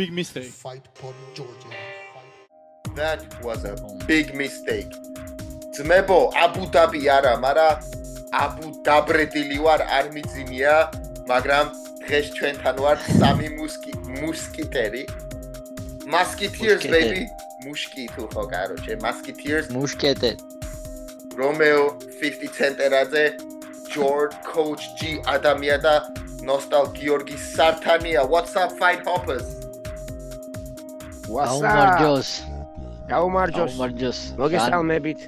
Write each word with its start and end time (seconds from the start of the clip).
big 0.00 0.12
mistake. 0.12 0.44
fight 0.64 0.84
for 0.94 1.12
Georgia. 1.34 1.68
That 2.94 3.20
was 3.46 3.60
a 3.64 3.76
big 4.06 4.26
mistake. 4.42 4.92
ძმებო, 5.76 6.18
აბუ 6.44 6.64
დაბი 6.74 7.02
არა, 7.16 7.34
მარა 7.44 7.68
აბუ 8.44 8.66
დაბრედილი 8.86 9.58
ვარ, 9.64 9.80
არ 9.96 10.06
მიძინია, 10.14 10.74
მაგრამ 11.30 11.66
დღეს 12.04 12.26
ჩვენთან 12.36 12.76
ვარ 12.84 12.98
სამი 13.18 13.48
მუსკი 13.58 13.92
მუსკიტერი. 14.22 15.04
Musketeers 16.14 16.80
Musketeer. 16.80 16.96
baby. 16.96 17.24
მუშკი 17.64 18.04
თუ 18.14 18.24
ხო, 18.32 18.42
კაროჩე, 18.52 18.92
Musketeers. 19.04 19.66
მუშკეტე 19.76 20.30
რომეო 21.40 21.82
50 22.20 22.50
ცენტერაძე, 22.58 23.24
George 23.92 24.34
Coach 24.52 24.84
G 24.98 25.00
ადამია 25.36 25.76
და 25.86 25.94
ნოსტალ 26.48 26.86
გიორგი 26.96 27.36
სართანია. 27.54 28.20
What's 28.32 28.54
up 28.56 28.72
fight 28.80 29.04
hoppers? 29.04 29.69
ვასა. 31.30 31.50
აუმარჯოს 31.50 32.28
გაუმარჯოს. 33.10 33.72
აუმარჯოს 33.74 34.18
მოგესალმებით. 34.38 35.20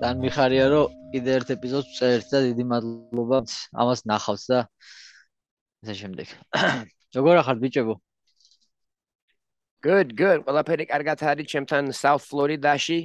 თან 0.00 0.16
მიხარია 0.24 0.66
რომ 0.72 0.86
კიდე 1.12 1.30
ერთ 1.38 1.48
ეპიზოდს 1.56 1.90
წერთ 1.98 2.26
და 2.32 2.38
დიდი 2.48 2.64
მადლობა 2.72 3.38
ამას 3.72 4.00
ნახავს 4.08 4.44
და 4.48 4.58
ესე 5.84 5.94
შემდეგ. 6.00 6.28
როგორ 7.16 7.34
ახართ 7.44 7.58
ბიჭებო? 7.64 7.94
Good 9.82 10.08
good. 10.16 10.40
ყველაფერი 10.46 10.84
კარგად 10.88 11.18
არის 11.20 11.46
ჩემთან 11.52 11.92
south 11.92 12.24
florida-ში. 12.30 13.00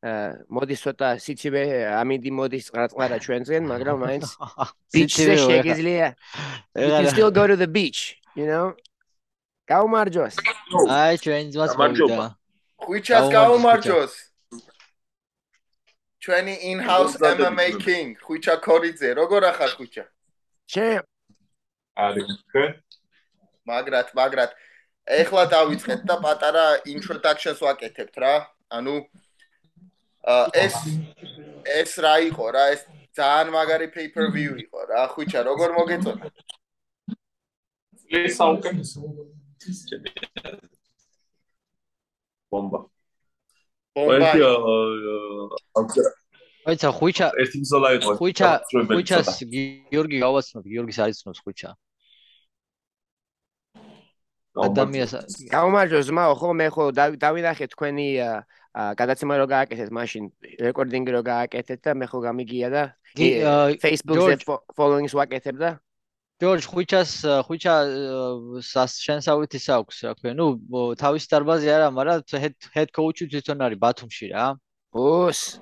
აა 0.00 0.48
მოდის 0.48 0.80
ცოტა 0.80 1.08
სიცივე 1.20 1.62
ამინდი 1.92 2.30
მოდის 2.32 2.66
ყრაწყარა 2.72 3.16
ჩვენზენ 3.20 3.62
მაგრამ 3.68 3.96
მაინც 4.00 4.24
beach-ზე 4.94 5.34
შეგიძლია. 5.44 6.06
You 6.72 6.88
can 6.88 7.08
still 7.12 7.30
go 7.30 7.44
to 7.44 7.56
the 7.56 7.68
beach 7.68 8.16
you 8.32 8.46
know 8.48 8.72
გაუმარჯოს 9.70 10.34
აი 10.98 11.14
ჩვენ 11.24 11.44
ძმას 11.54 11.72
მოვიდა 11.78 12.26
ხვიჩას 12.80 13.26
გაუმარჯოს, 13.36 14.12
ჩვენი 16.24 16.54
in-house 16.70 17.14
MMA 17.20 17.68
king, 17.84 18.16
ხვიჩა 18.24 18.54
ქორიძე. 18.66 19.10
როგორ 19.20 19.42
ახარ 19.52 19.70
ხვიჩა? 19.76 20.04
ჩემ 20.72 21.04
არის 22.04 22.28
თქვენ 22.40 22.70
მაგრად, 23.68 24.08
მაგრად. 24.18 24.50
ეხლა 25.20 25.42
დავიწყეთ 25.54 26.00
და 26.08 26.16
პატარა 26.24 26.66
introductions 26.94 27.60
ვაკეთებთ 27.60 28.16
რა. 28.22 28.34
ანუ 28.76 28.94
ეს 30.64 30.74
ეს 31.80 31.90
რა 32.04 32.14
იყო 32.30 32.46
რა? 32.56 32.64
ეს 32.74 32.82
ძალიან 33.18 33.48
მაგარი 33.56 33.88
pay-per-view 33.96 34.52
იყო 34.64 34.80
რა. 34.88 35.02
ხვიჩა, 35.12 35.40
როგორ 35.50 35.68
მოგეწონა? 35.78 36.26
წლის 38.00 38.32
საუკეთესო 38.40 39.00
ბომბა 42.50 42.80
ბომბა. 43.96 44.30
აიცა 46.70 46.88
ხვიჩა 46.98 47.26
ერთი 47.42 47.58
ბზოლა 47.64 47.88
იყო 47.98 48.10
ხვიჩას 48.20 49.26
ცოტა. 49.26 49.32
გიორგი 49.90 50.18
გავაცნობ 50.24 50.62
გიორგის 50.72 50.98
არის 51.04 51.16
ცნობს 51.24 51.40
ხვიჩა 51.44 51.70
ადამიანს 54.66 55.12
გაუმარჯოს 55.54 56.04
ძმაო 56.10 56.32
ხო 56.40 56.48
მე 56.60 56.66
ხო 56.74 56.84
დავ- 56.98 57.16
დავინახე 57.24 57.66
თქვენი 57.72 58.06
აა, 58.20 58.92
გადაცემა 59.00 59.34
რო 59.40 59.46
გააკეთეთ 59.54 59.88
მაშინ 59.98 60.24
რეკორდინგი 60.66 61.10
რო 61.16 61.22
გააკეთეთ 61.32 61.80
და 61.86 61.90
მე 62.00 62.06
ხო 62.10 62.18
გამიგია 62.28 62.68
და 62.74 62.82
Facebook-ზე 63.82 64.34
George. 64.36 64.44
fo- 64.46 64.62
followings 64.76 65.12
ვაკეთებ 65.16 65.56
და 65.64 65.70
ჯორჯ 66.40 66.64
ხვიჩას 66.72 67.10
ხუჩა 67.44 67.74
შენსავით 68.64 69.52
ის 69.60 69.66
აქვს 69.76 69.96
რა 70.08 70.12
ქვია. 70.16 70.32
ნუ 70.40 70.46
თავის 70.96 71.24
დარბაზი 71.28 71.68
არა 71.68 71.88
მაგრამ 71.92 72.18
head 72.74 72.88
coach-ი 72.96 73.28
თვითონ 73.28 73.58
არის 73.66 73.78
ბათუმში 73.84 74.26
რა. 74.32 74.46
ოს. 74.96 75.60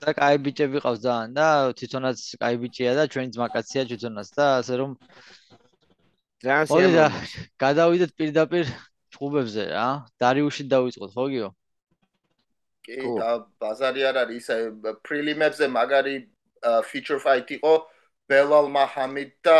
და 0.00 0.10
კაი 0.16 0.36
ბიჭები 0.44 0.78
ყავს 0.84 1.00
ძალიან 1.04 1.30
და 1.36 1.46
თვითონაც 1.78 2.18
კაი 2.40 2.56
ბიჭია 2.62 2.92
და 2.98 3.04
ჩვენი 3.12 3.30
ძმაკაცია 3.36 3.82
თვითონაც 3.88 4.28
და 4.36 4.44
ასე 4.60 4.74
რომ 4.80 4.90
ძალიან 6.44 6.66
სიამოვნო. 6.72 7.06
გადავიდეთ 7.64 8.10
პირდაპირ 8.18 8.64
ჭუბებზე 9.14 9.64
რა. 9.76 9.88
დარიუში 10.20 10.62
დავიწყოთ 10.72 11.10
ხო 11.14 11.24
გიო? 11.32 11.48
კი, 12.84 12.96
და 13.20 13.30
ბაზარი 13.60 14.00
არ 14.08 14.16
არის 14.24 14.36
ისე 14.44 14.56
პრილიმებზე 15.06 15.64
მაგარი 15.78 16.16
feature 16.88 17.20
fight 17.20 17.48
იყო. 17.60 17.74
ბელალ 18.28 18.66
მაჰამედ 18.72 19.30
და 19.44 19.58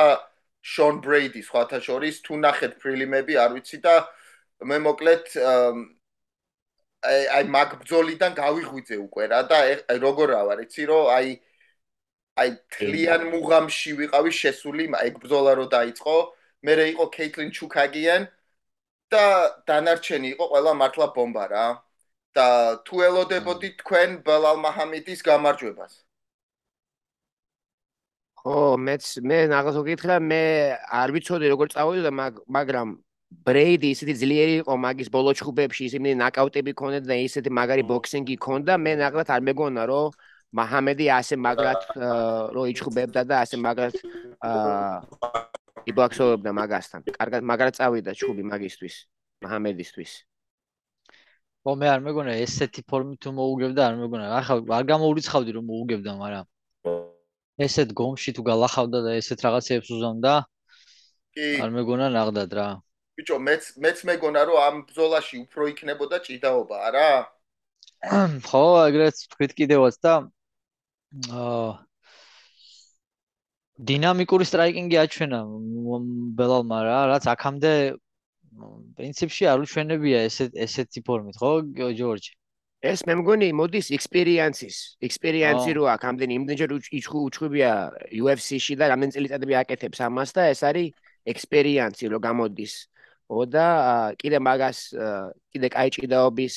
შონ 0.72 1.00
ბრეიდი 1.04 1.42
სხვათა 1.48 1.80
შორის 1.86 2.20
თუ 2.26 2.38
ნახეთ 2.44 2.76
პრილიმები 2.82 3.34
არ 3.44 3.50
ვიცი 3.56 3.78
და 3.86 3.94
მე 4.70 4.78
მოკლედ 4.86 5.34
აი 7.08 7.24
აი 7.38 7.48
მაგ 7.56 7.74
ბძოლიდან 7.82 8.36
გავიღვიძე 8.38 8.96
უკვე 9.06 9.26
რა 9.32 9.40
და 9.50 9.58
აი 9.64 9.98
როგორ 10.04 10.32
რა 10.34 10.40
ვარ 10.48 10.62
იცი 10.64 10.86
რომ 10.90 11.10
აი 11.16 11.34
აი 12.44 12.54
თლიან 12.76 13.26
მუღამში 13.34 13.92
ვიყავი 14.00 14.32
შესული 14.40 14.88
ეგ 15.08 15.20
ბძოლა 15.24 15.52
რო 15.60 15.66
დაიწყო 15.76 16.16
მე 16.68 16.72
რე 16.80 16.86
იყო 16.94 17.06
კეიტლინ 17.16 17.50
ჩუკაგიან 17.58 18.22
და 19.12 19.24
დანარჩენი 19.68 20.28
იყო 20.34 20.44
ყველა 20.54 20.72
მართლა 20.80 21.06
ბომბა 21.18 21.44
რა 21.52 21.66
და 22.38 22.48
თუ 22.88 23.04
ელოდებოდით 23.08 23.74
თქვენ 23.84 24.16
ბელალ 24.28 24.56
მაჰამედის 24.64 25.20
გამარჯვებას 25.28 26.03
ხო 28.44 28.76
მეც 28.76 29.04
მე 29.24 29.38
ნაღაზ 29.48 29.76
ვკითხე 29.80 30.16
მე 30.20 30.40
არ 31.00 31.08
ვიცოდი 31.16 31.46
როგორ 31.52 31.66
წავიდოდა 31.74 32.10
მაგ- 32.20 32.42
მაგრამ 32.56 32.88
ბრეიდი 33.46 33.88
ისეთი 33.94 34.14
ძლიერი 34.20 34.54
იყო 34.62 34.74
მაგის 34.84 35.08
ბოლო 35.14 35.32
ჩხუბებში 35.38 35.82
ისეთი 35.88 36.12
ნაკაუტები 36.22 36.72
ქონდა 36.80 37.00
და 37.08 37.14
ისეთი 37.24 37.50
მაგარი 37.58 37.82
ბოქსინგი 37.88 38.36
ქონდა. 38.46 38.72
მე 38.84 38.92
ნაღლად 39.00 39.28
არ 39.34 39.40
მეგონა 39.48 39.82
რომ 39.90 40.12
მაჰამედი 40.54 41.06
ასე 41.18 41.34
მაგრად 41.40 41.80
აა, 41.98 42.52
რო 42.54 42.62
იჩხუბებდა 42.72 43.20
და 43.26 43.34
ასე 43.42 43.56
მაგრად 43.64 43.94
იბოქსოვებდა 45.90 46.50
მაგასთან. 46.60 47.00
კარგად 47.18 47.40
მაგრად 47.48 47.74
წავიდა 47.80 48.12
ჩხუბი 48.14 48.42
მაგისთვის 48.52 48.94
მაჰამედისთვის 49.42 50.12
ხო 51.64 51.72
მე 51.80 51.86
არ 51.94 52.00
მეგონა 52.06 52.32
ესეთი 52.44 52.80
ფორმით 52.84 53.18
თუ 53.24 53.30
მოუგებდა 53.40 53.80
არ 53.88 53.94
მეგონა. 54.04 54.24
ახლა 54.38 54.56
არ 54.78 54.84
გამოურიცხავდი 54.92 55.50
რომ 55.56 55.64
მოუგებდა 55.72 56.12
მაგრამ 56.22 56.44
ესეთ 57.58 57.94
გომში 57.94 58.34
თუ 58.36 58.42
გალახავდა 58.50 58.98
და 59.06 59.10
ესეთ 59.20 59.46
რაღაცებს 59.46 59.90
უზამდა. 59.94 60.34
კი. 61.34 61.46
არ 61.62 61.70
მეგონა 61.74 62.10
ნაღდად 62.14 62.50
რა 62.58 62.68
ბიჭო 63.18 63.38
მეც 63.46 63.66
მეც 63.78 63.98
მეგონა 64.10 64.42
რომ 64.48 64.60
ამ 64.66 64.76
ბზოლაში 64.90 65.36
უფრო 65.46 65.66
იქნებოდა 65.70 66.18
ჭიდაობა 66.26 66.76
არა? 66.90 67.08
ხო, 68.48 68.62
ეგრეთ 68.90 69.20
თქვით 69.34 69.52
კიდევაც 69.60 69.98
და 70.02 70.14
აა 71.30 71.68
დინამიკური 73.90 74.46
სტრაიკინგი 74.50 74.98
აჩვენა 75.04 75.40
ბელალმა 76.38 76.78
რა, 76.88 76.98
რაც 77.10 77.24
აქამდე 77.34 77.72
პრინციპში 78.98 79.48
არ 79.50 79.62
უჩვენებია 79.66 80.18
ესეთ 80.30 80.58
ესეთი 80.66 81.00
ფორმით, 81.06 81.38
ხო, 81.42 81.50
ჯორჯი? 82.00 82.32
ეს 82.84 83.00
მე 83.08 83.14
მგონი 83.22 83.48
მოდის 83.56 83.88
ექსპერიენსის 83.96 84.76
ექსპერიენსი 85.08 85.70
ო. 85.72 85.76
რო 85.78 85.84
აქვს 85.94 86.08
ამდენი 86.10 86.36
იმდენჯერ 86.38 86.70
უჩხუ 86.76 87.18
უჩხუბია 87.28 87.70
UFC-ში 88.20 88.76
და 88.76 88.92
რამდენი 88.92 89.14
წელიწადები 89.16 89.54
აკეთებს 89.60 90.02
ამას 90.04 90.30
და 90.36 90.42
ეს 90.52 90.60
არის 90.68 90.92
ექსპერიენსი 91.32 92.04
რო 92.12 92.18
გამოდის. 92.20 92.74
ო 93.32 93.40
და 93.48 93.64
აა, 93.64 94.08
კიდე 94.20 94.38
მაგას 94.44 94.78
კიდე 95.48 95.68
კაი 95.72 95.88
ჭიდაობის 95.96 96.54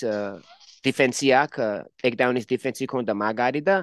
დიფენსი 0.83 1.27
აქვს 1.31 1.63
ტეიქდაუნის 2.03 2.45
დიფენსი 2.51 2.85
ქონდა 2.91 3.13
მაგარი 3.15 3.61
და 3.63 3.75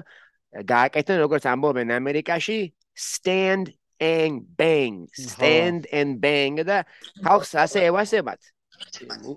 გააკეთენ 0.53 1.17
როგორც 1.25 1.43
ამბობენ 1.49 1.89
ამერიკაში 1.97 2.57
stand 2.93 3.73
and 3.97 4.45
bang. 4.53 5.09
stand 5.17 5.89
and 5.89 6.21
bang 6.21 6.61
და 6.61 6.85
ხალხს 7.25 7.57
ასე 7.57 7.89
ევასებათ. 7.89 8.41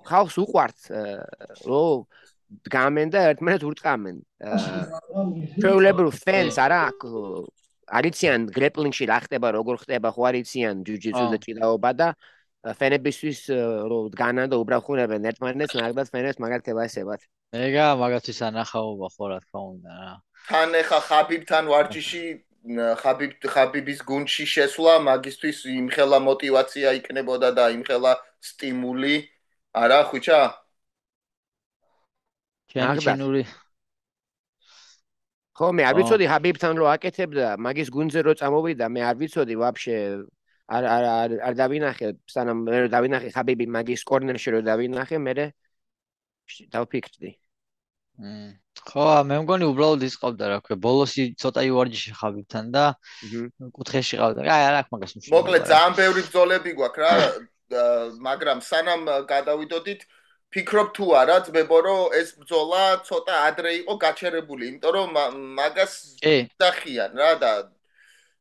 ხალხს 0.05 0.37
უყვართ 0.45 0.79
აა, 0.93 1.25
რო 1.65 2.05
დგამენ 2.49 3.13
და 3.13 3.23
ერთმანეთს 3.33 3.67
ურტყამენ. 3.69 4.17
ჩვეულებრივ 5.61 6.09
ფენს 6.25 6.57
არა 6.65 6.81
არიციან 7.99 8.49
გრეპლინგში 8.53 9.05
რა 9.09 9.19
ხდება, 9.25 9.53
როგორ 9.57 9.81
ხდება, 9.85 10.13
ხო 10.13 10.23
არიციან 10.33 10.85
ჯუჯიტსუ 10.89 11.25
და 11.33 11.39
ჭიდაობა 11.45 11.91
და 12.01 12.09
ფენებისთვის 12.79 13.41
რომ 13.89 14.11
დგანან 14.13 14.53
და 14.53 14.57
უბრახუნებენ 14.61 15.29
ერთმანეთს, 15.31 15.77
მაგათ 15.79 16.09
ფენებს 16.13 16.39
მაგათ 16.43 16.69
ევასებათ. 16.73 17.21
ეგა 17.55 17.87
მაგათთვის 18.03 18.41
ანახაობა 18.49 19.09
ხო 19.15 19.25
რა 19.33 19.39
თქმა 19.45 19.61
უნდა 19.73 19.93
რა. 20.05 20.13
თან 20.49 20.71
ეხა 20.83 21.01
ხაბიბთან 21.09 21.65
ვარჯიში 21.73 22.25
ხაბიბ 23.01 23.33
ხაბიბის 23.55 24.01
გუნდში 24.05 24.45
შესვლა 24.45 24.95
მაგისტვის 25.09 25.59
იმხელა 25.81 26.19
мотиваცია 26.29 26.89
იქნებოდა 27.01 27.49
და 27.57 27.65
იმხელა 27.77 28.13
სტიმული. 28.45 29.17
არა, 29.73 30.01
ხუჩა? 30.11 30.41
აა 30.45 30.68
ჩენჩინური 32.71 33.43
ხო 35.59 35.69
მე 35.75 35.83
არ 35.91 35.95
ვიცოდი 35.99 36.27
ჰაბიბთან 36.33 36.75
რო 36.79 36.87
აკეთებდა 36.95 37.47
მაგის 37.67 37.89
გუნდზე 37.95 38.21
რო 38.27 38.33
წამოვიდა 38.41 38.87
მე 38.95 39.01
არ 39.11 39.17
ვიცოდი 39.23 39.55
ვაფშე 39.63 39.97
არ 40.69 40.85
არ 40.95 41.05
არ 41.11 41.31
არ 41.49 41.55
დავინახე 41.59 42.09
სანამ 42.31 42.59
მე 42.69 42.79
რო 42.85 42.89
დავინახე 42.95 43.29
ხაბიბი 43.35 43.67
მაგის 43.77 44.05
კორნერში 44.11 44.55
რო 44.55 44.61
დავინახე 44.69 45.19
მე 45.19 45.33
დავფიქრდი. 46.73 47.31
ხო 48.89 49.07
მე 49.29 49.37
მგონი 49.43 49.65
უბრალოდ 49.71 50.03
ის 50.07 50.15
ყავდა 50.23 50.45
რა 50.51 50.59
ქვია 50.67 50.79
ბოლოსი 50.83 51.25
ცოტა 51.39 51.63
ივარჯიში 51.69 52.13
ხაბიბთან 52.19 52.65
და 52.75 52.85
კუთხეში 53.75 54.17
ყავდა. 54.21 54.47
აი 54.47 54.63
აქვს 54.79 54.91
მაგას 54.95 55.13
მშვიდობა 55.19 55.39
მოკლედ 55.39 55.65
ძალიან 55.73 55.95
ბევრი 55.99 56.23
ბრძოლები 56.27 56.71
გვაქვს 56.79 57.03
რა 57.03 57.13
მაგრამ 58.29 58.59
სანამ 58.65 59.03
გადავიდოდით 59.33 60.01
ფიქრობ 60.55 60.89
თუ 60.97 61.07
არა 61.21 61.37
ძმებო 61.47 61.79
რომ 61.85 62.15
ეს 62.19 62.29
ბრძოლა 62.41 62.83
ცოტა 63.09 63.35
ადრე 63.49 63.73
იყო 63.85 63.95
გაჩერებული 64.05 64.69
იმიტომ 64.69 64.93
რომ 64.97 65.09
მაგას 65.59 65.93
დახიან 66.63 67.13
რა 67.21 67.31
და 67.43 67.53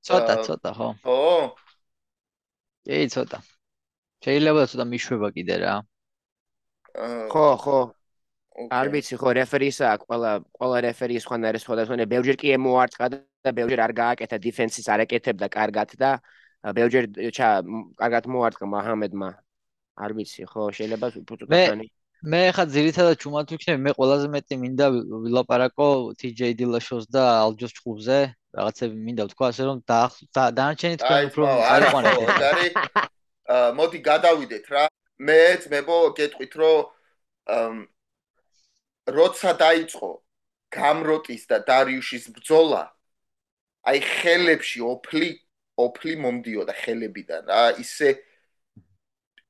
ცოტა 0.07 0.35
ცოტა 0.47 0.71
ხო. 0.77 0.89
ხო 1.03 1.19
კი 2.87 2.97
ცოტა. 3.11 3.37
შეიძლება 4.23 4.61
ცოტა 4.71 4.85
მიშვება 4.87 5.27
კიდე 5.35 5.55
რა. 5.63 5.73
ხო 7.33 7.47
ხო. 7.63 7.79
არ 8.57 8.87
ვიცი 8.93 9.15
ხო 9.21 9.29
რეფერისა 9.37 9.85
აქვს 9.93 10.07
ყველა 10.09 10.31
ყველა 10.57 10.77
რეფერის 10.87 11.25
ხან 11.29 11.43
არის 11.45 11.61
სხვადასხვა 11.67 12.05
ბევრჯერ 12.13 12.37
კი 12.41 12.47
ემოარტყა 12.57 13.05
და 13.13 13.51
ბევრჯერ 13.53 13.81
არ 13.85 13.93
გააკეთა 14.01 14.37
დიფენსის 14.45 14.87
არ 14.89 15.03
ეკეთებდა 15.05 15.47
კარგად 15.57 15.93
და 16.01 16.11
ბევრჯერ 16.73 17.05
ჩა 17.37 17.49
კარგად 18.01 18.23
მოარტყა 18.33 18.65
მაჰამედმა 18.73 19.29
არ 20.01 20.11
ვიცი 20.17 20.49
ხო 20.49 20.61
შეიძლება 20.73 21.07
უფრო 21.21 21.45
ცოტანი 21.45 21.85
მე 22.25 22.41
ხა 22.49 22.63
ძირითადად 22.65 23.19
ჩუმად 23.21 23.51
ვიქნები 23.53 23.81
მე 23.85 23.91
ყველაზე 23.93 24.27
მეტი 24.33 24.55
მინდა 24.57 24.85
ვილაპარაკო 25.25 25.87
TJ 26.17 26.57
Dillashaw-ს 26.57 27.05
და 27.13 27.45
Aljo 27.45 27.69
Chkhubze 27.69 28.33
რაღაცები 28.57 28.95
მინდა 29.05 29.23
ვთქვა 29.27 29.47
ასე 29.53 29.63
რომ 29.69 29.77
დანარჩენი 29.85 30.97
თქვენ 30.97 31.27
უფრო 31.29 31.45
აიყვანეთ 31.73 32.17
არი 32.49 32.67
მოდი 33.77 33.99
გადავიდეთ 34.09 34.65
რა. 34.73 34.85
მე 35.17 35.41
ძმებო 35.61 35.97
გეტყვით 36.17 36.53
რომ 36.61 37.75
როცა 39.17 39.51
დაიწყო 39.61 40.09
გამროტის 40.73 41.43
და 41.49 41.57
დარიუშის 41.69 42.25
ბრძოლა 42.33 42.83
აი 43.87 43.99
ხელებში 44.03 44.79
ოფლი 44.93 45.29
ოფლი 45.77 46.13
მომდიოდა 46.25 46.73
ხელებიდან 46.81 47.43
რა. 47.45 47.63
ისე 47.77 48.09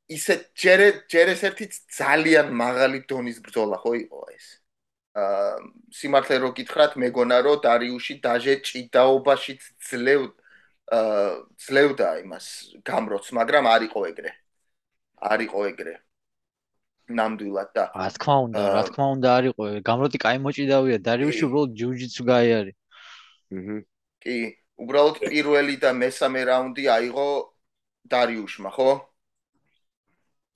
ისე 0.08 0.34
ჯერ 0.56 0.82
ჯერ 1.12 1.28
ეს 1.36 1.42
ერთი 1.44 1.66
ძალიან 1.92 2.48
მაღალი 2.56 3.04
დონის 3.12 3.38
ბრძოლა 3.44 3.78
ხო 3.84 3.92
იყო 4.08 4.22
ეს? 4.32 4.48
აა 5.18 5.60
სიმართლე 6.00 6.36
რო 6.44 6.50
გითხრათ 6.58 6.94
მეგონა 7.04 7.38
რომ 7.44 7.62
დარიუში 7.68 8.14
დაჟე 8.24 8.54
ჭიდაობაში 8.68 9.54
ძლევ 9.90 10.22
აა 10.98 11.28
ძლევდა 11.60 12.10
იმას 12.24 12.46
გამროც 12.88 13.26
მაგრამ 13.40 13.66
არ 13.74 13.82
იყო 13.90 14.00
ეგრე. 14.12 14.32
არ 15.32 15.40
იყო 15.48 15.60
ეგრე. 15.72 15.96
ნამდვილად 17.08 17.70
და 17.76 17.84
რა 17.96 18.08
თქმა 18.16 18.36
უნდა 18.48 18.62
რა 18.76 18.84
თქმა 18.88 19.06
უნდა 19.16 19.30
არ 19.38 19.44
იყო 19.52 19.64
გამროტი 19.90 20.18
კაი 20.24 20.38
მოჭიდავია 20.44 20.98
დარიუში 21.08 21.44
უბრალოდ 21.48 21.72
ჯუჯიცუ 21.80 22.24
გაიარი. 22.32 22.72
აჰა 23.56 23.78
კი. 24.24 24.38
უბრალოდ 24.78 25.16
პირველი 25.26 25.76
და 25.84 25.92
მესამე 25.98 26.42
რაუნდი 26.52 26.84
აიღო 26.96 27.30
დარიუშმა 28.14 28.72
ხო 28.76 28.90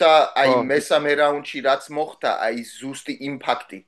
და 0.02 0.12
აი 0.42 0.54
მესამე 0.72 1.12
რაუნდში 1.22 1.60
რაც 1.68 1.84
მოხდა, 1.98 2.32
აი 2.46 2.58
ზუსტი 2.66 3.14
იმპაქტი 3.30 3.80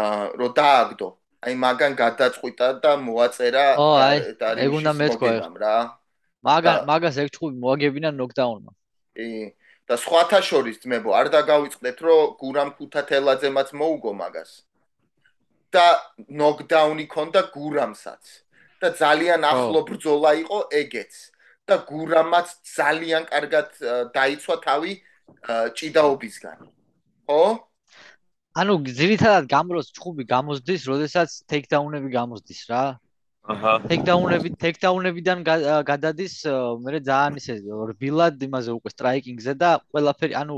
აა 0.00 0.24
რო 0.38 0.48
დააგდო. 0.58 1.08
აი 1.46 1.54
მაგან 1.62 1.92
გადაწყვიტა 2.00 2.66
და 2.82 2.92
მოაწერა 3.06 3.66
და 4.40 4.48
ეგ 4.64 4.72
უნდა 4.80 4.92
მეთქვა 5.00 5.30
რა. 5.62 5.76
მაგან 6.46 6.76
მაგას 6.90 7.16
ეგ 7.22 7.28
ჩხუბი 7.34 7.56
მოაგებინა 7.62 8.10
ნოკდაუნმა. 8.20 8.72
კი. 9.16 9.30
და 9.86 9.94
სხვათა 10.02 10.40
შორის 10.42 10.82
ძმებო, 10.82 11.14
არ 11.14 11.30
დაგავიწყდეთ, 11.30 11.98
რომ 12.02 12.22
გურამ 12.42 12.70
ქუთათელაძემაც 12.74 13.68
მოუგო 13.70 14.12
მაგას. 14.22 14.50
და 15.70 15.86
ნოკდაუნი 16.40 17.06
ქონდა 17.06 17.42
გურამსაც. 17.54 18.22
და 18.82 18.88
ძალიან 19.02 19.40
ახლო 19.46 19.80
ბრძოლა 19.88 20.30
იყო 20.42 20.58
ეგეც. 20.82 21.14
და 21.66 21.76
გურამაც 21.90 22.48
ძალიან 22.62 23.22
კარგად 23.30 23.68
დაიცვა 24.14 24.56
თავი 24.66 24.92
ჭიდაობისგან. 25.78 26.58
ხო? 27.30 27.42
ანუ 28.56 28.74
ძირითადად 28.98 29.48
გამროს 29.52 29.90
ჩხუბი 29.96 30.24
გამოსდის, 30.30 30.86
როდესაც 30.90 31.34
ტეიქდაუნები 31.50 32.08
გამოსდის 32.14 32.62
რა. 32.70 32.84
აჰა. 33.46 33.72
ტეიქდაუნები, 33.90 34.50
ტეიქდაუნებიდან 34.62 35.42
გადადის, 35.86 36.34
მე 36.82 36.98
ძალიან 37.08 37.36
ისე 37.40 37.54
რბილად 37.90 38.42
იმაზე 38.42 38.74
უკვე 38.78 38.90
სტრაიკინგზე 38.94 39.52
და 39.60 39.70
ყველაფერი, 39.92 40.34
ანუ 40.40 40.56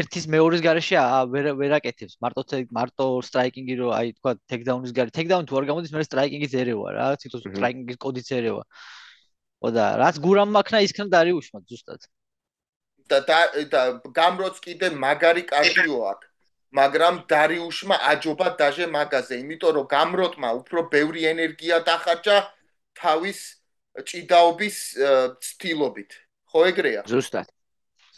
ერთის 0.00 0.26
მეორის 0.34 0.64
garaშე 0.66 0.98
ვერ 1.30 1.52
ვერ 1.60 1.76
აკეთებს. 1.78 2.18
მარტო 2.24 2.42
მარტო 2.78 3.06
სტრაიკინგი 3.28 3.74
რო 3.82 3.88
აი 4.00 4.08
თქვა 4.18 4.32
ტეიქდაუნის 4.50 4.96
garaშე, 4.98 5.14
ტეიქდაუნი 5.20 5.46
თუ 5.46 5.60
არ 5.62 5.64
გამოდის, 5.70 5.94
მე 5.94 6.06
სტრაიკინგიც 6.10 6.52
ერევა 6.64 6.88
რა, 6.98 7.06
თვითონ 7.22 7.40
სტრაიკინგის 7.54 8.02
კოდიც 8.02 8.28
ერევა. 8.34 8.62
ხო 9.62 9.68
და 9.78 9.84
რაც 10.02 10.18
გურამ 10.26 10.50
მაქნა 10.58 10.82
ისქნა 10.88 11.06
დარიუშმა 11.14 11.62
ზუსტად. 11.70 12.02
და 12.02 12.23
და 13.10 13.82
გამროც 14.20 14.56
კიდე 14.64 14.88
მაგარი 15.04 15.42
კარდიო 15.50 15.98
აქვს 16.12 16.32
მაგრამ 16.74 17.14
დარიუშმა 17.30 17.96
აჯობა 18.12 18.48
დაჟე 18.58 18.86
მაგაზე 18.94 19.34
იმიტომ 19.42 19.74
რომ 19.78 19.86
გამროტმა 19.94 20.48
უფრო 20.60 20.80
ბევრი 20.94 21.20
ენერგია 21.30 21.78
დახარჯა 21.86 22.38
თავის 22.98 23.38
ჭიდაობის 24.02 24.76
ცდილობით. 25.38 26.10
ხო 26.50 26.60
ეგრეა? 26.70 27.02
ზუსტად. 27.06 27.46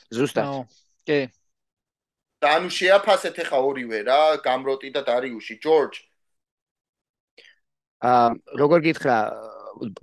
ზუსტად. 0.09 0.65
კი. 1.05 1.21
და 2.41 2.49
ანუ 2.57 2.69
შეაფასეთ 2.69 3.37
ახლა 3.45 3.59
ორივე 3.65 3.99
რა 4.09 4.21
გამროტი 4.45 4.89
და 4.97 5.01
დარიუში. 5.05 5.55
ჯორჯ? 5.61 5.95
აა 8.05 8.29
როგორ 8.61 8.79
გითხრა 8.89 9.17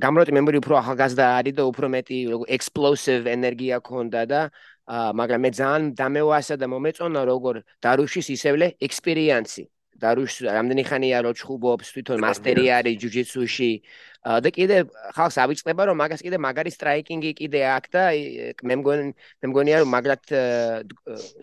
გამროტი 0.02 0.32
მემორი 0.38 0.58
უფრო 0.62 0.78
ახალგაზრდა 0.82 1.26
არის 1.42 1.54
და 1.58 1.64
უფრო 1.70 1.90
მეტი 1.90 2.18
explosive 2.58 3.26
ენერგია 3.30 3.82
ქონდა 3.82 4.22
და 4.30 4.42
მაგრამ 4.90 5.40
მე 5.46 5.50
ძალიან 5.60 5.84
დამევასა 5.96 6.56
და 6.60 6.68
მომეწონა 6.68 7.22
როგორ 7.24 7.56
დარუშის 7.84 8.28
ისევლე 8.36 8.68
ექსპერიენსი 8.84 9.64
დარუშ 10.04 10.34
რამდენი 10.44 10.84
ხანია 10.84 11.20
რო 11.24 11.32
ჩხუბობს 11.40 11.88
თვითონ 11.96 12.18
მასტერი 12.20 12.66
არის 12.78 12.96
ჯუჯიცუში 13.00 13.72
და 14.44 14.50
კიდე 14.56 14.78
ხალხს 15.16 15.38
ავიწყდება 15.44 15.82
რომ 15.88 15.96
მაგას 16.04 16.22
კიდე 16.26 16.38
მაგარი 16.40 16.72
სტრაიკინგი 16.76 17.32
კიდე 17.40 17.60
აქვს 17.76 17.90
და 17.96 18.04
მე 18.68 18.76
მგონი 18.80 19.04
მე 19.16 19.46
მგონია 19.52 19.78
რომ 19.84 19.90
მაგრად 19.96 20.24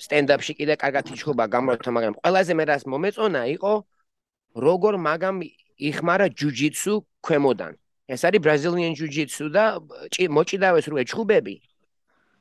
სტენდაპში 0.04 0.52
კიდე 0.60 0.76
კარგად 0.80 1.04
იჩხუბა 1.16 1.44
გამორთა 1.48 1.90
მაგრამ 1.96 2.14
ყველაზე 2.20 2.52
მე 2.60 2.64
რას 2.68 2.84
მომეწონა 2.92 3.42
იყო 3.56 3.72
როგორ 4.68 4.94
მაგამ 5.08 5.36
იხმარა 5.80 6.26
ჯუჯიცუ 6.28 6.94
ქვემოდან. 7.24 7.72
ეს 8.10 8.20
არის 8.26 8.40
ბრაზილიან 8.44 8.92
ჯუჯიცუ 8.98 9.44
და 9.54 9.64
მოჭიდავეს 10.36 10.86
რუე 10.90 11.04
ჩხუბები 11.06 11.54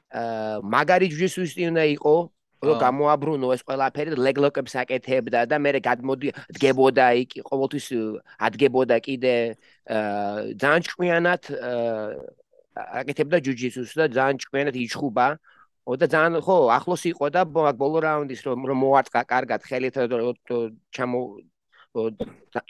მაგარი 0.10 1.08
ჯუჯიცუსი 1.14 1.70
უნდა 1.70 1.84
იყო 1.96 2.16
რომ 2.60 2.76
გამოაბრუნო 2.84 3.48
ეს 3.56 3.62
ყველაფერი 3.64 4.18
ლეგლოკებს 4.20 4.74
აკეთებდა 4.82 5.46
და 5.48 5.56
მე 5.64 5.80
გადმოდი 5.80 6.28
დგებოდა 6.58 7.06
იქ 7.24 7.32
ყოველთვის 7.48 7.88
ადგებოდა 8.48 8.98
კიდე 9.06 9.36
ძალიან 10.60 10.82
ჭკვიანად 10.90 11.42
აკეთებდა 13.00 13.38
ჯუჯიცუსს 13.46 13.96
და 13.96 14.06
ძალიან 14.18 14.38
ჭკვიანად 14.44 14.76
იჩხუბა. 14.76 15.28
და 15.90 16.06
ძალიან 16.06 16.38
ხო 16.46 16.58
ახლოს 16.70 17.04
იყო 17.10 17.26
და 17.34 17.42
ბოლო 17.82 17.98
რაუნდის 18.06 18.42
რომ 18.46 18.60
რომ 18.70 18.78
მოარტყა 18.84 19.22
კარგად 19.26 19.62
ხელით 19.66 19.96
ჩამო 20.94 21.22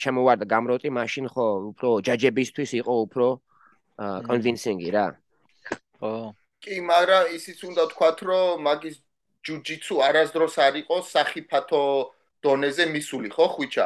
ჩამოვარდა 0.02 0.46
გამროტი 0.54 0.90
მაშინ 1.00 1.26
ხო 1.34 1.46
უფრო 1.76 1.90
ჯაჯებისთვის 2.08 2.72
იყო 2.80 2.94
უფრო 3.06 3.28
კონვინსინგი 4.28 4.90
რა. 4.96 5.06
ხო 6.00 6.14
კი 6.64 6.76
მაგრამ 6.92 7.24
ისიც 7.38 7.60
უნდა 7.70 7.84
თქვათ 7.94 8.18
რომ 8.30 8.64
მაგის 8.68 8.96
ჯუჯიცუ 9.46 9.96
არასდროს 10.08 10.56
არ 10.66 10.74
იყო 10.84 10.96
სახიფათო 11.14 11.84
დონეზე 12.44 12.84
მისული 12.94 13.30
ხო 13.36 13.46
ხვიჩა 13.56 13.86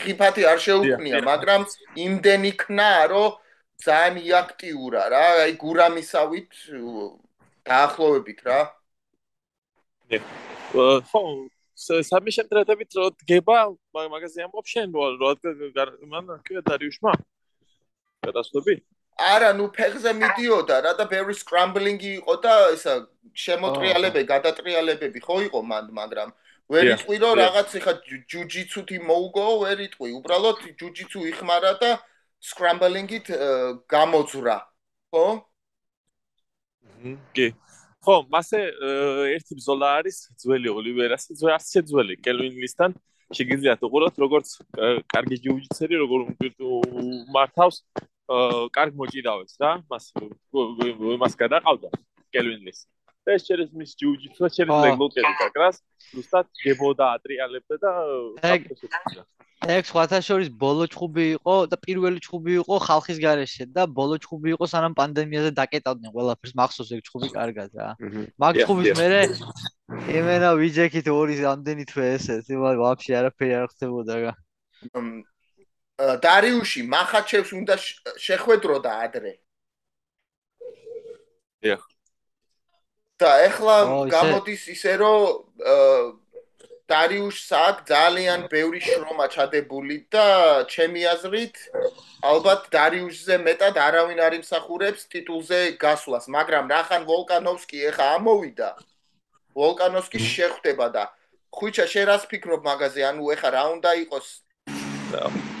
ხიფათი 0.00 0.42
არ 0.52 0.58
შეუქმნია 0.66 1.18
მაგრამ 1.28 1.60
იმდენი 2.06 2.52
ქნა 2.62 2.90
რომ 3.12 3.28
ძალიან 3.76 4.14
იაქტიურა 4.24 5.02
რა. 5.12 5.24
აი 5.44 5.52
გურამისავით 5.60 6.52
დაახლოებით 7.68 8.40
რა. 8.48 8.60
ხო, 10.72 11.22
სამი 12.08 12.30
შემტრეთებით 12.36 12.90
რო 12.96 13.06
დგება 13.20 13.56
მაგ- 13.92 14.10
მაგაზე 14.14 14.38
ამბობ 14.48 14.66
შენ 14.72 14.88
რო 14.96 15.04
რო 15.20 15.30
მან 16.08 16.24
კი 16.46 16.62
დარიუშმა 16.64 17.12
გადასვები 18.24 18.74
არა, 19.16 19.50
ნუ 19.56 19.66
ფეხზე 19.76 20.10
მიდიოდა 20.20 20.76
რა 20.84 20.92
და 21.00 21.04
ბევრი 21.08 21.34
სკრამბლინგი 21.40 22.10
იყო 22.20 22.34
და 22.44 22.54
ისა 22.76 22.94
შემოტრიალებები, 23.32 24.26
გადატრიალებები 24.28 25.18
ხო 25.24 25.36
იყო 25.48 25.60
მანდ, 25.70 25.88
მაგრამ 26.00 26.28
ვერ 26.72 26.84
იტყვი 26.96 27.16
რომ 27.22 27.34
რაღაც 27.40 27.68
ეხა 27.80 27.92
ჯუ- 28.06 28.24
ჯუჯიცუთი 28.32 28.96
მოუგო, 29.08 29.46
ვერ 29.64 29.78
იტყვი. 29.88 30.08
უბრალოდ 30.20 30.56
ჯუჯიცუ 30.80 31.18
იხმარა 31.32 31.72
და 31.80 31.90
სკრამბლინგით 32.42 33.26
აა, 33.32 33.86
გამოძვრა. 33.88 34.56
ხო? 35.14 35.26
კი 37.36 37.46
ხო 38.06 38.14
მასე 38.30 38.58
ერთი 39.36 39.52
ბზოლა 39.58 39.88
არის 40.00 40.16
ძველი 40.40 40.68
ოლივერასი 40.78 41.34
ძველი 41.38 41.54
ასე 41.58 41.78
ძველი 41.90 42.14
კელვინლისთან 42.24 42.90
შეგიძლიათ 43.36 43.80
უყუროთ 43.86 44.14
როგორც 44.22 44.48
კარგი 45.12 45.36
ჯიუჯიცერი 45.44 45.94
როგორ 46.02 46.20
მართავს 47.34 47.76
კარგ 48.75 48.91
მოჭიდავებს 49.01 49.53
რა 49.61 49.71
მას 49.91 50.05
მას 51.21 51.33
გადაყავდა 51.43 51.89
კელვინლის 52.31 52.79
და 53.27 53.35
ეს 53.37 53.43
через 53.45 53.67
მის 53.75 53.91
ჯიუჯიცუ 53.99 54.49
через 54.55 54.71
ო. 54.71 54.79
ლეგლოკები 54.85 55.33
გაკრას 55.41 55.75
ზუსტად 56.15 56.45
გებოდა 56.63 57.05
ატრიალებდა 57.17 57.75
და 57.83 57.91
ეგ- 58.53 58.71
ეგ 59.61 59.83
სხვათა 59.85 60.19
შორის 60.25 60.49
ბოლო 60.63 60.87
ჩხუბი 60.89 61.25
იყო 61.37 61.55
და 61.69 61.77
პირველი 61.85 62.17
ჩხუბი 62.25 62.51
იყო 62.65 62.75
ხალხის 62.87 63.17
გარეშე 63.21 63.65
და 63.75 63.83
ბოლო 63.85 64.17
ჩხუბი 64.23 64.49
იყო 64.57 64.65
სანამ 64.73 64.93
პანდემიაზე 64.97 65.51
დაკეტავდნენ 65.59 66.11
ყველაფერს 66.15 66.53
მახსოვს 66.57 66.89
ეგ 66.97 67.01
ჩხუბი 67.05 67.29
კარგად 67.35 67.69
რა 67.77 67.89
მჰმ. 68.01 68.25
მაგ 68.41 68.53
დიახ, 68.57 68.65
ჩხუბის 68.65 68.85
დიახ. 68.89 68.97
მერე 69.01 69.21
იმენა 70.17 70.49
ვიჯექით 70.57 71.07
ორი 71.13 71.35
ამდენი 71.53 71.85
თვე 71.91 72.05
ესეთ 72.17 72.45
იმალ 72.57 72.75
ვაფშე 72.81 73.11
არაფერი 73.21 73.53
არ 73.61 73.67
ხდებოდა 73.75 74.13
რა 74.25 74.33
მ, 74.33 74.97
აა, 74.97 75.21
დარიუში 75.98 76.82
მახაჩევს 76.92 77.50
უნდა 77.56 77.74
შ- 77.80 77.96
შეხვედროდა 78.20 78.92
ადრე. 79.08 79.32
დიახ. 81.62 81.80
და 83.18 83.30
ეხლა 83.48 83.76
ისე- 83.88 84.10
გამოდის 84.12 84.62
ისე 84.76 84.92
რომ 85.00 85.20
აა, 85.56 86.12
დარიუშს 86.86 87.48
აქ 87.66 87.76
ძალიან 87.88 88.40
ბევრი 88.52 88.80
შრომა 88.84 89.26
ჩადებული 89.32 89.96
და 90.12 90.26
ჩემი 90.68 91.02
აზრით 91.16 91.56
ალბათ 92.22 92.68
დარიუშზე 92.76 93.36
მეტად 93.46 93.74
არავინ 93.86 94.20
არ 94.20 94.32
იმსახურებს 94.38 95.08
ტიტულზე 95.10 95.60
გასვლას, 95.80 96.28
მაგრამ 96.28 96.64
რახან 96.70 97.02
ვოლკანოვსკი 97.08 97.78
ეხა 97.90 98.06
ამოვიდა. 98.20 98.70
ვოლკანოვსკი 99.56 100.18
შეხვდება 100.20 100.86
და 100.92 101.04
ხუჩა 101.56 101.86
შენ 101.88 102.04
რას 102.12 102.24
ფიქრობ 102.30 102.60
მაგაზე? 102.68 103.00
ანუ 103.10 103.22
ეხა 103.32 103.48
რა 103.56 103.62
უნდა 103.80 103.90
იყოს? 104.04 104.44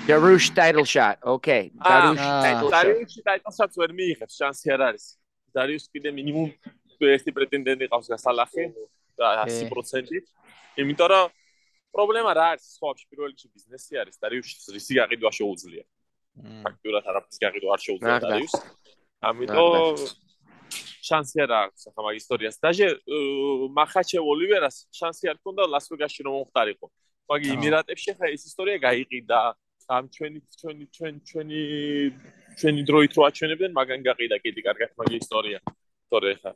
Darush 0.06 0.54
title 0.54 0.84
shot. 0.84 1.18
Okay. 1.22 1.70
Darush 1.78 2.18
აა. 2.18 2.42
title 2.42 2.70
shot. 2.70 2.74
დარიუსი 2.76 3.20
ტაიტლსაც 3.28 3.72
ვერ 3.80 3.90
მიიღებს, 3.98 4.34
შანსი 4.40 4.66
არ 4.74 4.80
არის. 4.88 5.04
დარიუსი 5.56 5.88
კიდე 5.94 6.10
მინიმუმ 6.18 6.48
ერთი 7.14 7.30
პრეტენდენტი 7.36 7.86
ყავს 7.92 8.06
გასალახი 8.12 8.64
და 9.18 9.26
კი. 9.46 9.58
100%-ით. 9.70 10.26
იმიტომ 10.82 11.08
რომ 11.12 11.26
პრობლემა 11.94 12.30
რა 12.36 12.46
არის, 12.56 12.66
სხვაებში 12.76 13.04
პირველ 13.10 13.28
რიგში 13.32 13.48
ბიზნესი 13.54 13.92
არის, 14.02 14.16
დარიუსის 14.20 14.66
რისი 14.76 14.92
გაყიდვა 15.00 15.30
შეუძლია. 15.38 15.84
ფაქტურად 16.64 17.04
არაფერს 17.10 17.38
გაყიდვა 17.40 17.70
არ 17.76 17.80
შეუძლია 17.86 18.18
დარიუს. 18.26 18.54
ამიტომ 19.24 19.96
შანსი 21.06 21.38
არ 21.44 21.50
აქვს 21.62 21.82
ახლა 21.88 22.02
მაგ 22.06 22.14
ისტორიას. 22.20 22.56
დაჟე 22.60 22.86
მახაჩე 23.78 24.18
ოლივერას 24.20 24.76
შანსი 24.92 25.30
არ 25.32 25.38
ქონდა 25.40 25.62
ლას-ვეგასში 25.72 26.20
რომ 26.26 26.32
მომხდარიყო. 26.36 26.86
მაგი 27.30 27.48
აა. 27.50 27.56
იმირატებში 27.56 28.10
ხა 28.18 28.26
ეს 28.34 28.42
ისტორია 28.50 28.76
გაიყიდა. 28.86 29.40
ამ 29.86 30.04
ჩვენი 30.14 30.38
ჩვენი 30.60 30.84
ჩვენ 30.96 31.14
ჩვენი 31.30 31.60
ჩვენი 32.58 32.80
დროით 32.88 33.12
რო 33.16 33.22
აჩვენებდნენ, 33.28 33.72
მაგან 33.78 34.00
გაყიდა 34.06 34.36
კიდე 34.44 34.60
კარგად 34.66 34.90
მაგი 34.98 35.16
ისტორია. 35.22 35.58
თორე 36.10 36.32
ხა 36.42 36.50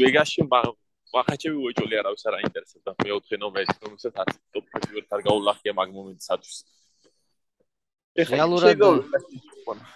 ვეგასში 0.00 0.42
მაგ- 0.52 0.76
მახაჩევი 1.16 1.56
უეჭოლი 1.64 1.94
არავის 2.00 2.22
არ 2.28 2.34
აინტერესებდა. 2.40 2.90
მეოთხე 3.04 3.36
ნომერი, 3.40 3.72
რომელსაც 3.84 4.14
არც 4.22 4.34
ტოპ 4.52 4.64
ფესტივალით 4.72 5.10
არ 5.16 5.20
გაულახია 5.28 5.72
მაგ 5.80 5.88
ეხლა 8.12 8.44
რეალურად- 8.44 8.82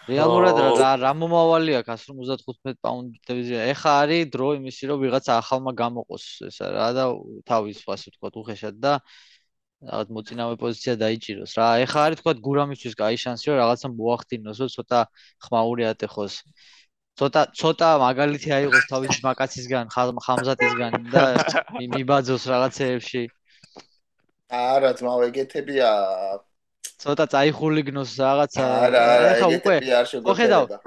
რეალურად 0.09 0.57
რა 1.05 1.11
მომავალი 1.21 1.73
აქვს 1.77 2.07
155 2.09 2.79
პაუნდებზე 2.81 3.57
ეხა 3.77 3.93
არის 4.03 4.23
დრო 4.33 4.49
იმისი 4.57 4.89
რომ 4.89 4.99
ვიღაცა 5.05 5.33
ახალმა 5.37 5.73
გამოყოს 5.77 6.25
ესა 6.49 6.67
რა 6.73 6.89
და 6.97 7.05
თავის 7.45 7.85
ასე 7.85 8.07
ვთქვათ 8.15 8.35
უხეშად 8.41 8.77
და 8.81 8.93
რაღაც 9.85 10.09
მოწინავე 10.17 10.55
პოზიცია 10.63 10.95
დაიჭიროს 11.03 11.53
რა 11.61 11.67
ეხა 11.85 12.01
არის 12.07 12.19
ვთქვათ 12.21 12.39
გურამისთვის 12.47 12.95
კაი 13.01 13.17
შანსი 13.23 13.47
რომ 13.53 13.59
რაღაცა 13.61 13.89
მოახდინოს 14.01 14.59
რომ 14.65 14.71
ცოტა 14.77 15.01
ხმაური 15.47 15.85
ატეხოს 15.93 16.35
ცოტა 17.21 17.43
ცოტა 17.61 17.89
მაგალითი 18.05 18.49
აიღოს 18.57 18.85
თავის 18.93 19.21
მაკაცისგან 19.29 19.85
ხამზატისგან 19.97 20.93
და 21.13 21.25
მი- 21.77 21.91
მიბაძოს 21.97 22.45
რაღაცეებში 22.53 23.23
არა, 24.57 24.91
ძმაო, 24.99 25.21
ეგეთებია. 25.29 25.89
ცოტა 27.03 27.25
წაიხულიგნოს 27.33 28.11
რაღაცა 28.23 28.65
არა, 28.87 29.01
არა, 29.15 29.31
ეხა 29.37 29.47
უკვე 29.57 29.75
ეგეთები 29.77 29.91
არ 30.01 30.07
ხო, 30.07 30.35
ხედავ. 30.39 30.65
შეგვეძლება. 30.71 30.79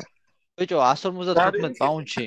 ბიჭო 0.59 0.77
155 0.83 1.75
პაუნდში 1.79 2.25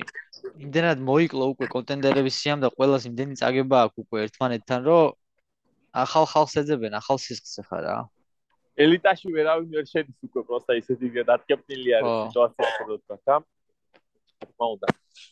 იმდენად 0.66 0.98
მოიკლო 1.08 1.44
უკვე 1.52 1.66
კონტენდერების 1.74 2.34
სიამ 2.42 2.60
და 2.64 2.68
ყველას 2.76 3.02
იმდენი 3.10 3.34
წაგება 3.40 3.76
აქვს 3.86 3.98
უკვე 4.04 4.18
ერთმანეთთან 4.26 4.80
რომ 4.88 5.10
ახალ 5.92 6.24
ხალხს 6.32 6.54
ეძებენ 6.62 6.96
ახალ 6.96 7.18
სისხლს 7.20 7.68
ხა 7.68 7.78
რა. 7.84 7.96
ელიტაში 8.80 9.28
ვერავინ 9.36 9.68
ვერ 9.76 9.86
შედის 9.92 10.18
უკვე 10.24 10.42
პროსტა 10.48 10.72
ისეთი 10.80 11.24
დატკეპნილი 11.28 11.90
არის 11.96 12.12
ხო. 12.12 12.22
სიტუაცია 12.32 12.64
რომ 12.88 12.98
თქვა 13.04 13.16
და 13.26 13.36
თქმა 14.42 14.66
უნდა. 14.74 14.86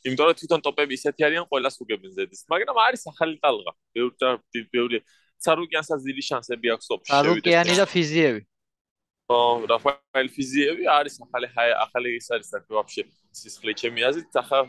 იმიტომ 0.04 0.26
რომ 0.28 0.36
თვითონ 0.40 0.60
ტოპები 0.66 0.92
ისეთი 1.00 1.20
არიან 1.28 1.44
ყველას 1.48 1.76
უგებენ 1.82 2.10
ზედის 2.16 2.40
მაგრამ 2.52 2.76
არის 2.86 3.02
ახალი 3.12 3.34
ტალღა. 3.40 3.72
ბევრი 3.96 4.60
ბევრი 4.74 4.98
სარუკიანსაც 5.40 6.00
დიდი 6.04 6.22
შანსები 6.28 6.66
აქვს 6.76 6.86
ტოპში 6.90 7.10
არუკიანი 7.16 7.74
და 7.80 7.86
ფიზიევი. 7.88 8.42
ხო 9.30 9.40
რაფაელ 9.72 10.28
ფიზიევი 10.36 10.84
არის 10.98 11.14
ახალი 11.24 11.48
ახალი 11.86 12.08
ის 12.18 12.26
არის 12.34 12.48
და 12.52 12.58
ვაფშე 12.76 13.02
სისხლი 13.40 13.72
ჩემი 13.80 14.00
აზრით 14.10 14.36
ახლა 14.42 14.60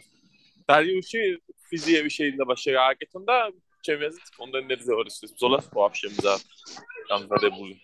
დარიუში 0.69 1.21
ფიზიევი 1.67 2.09
შეიძლება 2.17 2.55
შეააკეთონ 2.63 3.23
და 3.25 3.37
ჩემი 3.85 4.03
აზრით 4.09 4.29
კონტენდერზე 4.37 4.91
არის 5.01 5.15
ეს 5.25 5.31
ბზოლას 5.37 5.65
ვაფშე 5.73 6.09
მზა 6.13 6.33
გამზადებული 7.09 7.75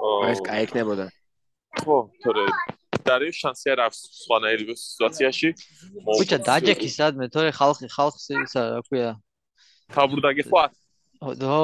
ხო 0.00 0.10
ეს 0.32 0.40
კაი 0.42 0.66
იქნებოდა. 0.66 1.06
ხო, 1.84 1.96
თორე 2.24 2.44
დარიოს 3.06 3.36
შანსი 3.42 3.72
არ 3.72 3.80
აქვს 3.86 3.98
სხვანაირი 4.24 4.64
სიტუაციაში. 4.74 5.48
ბიჭო 6.20 6.38
დაჯექი 6.48 6.88
სადმე 6.96 7.26
თორე 7.34 7.50
ხალხი 7.54 7.86
ხალხს 7.96 8.24
ისა 8.34 8.62
რა 8.74 8.80
ქვია 8.88 9.10
ხაბრდაგე 9.94 10.44
ხო? 10.50 10.64
ო 11.20 11.30
დო 11.36 11.56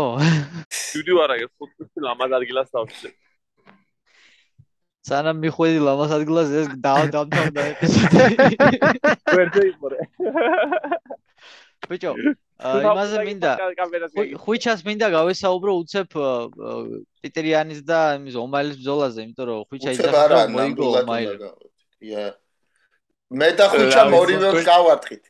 სტუდიო 0.71 1.17
არა, 1.25 1.35
ხუთი 1.57 1.99
ლამაზ 2.07 2.31
ადგილას 2.39 2.69
დავშე. 2.75 3.11
სანამ 5.07 5.37
მიხვედი 5.43 5.81
ლამას 5.87 6.11
ადგილას 6.19 6.49
ეს 6.61 6.69
დავდამთავრდა 6.87 7.63
ეპიზოდი 7.73 8.23
ვერდე 9.37 9.63
იყორე. 9.71 9.99
ბიჭო 11.89 12.11
აა, 12.13 12.35
იმაზე 12.57 13.19
მინდა 13.29 13.51
ხუი- 14.17 14.37
ხუიჩას 14.41 14.81
მინდა 14.89 15.07
გავესაუბრო 15.13 15.73
უცებ 15.83 16.09
პიტერიანის 17.21 17.81
და 17.85 17.99
იმის 18.17 18.35
ომაილის 18.41 18.77
ბრძოლაზე, 18.81 19.19
იმიტომ 19.29 19.45
რომ 19.51 19.61
ხუიჩა 19.69 19.91
არა, 19.93 20.37
რომ 20.47 20.53
მოიგო 20.57 20.87
ომაილი. 21.05 21.37
გავა. 21.37 21.67
ია. 22.01 22.25
მე 23.41 23.49
და 23.61 23.65
ხუჩა 23.73 24.03
მორივე 24.15 24.49
ვიცი, 24.57 24.65
გავარტყით. 24.73 25.25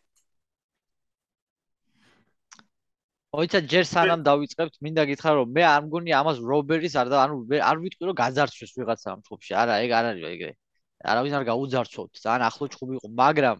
ოიცა 3.37 3.61
ჯერ 3.69 3.85
სანამ 3.91 4.21
დავიწყებთ, 4.25 4.75
მინდა 4.81 5.03
გითხრა 5.11 5.31
რომ 5.37 5.49
მე 5.57 5.63
არ 5.67 5.83
მგონი 5.91 6.11
ამას 6.21 6.39
რობერის 6.41 6.95
არ 6.97 7.07
და 7.13 7.17
ანუ 7.27 7.35
არ 7.61 7.77
ვიტყვი 7.85 8.05
რომ 8.09 8.17
გაძარცვეს 8.23 8.71
ვიღაცა 8.79 9.09
ამ 9.13 9.21
ჩხუბში. 9.27 9.53
არა, 9.61 9.75
ეგ 9.85 9.91
არ 9.99 10.05
არის 10.15 10.25
ეგრე. 10.31 10.53
არავინ 11.05 11.33
არ 11.37 11.45
გაუძარცვოთ. 11.51 12.11
ძალიან 12.25 12.43
ახლო 12.49 12.65
ჩხუბი 12.73 12.93
იყო, 12.97 13.09
მაგრამ 13.13 13.57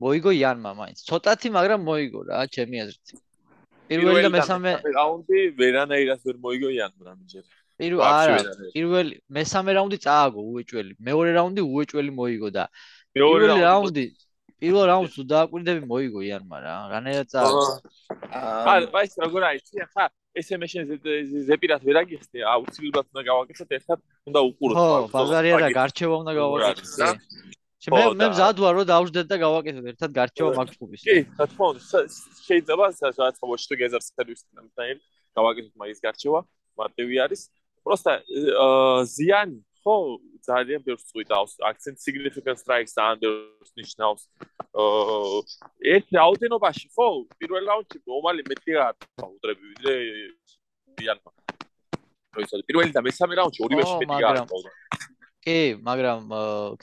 მოიგო 0.00 0.30
იანმა 0.40 0.70
მაინც. 0.80 0.98
ცოტათი, 1.08 1.48
მაგრამ 1.56 1.80
მოიგო 1.88 2.20
რა, 2.28 2.38
ჩემი 2.54 2.76
აზრით. 2.84 3.08
პირველი 3.90 4.22
და 4.26 4.30
მესამე 4.36 4.70
რაუნდი 4.96 5.38
ვერანაირად 5.60 6.20
ვერ 6.26 6.36
მოიგო 6.46 6.68
იანმა 6.76 7.02
რამჯერ. 7.10 7.44
პირველ 7.80 8.02
არა, 8.06 8.38
პირველი 8.76 9.14
მესამე 9.38 9.70
რაუნდი 9.76 9.98
წააგო 10.06 10.40
უეჭველი. 10.52 10.92
მეორე 11.08 11.30
რაუნდი 11.38 11.62
უეჭველი 11.64 12.10
მოიგო 12.20 12.48
და 12.56 12.64
მეორე 13.16 13.44
პირველი 13.44 13.60
რაუნდი 13.66 14.04
პირველ 14.60 14.84
რაუნდს 14.92 15.14
თუ 15.16 15.22
დააკვირდები 15.32 15.82
მოიგო 15.88 16.20
იანმა 16.28 16.56
რა. 16.64 16.74
რანაირად 16.92 17.28
წააგო. 17.32 17.62
აა, 18.40 18.78
ვაის 18.92 19.12
როგორ 19.24 19.42
არის? 19.50 19.68
ხა 19.96 20.04
SMS 20.36 20.70
შენ 20.70 20.82
ზეპირად 21.48 21.80
ვერ 21.82 21.96
აგიხსნი, 22.04 22.44
აუცილებლად 22.54 23.06
უნდა 23.10 23.22
გავაკეთოთ 23.30 23.70
ერთად, 23.78 23.98
უნდა 24.30 24.40
უყუროთ. 24.50 24.76
ხო, 24.76 24.84
მაგ 24.86 25.00
ბრძოლას, 25.00 25.14
ბაზარი 25.16 25.50
არა, 25.56 25.66
მაგით. 25.66 25.78
გარჩევა 25.80 26.14
უნდა 26.22 26.32
გავაკეთოთ. 26.38 27.58
მე 27.88 28.02
მე 28.12 28.26
მზად 28.28 28.60
ვარ 28.60 28.74
რომ 28.76 28.86
დავждდეთ 28.92 29.26
და 29.30 29.36
გავაკეთოთ 29.40 29.86
ერთად 29.92 30.10
გარჩევა 30.12 30.50
მაგ 30.60 30.68
ჯგუფის. 30.76 31.00
კი, 31.00 31.16
რა 31.40 31.44
თქმა 31.48 31.66
უნდა, 31.72 32.00
შეიძლება 32.44 32.84
რაც 33.24 33.36
მოჩვენე 33.40 33.76
გეზარს 33.80 34.08
სერვისთან 34.12 34.56
ერთად 34.60 35.00
გავაკეთოთ 35.40 35.74
მაგის 35.80 36.00
გარჩევა, 36.04 36.40
მარტივი 36.76 37.16
არის. 37.24 37.40
პროსტა 37.80 38.12
ზიანი 39.16 39.58
ხო 39.80 39.96
ძალიან 40.44 40.80
ბევრს 40.84 41.04
წვიტავს, 41.08 41.52
accent 41.64 41.96
significant 42.04 42.58
strikes 42.60 42.92
ან 43.00 43.16
ბევრს 43.24 43.70
ნიშნავს. 43.80 44.22
ერთ 45.80 46.06
რაოდენობაში 46.20 46.86
ხო 46.92 47.08
პირველ 47.40 47.64
რაუნდში 47.70 47.98
ომალი 48.04 48.42
მეტია 48.50 48.84
უდრები 49.24 49.64
ვიდრე 49.72 49.94
ზიანმა. 51.00 51.30
როიცად 52.36 52.60
პირველი 52.68 52.92
და 52.92 53.00
მესამე 53.08 53.32
რაუნდში 53.40 53.60
ორივეში 53.64 53.96
მეტია. 54.04 54.30
კი, 55.40 55.80
მაგრამ 55.80 56.20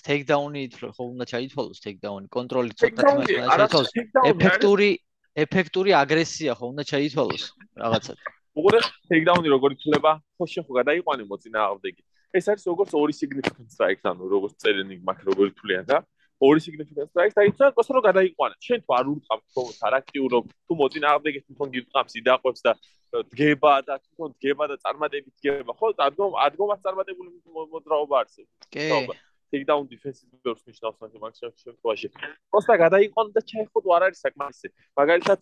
ტეიქდაუნი 0.02 0.62
ხო 0.74 1.04
უნდა 1.14 1.26
ჩაითვალოს 1.30 1.80
ტეიქდაუნი, 1.86 2.28
კონტროლი 2.34 2.72
ცოტა 2.74 3.02
თამაშია 3.06 3.46
ჩაითვალოს. 3.54 3.92
ეფექტური 4.32 4.90
ეფექტური 5.38 5.92
აგრესია 5.94 6.58
ხო 6.58 6.66
უნდა 6.74 6.84
ჩაითვალოს 6.90 7.44
რაღაცად. 7.78 8.18
უყურე 8.58 8.80
ტეიქდაუნი 9.14 9.48
როგორ 9.54 9.70
ითვლება? 9.78 10.12
ხო 10.42 10.46
შეხო 10.50 10.72
გადაიყვანე 10.82 11.24
მოწინააღმდეგე. 11.30 12.02
ეს 12.38 12.46
არის 12.50 12.64
როგორც 12.66 12.92
ორი 12.98 13.14
significant 13.14 13.70
strikes, 13.70 14.04
ანუ 14.10 14.24
როგორც 14.26 14.54
წერენი 14.62 14.96
მაგ 15.06 15.18
როგორ 15.30 15.46
ითვლიან 15.54 15.86
და 15.88 15.98
ორი 16.42 16.60
significant 16.62 17.08
strikes 17.14 17.34
და 17.38 17.46
იცოდა 17.50 17.72
ყოს 17.78 17.88
რომ 17.94 18.02
გადაიყვანე. 18.10 18.56
შენ 18.68 18.80
თუ 18.86 18.92
არ 18.98 19.06
ურყავ 19.14 19.40
თქოს 19.48 19.78
არ 19.86 19.94
აქტიურობ, 20.02 20.46
თუ 20.66 20.74
მოწინააღმდეგე 20.82 21.40
თვითონ 21.46 21.70
გიწყამს, 21.78 22.14
იდაყვებს 22.22 22.62
და 22.66 22.72
დგება 23.12 23.74
და 23.88 23.96
თვითონ 24.04 24.36
დგება 24.36 24.64
და 24.72 24.76
წარმატებით 24.84 25.34
დგება, 25.40 25.72
ხო? 25.80 25.88
ადგომ 26.08 26.32
ადგომას 26.48 26.80
წარმატებული 26.84 27.30
მოძრაობა 27.72 28.16
არსებობს. 28.22 28.68
კი. 28.74 29.18
ტეიქდაუნ 29.48 29.86
დიფენსის 29.88 30.28
ბევრს 30.44 30.64
ნიშნავს 30.68 30.98
ამ 31.00 31.32
შემთხვევაში. 31.40 32.08
ყოსა 32.52 32.74
გადაიყვანე 32.84 33.32
და 33.32 33.42
ჩაიხო 33.48 33.80
თუ 33.80 33.90
არ 33.96 34.04
არის 34.08 34.20
საკმარისი. 34.28 34.68
მაგალითად 35.00 35.40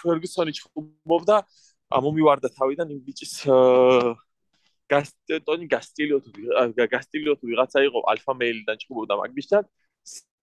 ფერგუსონი 0.00 0.52
ჩხუბობდა 0.56 1.36
ამომივარდა 1.92 2.48
თავიდან 2.56 2.88
იმ 2.94 3.00
ბიჭის 3.04 3.34
გასტონი 4.90 5.66
გასტილიო 5.70 6.18
თუ 6.24 6.30
გასტილიო 6.94 7.34
თუ 7.38 7.44
ვიღაცა 7.50 7.78
იყო 7.88 8.00
ალფა 8.12 8.32
მეილიდან 8.40 8.76
ჭუბობდა 8.82 9.14
მაგბისთან 9.22 9.62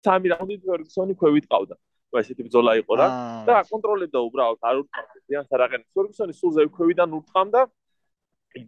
სამი 0.06 0.28
რაუნდი 0.34 0.56
ფერგუსონი 0.66 1.14
ქვევით 1.22 1.46
ყავდა 1.52 1.76
ну 2.12 2.20
ესეთი 2.20 2.44
ბძოლა 2.48 2.72
იყო 2.84 2.94
რა. 3.00 3.08
და 3.48 3.54
აკონტროლებდა 3.64 4.20
უბრალოდ 4.28 4.60
არ 4.68 4.76
ურტყავდა 4.82 5.18
ზიანს 5.26 5.50
არ 5.56 5.62
აღენ 5.66 5.82
ფერგუსონი 5.96 6.34
სულზე 6.36 6.66
ქვევიდან 6.76 7.10
ურტყამდა 7.18 7.62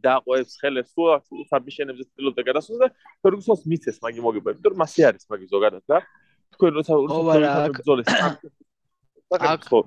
დაყვებს 0.03 0.53
ხელებს 0.63 0.91
თუ 0.95 1.03
საბიშენებზე 1.51 2.03
ცდილობდა 2.07 2.41
გადასულს 2.49 2.79
და 2.83 2.87
ფერგუსონს 3.19 3.63
მიცეს 3.67 3.97
მაგი 3.99 4.21
მოგება 4.23 4.55
იმიტომ 4.55 4.71
რომ 4.71 4.79
მასე 4.83 5.01
არის 5.11 5.27
მაგი 5.27 5.47
ზოგადად 5.51 5.83
რა. 5.91 5.99
თქვენ 6.55 6.71
როცა 6.79 6.93
ურტყავთ 7.03 7.81
ბძოლეს 7.83 8.07
აქ. 8.15 8.39
ხო 9.67 9.79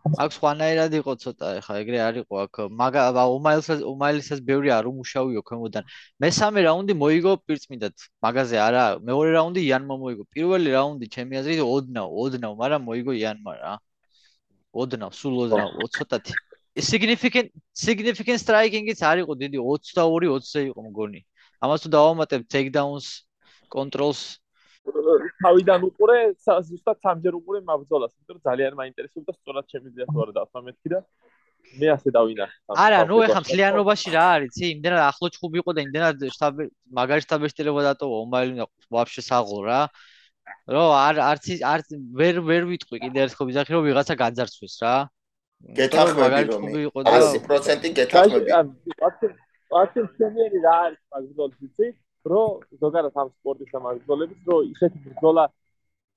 აქ 0.00 0.32
სხვანაირად 0.32 0.94
იყო 0.96 1.12
ცოტა 1.22 1.48
ეხა 1.60 1.74
ეგრე 1.82 1.98
არ 2.00 2.18
იყო 2.22 2.38
აქ 2.44 2.58
მაგა 2.80 3.24
უმაილსაც 3.36 3.80
უმაილსაც 3.84 4.40
ბევრი 4.48 4.72
არ 4.72 4.88
უმუშავიო 4.90 5.42
ქვემოდან. 5.44 5.84
მესამე 6.24 6.64
რაუნდი 6.66 6.94
მოიგო 7.02 7.32
პირწმინდად 7.44 7.94
მაგაზე 8.24 8.56
არა 8.66 8.84
მეორე 9.04 9.30
რაუნდი 9.36 9.60
იანმა 9.68 9.96
მოიგო. 10.04 10.24
პირველი 10.34 10.68
რაუნდი 10.76 11.06
ჩემი 11.16 11.40
აზრით 11.40 11.60
ოდნავ 11.76 12.08
ოდნავ 12.24 12.52
მაგრამ 12.62 12.82
მოიგო 12.88 13.12
იანმა 13.20 13.52
რა. 13.60 13.72
ოდნავ 14.72 15.12
სულ 15.20 15.34
ოდნავ 15.44 15.70
ცოტათი. 15.96 16.32
Significant 16.90 17.48
significant 17.76 18.38
striking-იც 18.40 19.00
არ 19.04 19.26
იყო 19.26 19.32
დიდი 19.36 19.58
22 19.60 20.32
20-ზე 20.32 20.60
იყო 20.70 20.80
მგონი. 20.88 21.20
ამას 21.60 21.84
თუ 21.84 21.88
დავამატებ 21.92 22.48
takedowns 22.48 23.06
controls 23.68 24.39
თავიდან 25.44 25.84
უყურე 25.88 26.18
ზუსტად 26.40 26.98
სამჯერ 27.04 27.36
უყურე 27.36 27.60
მაბრძოლას, 27.68 28.12
იმიტომ 28.16 28.36
რომ 28.36 28.44
ძალიან 28.48 28.74
მაინტერესებდა 28.80 29.32
სწორად 29.36 29.66
ჩემი 29.72 29.92
ძიათ 29.96 30.12
ვარ 30.16 30.32
და 30.36 30.44
მეთქი 30.66 30.88
და 30.94 31.00
მე 31.80 31.86
ასე 31.94 32.10
დავინახე. 32.16 32.54
არა, 32.84 33.00
ნუ 33.10 33.16
ეხა 33.26 33.40
მთლიანობაში 33.44 34.08
რა 34.16 34.24
არის, 34.34 34.48
იცი, 34.50 34.64
იმდენად 34.74 35.02
ახლო 35.10 35.26
ჩხუბი 35.36 35.60
იყო 35.60 35.70
და 35.76 35.80
იმდენად 35.86 36.16
შტაბ 36.34 36.54
მაგარი 36.98 37.24
შტაბეშტილება 37.26 37.80
დატოვა, 37.86 38.16
ომაილი 38.24 38.66
ვაფშე 38.90 39.22
საღო 39.28 39.60
რა. 39.68 39.80
რომ 40.66 40.88
არ 40.98 41.16
არც 41.30 41.44
არც 41.62 41.86
ვერ 42.18 42.40
ვერ 42.42 42.62
ვიტყვი 42.70 42.96
კიდე 43.04 43.18
ერთხელ 43.24 43.46
ვიზახი 43.50 43.70
რომ 43.76 43.82
ვიღაცა 43.86 44.14
გაძარცვეს 44.22 44.74
რა. 44.82 44.94
გეთახმები 45.78 46.42
რომ 46.50 46.62
100% 46.96 47.94
გეთახმები. 48.00 48.50
აი, 48.50 48.66
პაცი 49.70 50.00
ჩემი 50.18 50.42
რა 50.64 50.74
არის 50.88 51.02
მაგზოლი, 51.14 51.54
იცი? 51.68 51.86
რომ 52.24 52.60
ზოგადად 52.80 53.14
ამ 53.16 53.28
სპორტის 53.40 53.72
ამაგზოლების 53.78 54.40
რომ 54.48 54.60
ისეთი 54.74 54.98
ბრძოლა 55.06 55.44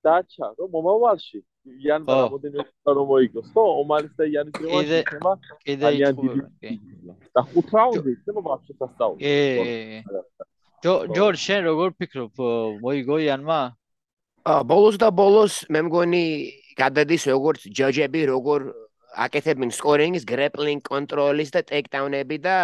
დაჩა 0.03 0.47
რომ 0.59 0.69
მომავალში 0.75 1.39
იან 1.83 2.01
რამოდენიმე 2.07 2.65
რომ 2.97 3.07
მოიგოს 3.07 3.47
ხო? 3.55 3.63
ომალის 3.83 4.13
და 4.19 4.23
იანის 4.27 4.55
რევანში 4.63 4.99
ხება 5.07 5.33
კიდე 5.63 5.87
იწყება 5.99 7.13
და 7.35 7.41
ხუთ 7.53 7.67
რაუნდი 7.77 8.13
ხება 8.25 8.41
ვაფშე 8.47 8.73
სასწაული 8.79 9.21
კი 10.83 10.95
ჯორჯ 11.15 11.39
შენ 11.39 11.61
როგორ 11.71 11.89
ფიქრობ? 11.95 12.35
მოიგო 12.83 13.15
იანმა? 13.23 13.61
ა 14.43 14.53
ბოლოს 14.67 14.99
და 14.99 15.07
ბოლოს 15.15 15.63
მე 15.71 15.87
მგონი 15.87 16.25
გადადის 16.75 17.23
როგორც 17.31 17.63
ჯაჯები 17.71 18.21
როგორ 18.27 18.59
აკეთებენ 19.13 19.69
სკორინგის, 19.73 20.25
გრეპლინგ 20.25 20.81
კონტროლის 20.89 21.49
და 21.53 21.61
ტეიქდაუნები 21.69 22.37
და 22.41 22.55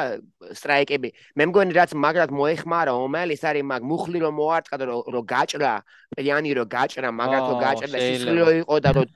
სტრაიკები. 0.57 1.09
მე 1.37 1.43
მგონი 1.49 1.73
რაც 1.77 1.93
მაგრად 1.93 2.33
მოეხმარა 2.33 2.93
ომელი, 2.97 3.37
ეს 3.37 3.43
არის 3.45 3.65
მაგ 3.69 3.81
მუხლი 3.85 4.19
რომ 4.25 4.33
მოარტყა 4.39 4.75
და 4.81 4.85
რომ 4.89 5.25
გაჭრა, 5.29 5.73
პლიანი 6.17 6.49
რომ 6.57 6.67
გაჭრა, 6.73 7.09
მაგრად 7.13 7.43
რომ 7.49 7.57
გაჭრა 7.65 7.87
და 7.93 7.99
სისხლი 8.01 8.41
იყო 8.65 8.75
და 8.81 8.89
რომ 8.97 9.07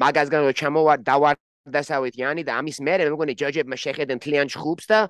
მაგაზგან 0.00 0.40
რომ 0.48 0.54
ჩამოვარ 0.60 0.98
დავარ 1.04 1.36
დასავით 1.68 2.16
იანი 2.16 2.42
და 2.48 2.56
ამის 2.58 2.80
მერე 2.80 3.08
მე 3.08 3.12
მგონი 3.12 3.34
ჯაჯებმა 3.36 3.76
შეხედენ 3.76 4.18
თლიან 4.24 4.48
შხუბს 4.48 4.86
და 4.88 4.88
და 4.88 5.08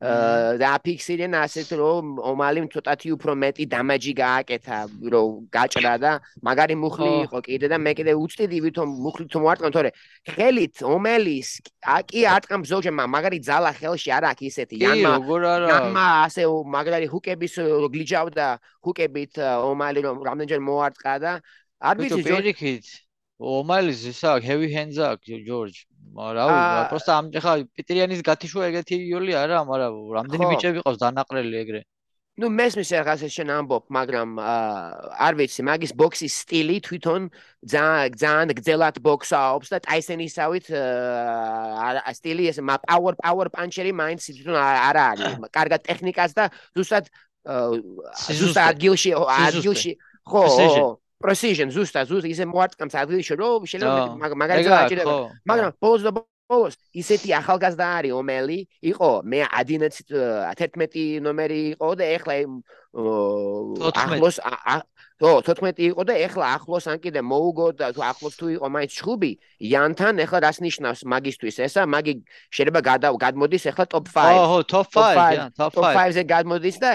აფიქსირენ 0.00 1.34
ასეთ 1.44 1.68
რომ 1.76 2.04
ომალი 2.24 2.60
ცოტათი 2.72 3.08
უფრო 3.20 3.32
მეტი 3.36 3.64
დამაჯი 3.68 4.12
გააკეთა 4.16 4.78
რომ 5.12 5.28
გაჭრა 5.52 5.94
და 6.00 6.12
მაგარი 6.40 6.76
მუხლი 6.80 7.10
იყო 7.28 7.38
კიდე 7.44 7.68
და 7.68 7.76
მე 7.84 7.92
კიდე 8.00 8.12
უწდიდი 8.16 8.58
ვითომ 8.64 8.88
მუხლი 9.04 9.26
თუ 9.28 9.38
მოარტყამ 9.44 9.72
თორე 9.76 9.90
ხელით 10.32 10.80
ომელის 10.88 11.48
აკი 11.84 12.20
არტყამ 12.32 12.64
ზოგჯერ 12.72 12.94
მაგარი 12.96 13.38
ძალა 13.44 13.70
ხელში 13.76 14.08
არ 14.16 14.24
აქვს 14.32 14.44
ისეთი 14.48 14.74
იანმა 14.80 15.12
იანმა 15.68 16.06
ასე 16.24 16.42
მაგარი 16.48 17.06
ჰუკების 17.12 17.54
გლიჯავდა 17.92 18.46
ჰუკებით 18.80 19.32
ომალი 19.68 20.00
რომ 20.08 20.16
რამდენჯერ 20.24 20.60
მოარტყა 20.64 21.14
და 21.20 21.32
არ 21.84 21.96
ვიცი 22.00 22.24
ჯორჯი 23.39 23.59
ომალის 23.59 24.05
ისა 24.11 24.39
heavy 24.39 24.71
hands 24.71 24.97
აქვს 24.97 25.43
ჯორჯ 25.47 25.75
რა 26.15 26.45
ვიცი 26.47 26.89
просто 26.89 27.11
ამ 27.19 27.25
ხა 27.35 27.53
პიტრიანის 27.75 28.21
გათიშვა 28.23 28.69
ეგეთი 28.71 28.95
იოლი 29.11 29.35
არა 29.35 29.59
მაგრამ 29.67 29.93
რამდენი 30.15 30.45
ბიჭები 30.51 30.79
ყავს 30.85 30.99
დანაყრელი 31.03 31.59
ეგრე 31.63 31.81
ну 32.39 32.49
მესმის 32.51 32.91
რაღაც 32.95 33.19
ეს 33.27 33.35
შენ 33.35 33.51
ამბობ 33.55 33.91
მაგრამ 33.95 34.39
არ 34.39 35.33
ვიცი 35.39 35.61
მაგის 35.67 35.93
ბოქსის 35.99 36.33
სტილი 36.43 36.77
თვითონ 36.87 37.27
ძალიან 37.63 38.15
ძალიან 38.23 38.47
გძელად 38.59 38.95
ბოქსაობს 39.03 39.67
და 39.71 39.77
ტაისენისავით 39.87 40.65
სტილი 42.19 42.43
ეს 42.51 42.59
პაუერ 42.63 43.15
პაუერ 43.19 43.47
პანჩერი 43.55 43.91
მაინც 43.99 44.21
თვითონ 44.31 44.55
არ 44.59 44.95
არის 45.11 45.31
კარგად 45.51 45.81
ტექნიკას 45.87 46.31
და 46.39 46.51
ზუსტად 46.75 47.11
ზუსტად 48.39 48.63
ადგილში 48.67 49.11
ადგილში 49.15 49.91
ხო 50.27 50.43
Precision 51.20 51.68
ზუსტად 51.74 52.08
ზუსტად 52.08 52.32
ისე 52.32 52.44
მოარტყამს 52.48 52.96
ადგილში 53.04 53.34
რომ 53.36 53.68
შეიძლება 53.68 54.34
მაგალითად 54.40 54.76
აჭირება. 54.80 55.14
მაგრამ 55.44 55.70
ბოლოს 55.76 56.02
და 56.08 56.12
ბოლოს 56.50 56.74
ისეთი 56.96 57.30
ახალგაზრდა 57.40 57.86
არის 58.00 58.12
ომელი 58.16 58.58
იყო 58.90 59.10
მე 59.22 59.40
11 59.60 60.10
11 60.10 61.20
ნომერი 61.26 61.60
იყო 61.76 61.90
და 62.00 62.04
ეხლა 62.16 62.34
ახლოს 62.90 64.36
ო 65.20 65.30
14 65.44 65.76
იყო 65.92 66.02
და 66.08 66.14
ეხლა 66.16 66.46
ახლოს 66.56 66.88
ან 66.88 66.98
კიდე 67.04 67.20
მოუგო 67.20 67.66
და 67.76 67.92
თუ 67.92 68.00
ახლოს 68.02 68.34
თუ 68.40 68.46
იყო 68.56 68.66
მაინც 68.72 68.90
ჩხუბი 68.96 69.32
იანთან 69.68 70.14
ეხლა 70.24 70.38
რას 70.48 70.58
ნიშნავს 70.64 71.04
მაგისტვის? 71.12 71.56
ესა 71.68 71.84
მაგი 71.84 72.24
შეიძლება 72.48 72.80
გადმოდის 73.20 73.68
ეხლა 73.70 73.84
top 73.84 74.08
5 74.08 74.40
ოჰო 74.40 74.58
top 74.64 74.86
5 74.96 75.52
top 75.60 75.76
5-ზე 75.76 76.22
გადმოდის 76.24 76.76
და 76.80 76.92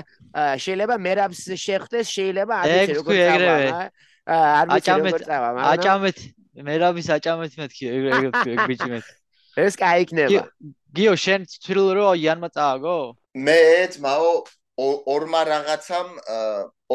შეიძლება 0.57 0.95
მერაბს 0.97 1.41
შეხდეს 1.53 2.05
შეიძლება 2.09 2.53
არის 2.65 2.89
როგორ 2.97 3.13
წავა 3.13 3.89
არ 4.25 4.65
ვიცი 4.73 4.91
როგორ 4.91 5.21
წავა 5.29 5.49
მაგრამ 5.55 5.69
აჭამეთ 5.73 6.17
მე 6.65 6.73
რამის 6.81 7.07
აჭამეთ 7.17 7.53
მეთქი 7.61 7.83
ეგრე 7.95 8.11
ბიჭი 8.69 8.89
მეთქი 8.95 9.13
ეს 9.65 9.75
კაი 9.79 10.03
იქნება 10.05 10.43
გიო 10.95 11.13
შენ 11.19 11.45
თვლილ 11.51 11.89
რო 11.97 12.07
იანმა 12.19 12.49
წააგო? 12.55 12.97
მე 13.45 13.59
ძმაო 13.95 14.31
ორმა 15.13 15.41
რაღაცამ 15.51 16.09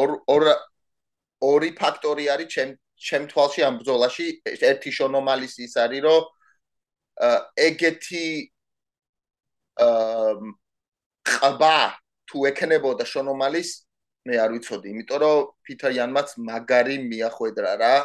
ორ 0.00 0.10
ორ 0.34 0.44
ორი 1.40 1.70
ფაქტორი 1.80 2.24
არის 2.32 2.48
ჩემ 2.54 2.70
ჩემ 3.00 3.24
თვალში 3.32 3.60
ამ 3.68 3.74
ბრძოლაში. 3.80 4.26
ერთი 4.72 4.90
შონომალის 4.98 5.54
ის 5.64 5.74
არის 5.84 6.00
რომ 6.04 6.22
ეგეთი 7.68 8.24
აა 9.84 10.34
ყბა 11.28 11.78
თუ 12.28 12.36
ექნებოდა 12.50 13.04
შონომალის 13.12 13.70
მე 14.28 14.34
არ 14.44 14.50
ვიცოდი, 14.54 14.86
იმიტომ 14.92 15.20
რომ 15.24 15.38
პიტერ 15.66 15.92
იანმაც 15.96 16.28
მაგარი 16.48 16.96
მიახვედრა 17.10 17.72
რა. 17.82 17.96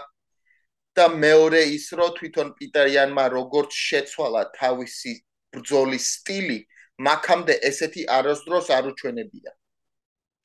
და 0.95 1.05
მეორე 1.11 1.61
ის 1.75 1.85
რომ 1.99 2.11
თვითონ 2.17 2.49
პიტერ 2.57 2.87
იანმა 2.95 3.23
როგორც 3.35 3.71
შეცვალა 3.75 4.43
თავისი 4.55 5.11
ბრძოლის 5.51 6.05
სტილი, 6.15 6.59
მაგამდე 7.07 7.55
ესეთი 7.69 8.01
არასდროს 8.17 8.67
არ 8.77 8.87
უჩვენებია. 8.91 9.51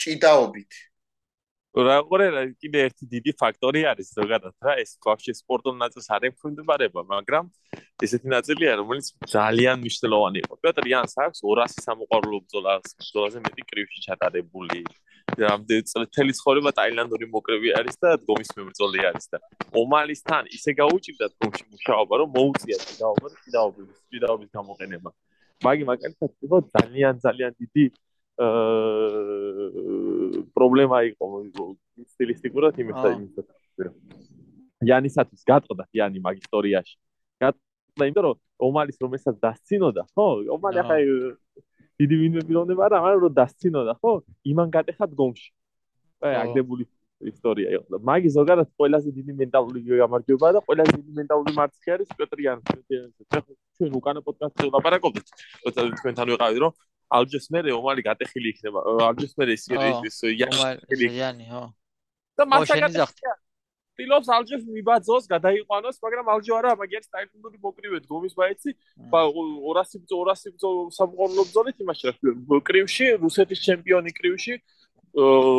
ჭიდაობით. 0.02 0.72
როგორ 1.70 2.22
არა 2.26 2.42
კიდე 2.58 2.78
ერთი 2.90 3.04
დიდი 3.14 3.32
ფაქტორი 3.38 3.82
არის 3.86 4.08
ზოგადად 4.18 4.54
რა 4.66 4.72
ეს 4.82 4.98
ბავშვი 5.06 5.32
სპორტულ 5.38 5.76
ნაწილს 5.78 6.08
არ 6.10 6.26
ეფუნდებარება 6.30 7.04
მაგრამ 7.06 7.46
ესეთი 8.02 8.26
ნაწილია 8.34 8.72
რომელიც 8.82 9.06
ძალიან 9.30 9.78
მნიშვნელოვანი 9.78 10.42
იყო 10.42 10.54
პეტრ 10.66 10.84
იანს 10.90 11.14
აქვს 11.24 11.38
200 11.46 11.84
სამოყვარულო 11.86 12.38
ბრძოლა 12.42 12.74
ბრძოლაზე 12.82 13.38
მეტი 13.46 13.62
კრივში 13.70 13.98
ჩატარებული 14.08 14.82
რამდენი 15.38 15.82
წელი 16.14 16.32
ცხოვრება 16.38 16.70
ტაილანდური 16.78 17.26
მოკრები 17.30 17.68
არის 17.80 17.96
და 18.02 18.08
დგომის 18.22 18.50
მებრძოლი 18.56 19.00
არის 19.10 19.26
და 19.32 19.38
ომალისთან 19.82 20.42
ისე 20.56 20.70
გაუჭირდა 20.80 21.26
დგომში 21.34 21.64
მუშაობა 21.70 22.14
რომ 22.20 22.28
მოუწია 22.36 22.78
დაობა 23.00 23.26
და 23.30 23.38
დაობის 23.56 23.88
დაობის 24.24 24.50
გამოყენება. 24.58 25.10
მაგი 25.64 25.84
მაგალითად 25.92 26.30
იყო 26.46 26.58
ძალიან 26.76 27.14
ძალიან 27.24 27.52
დიდი 27.60 27.84
აა 28.40 29.50
პრობლემა 30.56 30.98
იყო 31.12 31.24
სტილისტიკურად 32.12 32.74
იმის 32.80 32.96
და 33.04 33.08
იმის 33.16 33.32
იანისათვის 34.88 35.42
გატყდა 35.44 35.84
იანი 36.00 36.18
მაგ 36.24 36.36
ისტორიაში. 36.40 36.96
გატყდა 37.40 38.04
იმიტომ 38.08 38.24
რომ 38.26 38.36
ომალის 38.68 38.96
რომელსაც 39.00 39.36
დასცინოდა 39.44 40.02
ხო? 40.16 40.26
ომალი 40.56 40.76
ახლა 40.80 40.96
დიდი 42.00 42.16
ვინმე 42.20 42.40
რონება 42.56 42.82
არა 42.88 42.98
მაგრამ 43.04 43.20
რომ 43.24 43.34
დასცინოდა 43.40 43.94
ხო? 44.00 44.12
იმან 44.52 44.68
გატეხა 44.76 45.06
დგომში 45.12 45.48
აი 46.24 46.34
აგდებული 46.42 46.84
ისტორია 47.30 47.68
იყო. 47.76 48.00
მაგი 48.10 48.28
ზოგადად 48.36 48.68
ყველაზე 48.80 49.08
დიდი 49.16 49.32
მენტალური 49.40 49.80
გამარჯვება 50.02 50.48
და 50.56 50.60
ყველაზე 50.64 50.92
დიდი 51.00 51.12
მენტალური 51.20 51.52
მარცხი 51.60 51.88
არის 51.94 52.08
პეტრიან 52.20 52.58
ჩვენ 53.76 53.90
უკანა 54.00 54.20
პოდკასტზე 54.24 54.64
ვლაპარაკობთ. 54.70 55.26
როცა 55.66 55.80
თქვენთან 56.00 56.26
ვიყავით 56.32 56.58
რომ 56.64 56.72
ალჯეს 57.10 57.46
მერე 57.52 57.70
ომალი 57.76 58.00
გატეხილი 58.08 58.48
იქნება. 58.54 58.78
ალჯეს 59.10 59.32
მერე 59.36 59.52
ის 59.58 59.64
ის 60.08 60.16
იანი 61.20 61.44
ხო 61.52 61.64
და 62.40 62.46
მასაკატე 62.48 63.04
ცდილობს 64.00 64.28
ალჯეს 64.32 64.62
მიბაძოს, 64.64 65.24
გადაიყვანოს, 65.28 65.96
მაგრამ 66.00 66.26
ალჯო 66.32 66.54
არა, 66.56 66.70
მაგიერ 66.80 67.02
სტაილინგური 67.04 67.58
მოკრივეთ 67.60 68.04
გომის 68.08 68.34
ბაიცი 68.40 68.70
200 69.12 70.00
200 70.08 70.70
სამყარო 70.96 71.44
ბრძოლით 71.44 71.76
იმაში 71.84 72.04
რა 72.08 72.14
კრივში, 72.64 73.06
რუსეთის 73.20 73.60
ჩემპიონი 73.66 74.10
კრივში, 74.16 74.56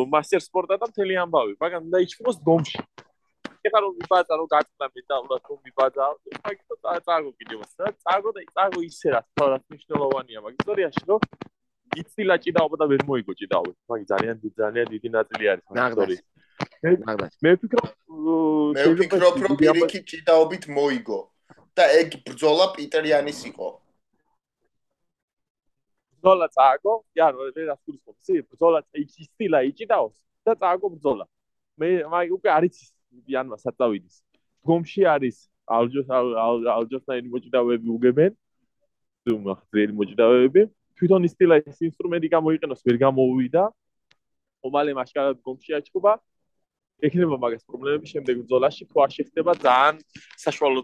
მასტერ 0.10 0.42
სპორტა 0.42 0.76
და 0.82 0.90
მთელი 0.90 1.14
ამბავი, 1.22 1.54
მაგრამ 1.62 1.82
უნდა 1.86 1.98
იჩქოს 2.02 2.38
გომში. 2.42 2.82
ეხლა 3.62 3.80
რომ 3.86 3.94
მიბაძა, 4.02 4.34
რომ 4.42 4.48
გაწდა 4.50 4.86
მეტალურად 4.90 5.42
რომ 5.46 5.60
მიბაძა, 5.62 6.06
მაგით 6.42 6.70
წაგო 7.06 7.30
კიდევ 7.38 7.60
და 7.62 7.94
წაგო 8.02 8.30
და 8.34 8.42
წაგო 8.58 8.80
ისე 8.90 9.08
რა, 9.14 9.22
თორემ 9.38 9.62
მნიშვნელოვანია 9.70 10.40
მაგ 10.42 10.54
ისტორიაში, 10.58 11.04
რომ 11.06 11.20
იწილა 12.02 12.36
ჭიდაობა 12.42 12.76
და 12.82 12.86
ვერ 12.90 13.02
მოიგო 13.06 13.34
ჭიდაობა. 13.38 13.72
მაგ 13.92 14.02
ძალიან 14.12 14.36
ძალიან 14.42 14.88
დიდი 14.94 15.10
ნაწილი 15.14 15.44
არის 15.52 15.64
მაგ 15.70 15.90
ისტორიის. 15.94 16.22
მე 16.82 16.92
ვფიქრობ 16.98 17.90
მე 18.76 18.84
ვფიქრობ 18.92 19.36
რომ 19.44 19.58
პირიქით 19.62 20.06
ჭიდაობით 20.12 20.64
მოიგო 20.78 21.20
და 21.78 21.86
ეგ 22.02 22.16
ბრძოლა 22.26 22.66
პიტერიანის 22.78 23.40
იყო. 23.52 23.70
ბრძოლა 26.18 26.48
წააგო 26.56 26.94
იარო 27.18 27.50
მე 27.58 27.64
რა 27.70 27.76
სულს 27.86 28.02
ხომ 28.02 28.18
ბრძოლა 28.50 28.80
იჩისტილა 29.04 29.60
იჭიდაოს 29.70 30.18
და 30.46 30.58
წააგო 30.58 30.88
ბრძოლა. 30.96 31.26
მე 31.78 31.90
მაგ 32.10 32.34
უკვე 32.38 32.50
არის 32.58 32.76
იანმა 33.30 33.58
საწავიდის. 33.62 34.16
გომში 34.66 35.02
არის 35.06 35.38
ალჯოს 35.78 36.08
ალჯოსნაირი 36.78 37.28
მოჭიდავები 37.30 37.88
უგებენ. 37.98 38.32
თუმცა 39.22 39.54
ძველი 39.70 39.94
მოჭიდავები 40.02 40.62
თვითონ 40.98 41.22
ისტილა 41.30 41.56
ის 41.62 41.78
ინსტრუმენტი 41.90 42.28
გამოიყენოს 42.36 42.82
ვერ 42.86 42.98
გამოუვიდა 43.06 43.64
ომალე 44.66 44.92
მასკარად 44.98 45.38
გომში 45.46 45.78
აჭუბა 45.78 46.14
ექნება 47.08 47.38
მაგას 47.44 47.64
პრობლემები 47.70 48.06
შემდეგ 48.14 48.36
ბრძოლაში 48.44 48.84
თუ 48.90 48.98
არ 49.06 49.12
შეხდება 49.18 49.52
ძალიან 49.66 49.96
საშუალო 50.44 50.82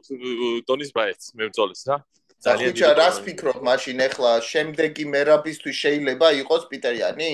დონის 0.70 0.92
ბაეც 0.98 1.22
მებრძოლეს 1.38 1.82
რა. 1.90 1.98
ძალიან 2.46 2.74
დიდი 2.78 2.94
რას 3.02 3.18
ფიქრობ 3.26 3.60
მაშინ 3.70 3.98
ეხლა 4.08 4.32
შემდეგი 4.52 5.06
მერაბისთვის 5.14 5.76
შეიძლება 5.84 6.28
იყოს 6.42 6.64
პიტერიანი? 6.72 7.32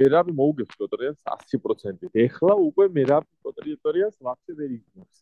მერაბი 0.00 0.32
მოუგებს 0.38 0.74
პიტერიანს 0.80 1.20
100% 1.24 2.10
ეხლა 2.26 2.54
უკვე 2.68 2.84
მერაბი 2.96 3.32
პიტერიანს 3.44 4.16
ვაფშე 4.26 4.52
ვერ 4.58 4.70
იგნობს 4.78 5.16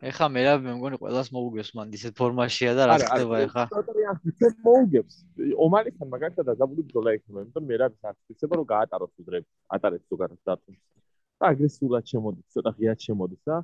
ეხა 0.00 0.26
მე 0.32 0.42
რა 0.46 0.52
მე 0.64 0.72
მგონი 0.78 0.96
ყველას 1.00 1.28
მოუგებს 1.36 1.70
მან 1.76 1.90
ისეთ 1.96 2.14
ფორმაშია 2.20 2.72
და 2.78 2.84
რა 2.88 2.96
ხდება 3.00 3.40
ეხა. 3.46 3.64
არა 3.68 4.50
მოუგებს. 4.64 5.14
ომალისთან 5.66 6.08
მაგალითად 6.14 6.52
დაბული 6.60 6.84
ბრძოლა 6.88 7.14
იქნება 7.18 7.42
იმიტომ 7.44 7.66
მე 7.68 7.76
რა 7.82 7.88
ვიცი 8.00 8.48
რომ 8.48 8.64
გაატაროს 8.72 9.12
უდრები 9.20 9.48
ატარებს 9.76 10.06
ზოგადად 10.08 10.40
დატვირთს 10.48 10.86
და 11.40 11.52
აგრესიულად 11.52 12.04
შემოდის 12.12 12.46
ცოტა 12.56 12.70
ღიად 12.80 12.98
შემოდის 13.06 13.42
რა. 13.52 13.58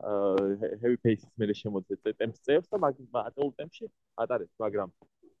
heavy 0.00 0.96
pace-ის 1.04 1.32
მერე 1.40 1.54
შემოდის 1.62 1.98
ტემპს 2.20 2.40
წევს 2.46 2.66
და 2.70 2.78
მაგ 2.84 2.94
ატეულ 3.26 3.50
ტემპში 3.58 3.90
ატარებს 4.22 4.54
მაგრამ 4.62 4.88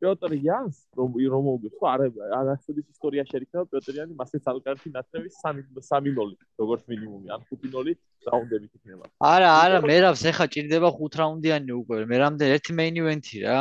პიოტრი 0.00 0.36
იანს 0.46 0.76
რომ 0.98 1.10
რომ 1.32 1.42
მოგებს. 1.48 1.76
ხო 1.80 1.86
არა 1.94 2.06
არასოდეს 2.40 2.86
ისტორია 2.94 3.24
შეიქნება 3.30 3.64
პიოტრიანი 3.70 4.12
მასე 4.20 4.36
სალკარტი 4.46 4.88
ნაცრევის 4.96 5.34
3 5.44 5.64
3-0 5.76 6.32
როგორც 6.60 6.82
მინიმუმი 6.90 7.28
ან 7.34 7.40
5-0 7.50 7.94
რაუნდებით 8.30 8.72
იქნება. 8.80 9.04
არა 9.32 9.50
არა 9.64 9.78
მერავს 9.90 10.22
ეხა 10.32 10.46
ჭირდება 10.54 10.88
5 11.00 11.20
რაუნდიანი 11.20 11.72
უკვე 11.80 11.98
მერამდე 12.12 12.44
ერთი 12.54 12.72
მეინ 12.80 12.94
ივენთი 13.02 13.36
რა. 13.44 13.60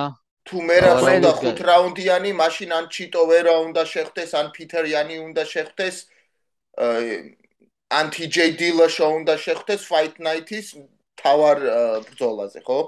თუ 0.50 0.58
მერავს 0.70 1.04
უნდა 1.16 1.32
5 1.44 1.60
რაუნდიანი 1.70 2.32
მაშინ 2.42 2.70
ან 2.80 2.86
ჩიტო 2.96 3.22
ვერა 3.32 3.56
უნდა 3.68 3.84
შეხდეს 3.94 4.32
ან 4.40 4.48
პიტერიანი 4.56 5.16
უნდა 5.28 5.44
შეხდეს 5.54 5.96
ან 7.90 8.06
TJ 8.14 8.54
Dillashaw 8.60 9.12
უნდა 9.20 9.36
შეხდეს 9.46 9.82
Fight 9.90 10.16
Night-ის 10.22 10.68
თავარ 11.22 11.58
ბრძოლაზე 12.08 12.62
ხო 12.68 12.80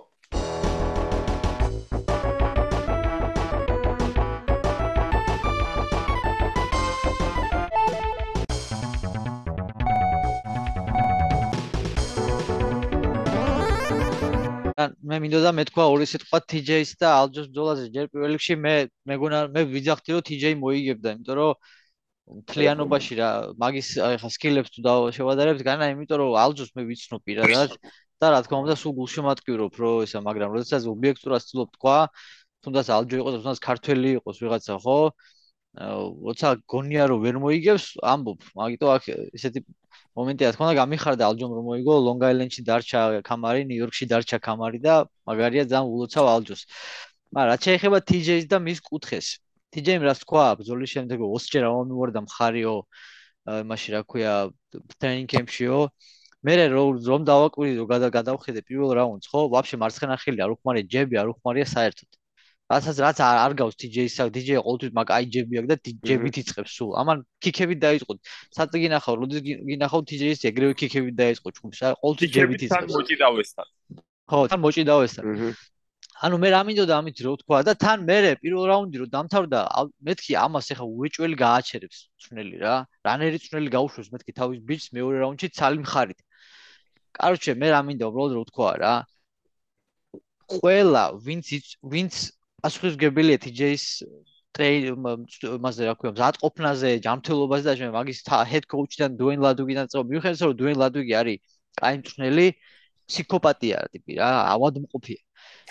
მე 14.80 15.18
მინდოდა 15.24 15.52
მეთქვა 15.58 15.86
ორი 15.92 16.08
სიტყვა 16.10 16.40
TJ-ს 16.52 16.96
და 17.02 17.12
Aljo-ს 17.20 17.48
ბრძოლაზე. 17.52 17.86
ჯერ 17.96 18.10
პირველ 18.14 18.36
რიგში 18.36 18.56
მე 18.66 18.74
მეგონა 19.12 19.40
მე 19.56 19.62
ვიძახდი 19.72 20.16
რომ 20.16 20.24
TJ 20.30 20.54
მოიგებდა, 20.62 21.14
იმიტომ 21.18 21.36
რომ 21.40 21.52
მთლიანობაში 22.42 23.14
რა 23.20 23.30
მაგის 23.64 23.90
ეხა 24.08 24.30
სკილებს 24.36 24.72
თუ 24.76 24.96
შევადარებთ 25.18 25.62
განა, 25.68 25.92
იმიტომ 25.96 26.18
რომ 26.22 26.38
Aljo-ს 26.46 26.72
მე 26.78 26.88
ვიცნო 26.88 27.18
პირადად 27.26 27.76
და 28.22 28.28
რა 28.32 28.40
თქმა 28.46 28.58
უნდა 28.64 28.76
სულ 28.78 28.94
გულშემატკივრობ 29.02 29.74
რომ 29.82 30.06
ესა, 30.06 30.20
მაგრამ 30.22 30.50
როდესაც 30.56 30.86
ობიექტურად 30.94 31.42
ვცდილობ 31.42 31.70
თქვა, 31.76 31.98
თუნდაც 32.62 32.88
Aljo 32.94 33.16
იყოს, 33.22 33.34
თუნდაც 33.42 33.60
ქართველი 33.66 34.10
იყოს 34.22 34.38
ვიღაცა, 34.46 34.76
ხო? 34.86 34.98
როცა 35.72 36.50
გონია 36.68 37.04
რომ 37.08 37.20
ვერ 37.24 37.36
მოიგებს, 37.40 37.86
ამბობ, 38.04 38.40
მაგიტო 38.60 38.88
აქ 38.92 39.04
ესეთი 39.40 39.62
მომენტია, 40.20 40.52
თქმა 40.52 40.66
უნდა, 40.68 40.76
გამიხარდა 40.82 41.24
ალჯომ 41.32 41.52
რომ 41.56 41.66
მოიგო, 41.72 41.94
ლონგ 42.08 42.22
აილენდში 42.28 42.62
დარჩა 42.68 43.02
კამარი, 43.24 43.62
ნიუ-იორკში 43.72 44.06
დარჩა 44.12 44.38
კამარი 44.44 44.80
და 44.84 44.94
მაგარია 45.32 45.64
ძალიან 45.72 45.88
ულოცავ 45.88 46.26
ალჯოს. 46.36 46.62
მაგრამ 47.32 47.50
რაც 47.52 47.62
შეეხება 47.68 47.98
TJ-ს 48.12 48.46
და 48.52 48.58
მის 48.60 48.80
კუთხეს, 48.84 49.28
TJ-მ 49.72 50.04
რას 50.04 50.20
თქვა, 50.28 50.46
ბრძოლის 50.60 50.90
შემდეგ 50.92 51.20
20-ჯერ 51.24 51.64
ამომიუარდა 51.72 52.20
მხარიო, 52.28 52.76
იმაში 53.64 53.90
რა 53.96 54.02
ქვია, 54.04 54.34
ტრენინგ 55.00 55.28
კემპშიო. 55.32 55.80
მე 56.44 56.54
რომ 56.76 57.22
დავაკვირდი, 57.32 57.76
რომ 57.80 57.88
გადავხედე 58.18 58.60
პირველ 58.68 58.92
რაუნდს, 59.00 59.30
ხო, 59.32 59.42
ვაფშე 59.54 59.78
მარცხენა 59.80 60.16
ხელი 60.20 60.42
არ 60.44 60.52
უხმარია 60.58 60.90
ჯები, 60.92 61.16
არ 61.22 61.32
უხმარია 61.32 61.66
საერთოდ. 61.70 62.21
რასაც 62.72 62.98
რაც 63.04 63.18
არ 63.26 63.54
გავს 63.60 63.76
DJ-ს, 63.82 64.16
DJ 64.36 64.62
ყოველთვის 64.64 64.92
მაგ 64.96 65.08
IJB 65.22 65.60
აქვს 65.60 65.70
და 65.72 65.78
DJ-ით 65.86 66.38
იწყებს 66.42 66.72
სულ. 66.78 66.92
ამან 67.02 67.18
ქიქებით 67.44 67.80
დაიწყო. 67.84 68.14
საწ 68.56 68.72
გინახავ, 68.84 69.16
როდის 69.22 69.42
გინახავ 69.44 70.02
DJ-ს 70.08 70.48
ეგრევე 70.48 70.74
ქიქებით 70.80 71.16
დაიწყო 71.20 71.48
ჩხუბს. 71.52 71.80
ყოველთვის 72.00 72.30
DJ-ით 72.32 72.62
იწყებს. 72.66 72.72
თან 72.72 72.86
მოჭიდავესთან. 72.96 73.68
ხო, 74.32 74.40
თან 74.52 74.60
მოჭიდავესთან. 74.64 75.24
ანუ 76.22 76.38
მე 76.38 76.50
რა 76.54 76.62
მინდოდა 76.70 76.94
ამით 77.02 77.18
რო 77.26 77.32
თქვა 77.42 77.60
და 77.66 77.74
თან 77.82 78.06
მე 78.06 78.38
პირველ 78.46 78.66
რაუნდი 78.70 78.98
რო 79.02 79.06
დამთავრდა, 79.10 79.60
მეთქი 80.06 80.34
ამას 80.38 80.68
ეხა 80.70 80.86
უეჭველი 80.86 81.34
გააჩერებს 81.34 81.98
წვნელი 82.22 82.58
რა. 82.62 82.76
რანერი 83.02 83.38
წვნელი 83.42 83.70
გაუშვებს 83.74 84.14
მეთქი 84.14 84.32
თავის 84.38 84.60
ბიჭს 84.62 84.94
მეორე 84.94 85.18
რაუნდში 85.18 85.48
ცალი 85.50 85.82
მხარით. 85.82 86.20
კაროჩე 87.18 87.52
მე 87.58 87.68
რა 87.74 87.80
მინდა 87.90 88.06
უბრალოდ 88.06 88.34
რო 88.38 88.44
თქვა 88.54 88.70
რა. 88.78 88.94
ყველა 90.62 91.04
ვინც 91.26 91.48
ვინც 91.82 92.14
პასუხისგებელია 92.62 93.38
TJ-ს 93.42 93.86
იმაზე 94.52 95.88
რა 95.88 95.94
ქვია, 95.96 96.12
მზადყოფნაზე, 96.12 96.90
ჯანმრთელობაზე 97.06 97.66
და 97.68 97.74
შემდეგ 97.80 97.96
მაგის 97.96 98.20
head 98.52 98.66
coach-დან 98.68 99.16
დუენ 99.18 99.40
ლადუგიდან 99.46 99.88
წო 99.92 100.04
მიუხედავად 100.12 100.44
რომ 100.52 100.58
დუენ 100.60 100.76
ლადუგი 100.82 101.14
არის 101.22 101.40
კაი 101.80 101.96
მწვნელი 102.02 102.48
ფსიქოპატია 103.08 103.80
ტიპი 103.96 104.20
რა, 104.20 104.30
ავადმყოფია. 104.56 105.22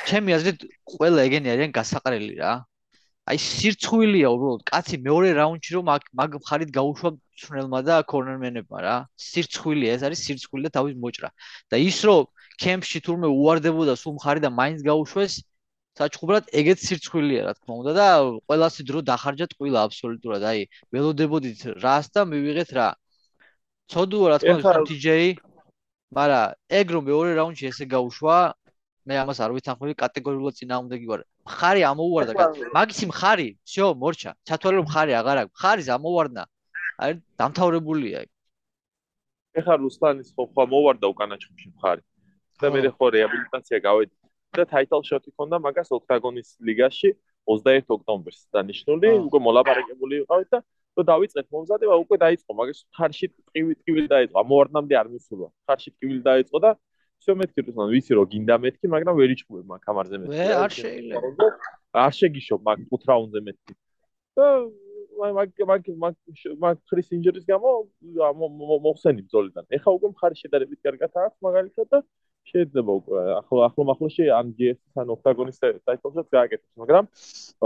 ჩემი 0.09 0.31
აზრით 0.37 0.65
ყველა 0.93 1.21
ეგენი 1.29 1.49
არიან 1.55 1.73
გასაყრელი 1.77 2.35
რა. 2.41 2.53
აი 3.31 3.39
სირცხვილია 3.39 4.29
უბრალოდ 4.35 4.63
კაცი 4.71 4.97
მეორე 5.07 5.29
რაუნდში 5.39 5.71
რომ 5.77 5.85
მაგ 5.91 6.03
მაგ 6.21 6.31
მხარით 6.41 6.71
გაუშვა 6.79 7.11
ჩნელმა 7.41 7.81
და 7.87 7.95
კორნერმენებმა 8.11 8.79
რა. 8.81 8.97
სირცხვილია, 9.29 9.91
ეს 9.97 10.03
არის 10.09 10.25
სირცხვილი 10.25 10.63
და 10.67 10.71
თავის 10.77 10.95
მოჭრა. 11.05 11.29
და 11.71 11.77
ის 11.79 11.99
რომ 12.09 12.27
კემპში 12.65 12.99
თურმე 13.07 13.29
უარდებოდა 13.29 13.95
სულ 14.03 14.19
მხარი 14.19 14.41
და 14.41 14.51
მაინც 14.51 14.81
გაუშვეს 14.89 15.35
საჩხუბრად 16.00 16.50
ეგეც 16.60 16.80
სირცხვილია 16.84 17.42
რა 17.48 17.54
თქმა 17.56 17.74
უნდა 17.82 17.92
და 17.96 18.08
ყველასი 18.52 18.84
დრო 18.88 19.00
დახარჯა 19.10 19.46
ტყუილა 19.52 19.84
აბსოლუტურად 19.88 20.44
აი 20.52 20.62
ველოდებოდით 20.92 21.62
რას 21.84 22.12
და 22.12 22.26
მივიღეთ 22.28 22.72
რა. 22.76 22.88
ცოდუა 23.92 24.28
რა 24.32 24.38
თქმა 24.44 24.56
უნდა 24.60 24.82
TJ 24.92 25.08
მაგრამ 26.16 26.56
ეგ 26.80 26.88
რომ 26.96 27.04
მეორე 27.12 27.32
რაუნდში 27.40 27.70
ესე 27.72 27.86
გაუშვა 27.96 28.38
მე 29.08 29.16
ამას 29.24 29.40
არ 29.46 29.52
ვიცახმები 29.56 29.94
კატეგორიულად 30.02 30.58
წინააღმდეგი 30.60 31.08
ვარ. 31.12 31.22
მხარი 31.46 31.82
ამოუვარდა. 31.92 32.34
მაგისი 32.76 33.06
მხარი, 33.14 33.48
всё, 33.70 33.86
მორჩა. 34.02 34.32
ჩათვალე 34.50 34.76
რომ 34.82 34.86
მხარი 34.90 35.12
აღარ 35.22 35.38
აქვს. 35.46 35.54
მხარის 35.56 35.88
ამოვარდნა. 35.96 36.44
აი, 37.06 37.12
დამთავრებულია 37.40 38.18
ეგ. 38.26 38.30
ეხლა 39.62 39.76
რუსლანის 39.80 40.30
ხო 40.36 40.44
ხო 40.52 40.64
მოვარდა 40.74 41.06
უკანა 41.14 41.36
ჩხუბში 41.40 41.68
მხარი. 41.78 42.02
და 42.60 42.68
მე 42.72 42.80
ხო 42.98 43.06
რეაბილიტაცია 43.16 43.78
გავედი 43.88 44.14
და 44.56 44.66
title 44.72 45.04
shot-ი 45.04 45.32
ქონდა 45.36 45.58
მაგას 45.60 45.90
ოქტაგონის 45.98 46.50
ლიგაში 46.68 47.10
21 47.46 47.92
ოქტომბერს 47.96 48.42
დანიშნული, 48.56 49.10
უკვე 49.28 49.40
მოლაპარაკებული 49.48 50.24
ვიყავით 50.24 50.50
და 50.56 50.60
რომ 50.96 51.06
დავიწყეთ 51.12 51.48
მომზადება, 51.52 51.96
უკვე 52.04 52.18
დაიწყო, 52.24 52.52
მაგას 52.56 52.80
ხარში 52.96 53.28
ტყივი 53.36 53.74
ტყივი 53.84 54.02
დაიწყო. 54.16 54.36
ამოვარდნამდე 54.42 54.94
არ 54.96 55.08
მისულა. 55.12 55.48
ხარში 55.68 55.90
ტყივი 55.92 56.20
დაიწყო 56.24 56.58
და 56.64 56.72
всё 57.20 57.32
მეთქი 57.36 57.60
რომ 57.68 57.90
ვიცი 57.92 58.12
რომ 58.16 58.26
გინდა 58.32 58.56
მეთქი, 58.64 58.86
მაგრამ 58.96 59.16
ვერ 59.20 59.30
იჭუბებ 59.36 59.66
მაგ 59.72 59.80
კამარზე 59.88 60.16
მეთქი. 60.24 60.40
მე 60.40 60.48
არ 60.64 60.72
შეიძლება. 60.80 61.48
არ 62.06 62.14
შეგიშობ 62.20 62.60
მაგ 62.68 62.78
5 62.92 63.04
რაუნდზე 63.10 63.40
მეთქი. 63.48 63.74
და 64.36 64.48
მაგ 65.16 65.50
მაგ 65.72 65.82
მაგ 66.04 66.14
მაგ 66.64 66.76
ხრის 66.90 67.08
ინჯერის 67.16 67.46
გამო 67.52 67.70
მოხსენი 68.86 69.22
ბრძოლიდან. 69.28 69.64
ეხა 69.76 69.90
უკვე 69.96 70.08
მხარი 70.16 70.36
შედარებით 70.44 70.80
კარგად 70.86 71.12
აქვს 71.12 71.40
მაგალითად 71.48 71.88
და 71.92 72.00
შეიძლება 72.49 72.93
უკვე 73.01 73.21
ახლა 73.41 73.61
ახლა 73.69 73.83
მახლაში 73.91 74.25
ან 74.35 74.47
GS-ს 74.59 74.95
ან 75.01 75.13
Octagon-ის 75.15 75.59
ტაიტლსაც 75.61 76.27
გააკეთებს, 76.37 76.75
მაგრამ 76.81 77.05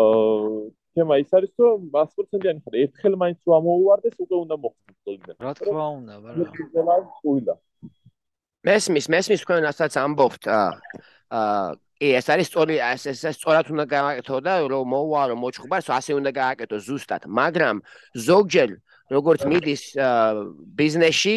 აა 0.03 0.85
თემა 0.95 1.15
ის 1.23 1.31
არის 1.35 1.53
რომ 1.59 1.79
100%-იანი 1.91 2.61
ხარ. 2.65 2.75
ერთხელ 2.85 3.15
მაინც 3.23 3.39
რომ 3.47 3.55
ამოუვარდეს 3.59 4.17
უკვე 4.25 4.37
უნდა 4.45 4.57
მოხდეს 4.65 4.95
ბრძოლიდან. 4.95 5.37
რა 5.45 5.53
თქმა 5.59 5.87
უნდა, 5.99 6.15
მაგრამ 6.25 6.47
მესმის 8.65 9.07
მესმის 9.13 9.41
თქვენ 9.45 9.61
რასაც 9.69 9.93
ამბობთ 10.05 10.43
აა 10.49 11.51
კი 12.05 12.09
ეს 12.19 12.27
არის 12.33 12.47
სწორი 12.51 12.77
ეს 12.85 13.03
ეს 13.11 13.21
სწორად 13.39 13.67
უნდა 13.75 13.85
გააკეთო 13.89 14.37
და 14.45 14.53
რომ 14.73 14.85
მოუარო 14.93 15.35
მოჭუბარს 15.41 15.89
ასე 15.99 16.13
უნდა 16.19 16.31
გააკეთო 16.35 16.77
ზუსტად. 16.87 17.23
მაგრამ 17.29 17.77
ზოგჯერ 18.29 18.71
როგორც 19.15 19.41
მიდის 19.51 19.83
ბიზნესში 20.81 21.37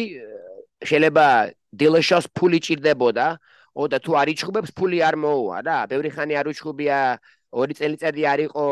შეიძლება 0.88 1.26
დილაშოს 1.74 2.26
ფული 2.32 2.58
ჭირდებოდა 2.64 3.26
ოდა 3.78 3.98
თუ 4.02 4.12
არ 4.20 4.28
იჭუბებს 4.34 4.70
ფული 4.74 4.98
არ 5.04 5.16
მოუვა 5.22 5.58
რა 5.66 5.78
ბევრი 5.90 6.10
ხანი 6.14 6.34
არ 6.40 6.50
უჭუბია 6.50 6.98
ორი 7.48 7.72
წელიწადი 7.72 8.22
არ 8.28 8.40
იყო 8.44 8.64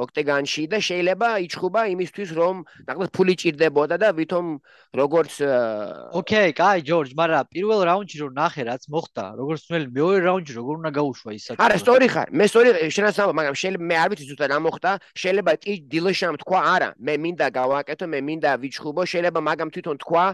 ოქტეგანში 0.00 0.62
და 0.72 0.78
შეიძლება 0.80 1.28
იჩხუბა 1.44 1.80
იმისთვის 1.92 2.30
რომ 2.32 2.62
ნახოთ 2.88 3.10
ფული 3.12 3.34
ჭირდებოდა 3.36 3.96
და 4.00 4.08
ვითომ 4.16 4.46
როგორც 4.96 5.34
ოკეი, 6.16 6.54
კაი, 6.56 6.80
ჯორჯ, 6.80 7.12
მაგრამ 7.12 7.44
პირველ 7.52 7.80
რაუნდში 7.84 8.16
რომ 8.24 8.32
ნახე 8.40 8.62
რაც 8.72 8.82
მოხდა, 8.88 9.24
როგორც 9.36 9.60
თველი 9.68 9.86
მეორე 9.92 10.18
რაუნდში 10.24 10.52
როგორ 10.56 10.74
უნდა 10.80 10.90
გაუშვა 10.96 11.30
ის 11.36 11.42
საქმე. 11.44 11.60
არა, 11.60 11.76
სწორი 11.84 12.06
ხარ. 12.08 12.28
მე 12.32 12.44
სწორი 12.48 12.68
შენასაუბარ, 12.88 13.36
მაგრამ 13.36 13.56
შეიძლება 13.60 13.84
მე 13.84 13.96
არ 14.00 14.08
ვიცი 14.10 14.24
ზუსტად 14.32 14.48
რა 14.48 14.58
მოხდა. 14.64 14.90
შეიძლება 15.20 15.52
კი 15.60 15.72
დილოშამ 15.92 16.36
თქვა, 16.40 16.60
არა, 16.74 16.88
მე 17.04 17.14
მინდა 17.20 17.46
გავაკეთო, 17.52 18.06
მე 18.08 18.20
მინდა 18.28 18.50
ვიჩხუბო, 18.64 19.02
შეიძლება 19.12 19.40
მაგამ 19.44 19.68
თვითონ 19.76 19.96
თქვა 20.00 20.24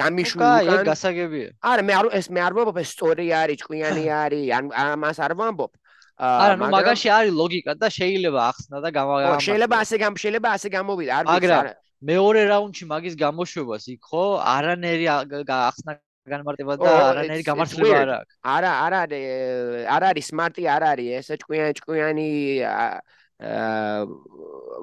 გამიშვი 0.00 0.36
უკან. 0.36 0.50
კაი, 0.50 0.66
ეს 0.74 0.82
გასაგებია. 0.90 1.48
არა, 1.70 1.82
მე 1.88 1.92
არ 2.00 2.06
ეს 2.18 2.26
მე 2.34 2.40
არ 2.46 2.52
ვამბობ, 2.56 2.76
ეს 2.82 2.88
სწორი 2.94 3.26
არის, 3.40 3.56
ჭკვიანი 3.62 4.04
არის, 4.22 4.46
ან 4.56 4.64
ამას 4.84 5.18
არ 5.26 5.32
ვამბობ. 5.40 5.72
არა, 6.20 6.54
ნუ 6.60 6.66
მაგაში 6.76 7.08
არის 7.16 7.32
ლოგიკა 7.40 7.72
და 7.80 7.88
შეიძლება 7.88 8.40
ახსნა 8.50 8.76
და 8.84 8.88
გამაგა. 8.92 9.26
შეიძლება 9.40 9.76
ასე 9.84 9.96
გამ 10.02 10.14
შეიძლება 10.20 10.48
ასე 10.56 10.68
გამოვიდა, 10.76 11.12
არ 11.20 11.24
ვიცი. 11.30 11.48
მაგრამ 11.48 11.64
მეორე 12.00 12.40
რაუნდში 12.48 12.84
მაგის 12.92 13.14
გამოშვებას 13.20 13.84
იქ 13.92 14.00
ხო 14.08 14.24
არანერი 14.40 15.06
ახსნა 15.12 15.92
განმარტება 16.28 16.74
და 16.80 16.90
არანერი 17.10 17.44
გამართლება 17.44 17.96
არ 18.00 18.10
აქვს. 18.16 18.34
არა, 18.54 18.72
არა, 18.84 19.00
არ 19.96 20.02
არის 20.10 20.26
სმარტი, 20.30 20.62
არ 20.76 20.82
არის 20.92 21.08
ეს 21.20 21.28
ჭკვიანი 21.40 21.72
ჭკვიანი 21.80 22.28
აა 22.64 23.00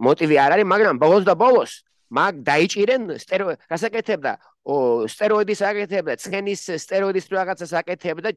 მოტივი 0.01 0.35
არ 0.41 0.51
არის, 0.57 0.67
მაგრამ 0.73 0.95
ბოლოს 1.01 1.23
და 1.25 1.33
ბოლოს 1.37 1.73
მაგ 2.07 2.33
დაიჭირენ 2.47 3.01
სტერო 3.21 3.57
რასაკეთებდა? 3.69 4.31
ო 4.67 5.07
სტეროიდის 5.07 5.61
აკეთებდა, 5.63 6.13
ცხენის 6.19 6.61
სტეროიდის 6.83 7.27
რაღაცას 7.31 7.71
აკეთებდა 7.81 8.31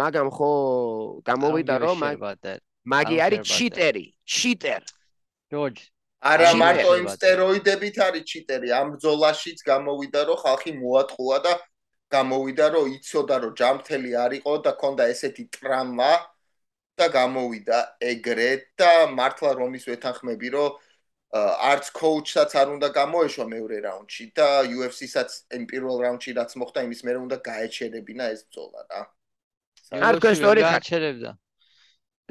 მაგამ 0.00 0.28
ხო 0.34 0.50
გამოვიდა 1.28 1.74
რომ 1.84 1.98
მაგი 2.88 3.16
არის 3.26 3.40
ჩიტერი, 3.46 4.06
ჩიტერ. 4.26 4.82
ჯორჯ 5.52 5.78
არა 6.18 6.50
მარტო 6.58 6.92
იმ 6.98 7.06
სტეროიდებით 7.14 7.96
არის 8.02 8.24
ჩიტერი, 8.26 8.68
ამ 8.74 8.86
ბრძოლაშიც 8.98 9.58
გამოვიდა 9.62 10.20
რომ 10.26 10.38
ხალხი 10.42 10.72
მოატყუა 10.82 11.38
და 11.46 11.52
გამოვიდა 12.10 12.66
რომ 12.74 12.84
იცოდა 12.98 13.36
რომ 13.44 13.52
ჯამთელი 13.60 14.10
არისო 14.24 14.54
და 14.64 14.72
ქონდა 14.80 15.04
ესეთი 15.14 15.44
ტრამა 15.54 16.12
და 16.98 17.06
გამოვიდა 17.14 17.78
ეგრეთ 18.02 18.62
და 18.80 18.90
მართლა 19.14 19.50
რომის 19.60 19.84
ვეთანხმები 19.86 20.48
რომ 20.56 20.70
არც 21.28 21.90
კოუჩსაც 21.92 22.54
არ 22.56 22.68
უნდა 22.72 22.88
გამოეშვა 22.96 23.44
მეორე 23.52 23.78
რაუნდში 23.84 24.24
და 24.32 24.48
UFC-საც 24.64 25.30
იმ 25.58 25.64
პირველ 25.68 26.00
რაუნდში 26.04 26.32
რაც 26.40 26.54
მოხდა 26.56 26.84
იმის 26.88 27.04
მერე 27.04 27.18
უნდა 27.20 27.36
გაეჩერებინა 27.44 28.24
ეს 28.32 28.40
ბრძოლა 28.48 28.80
რა. 28.88 29.02
არ 30.08 30.14
თქვენ 30.20 30.34
სწორი 30.40 30.60
გაჩერებდა. 30.64 31.30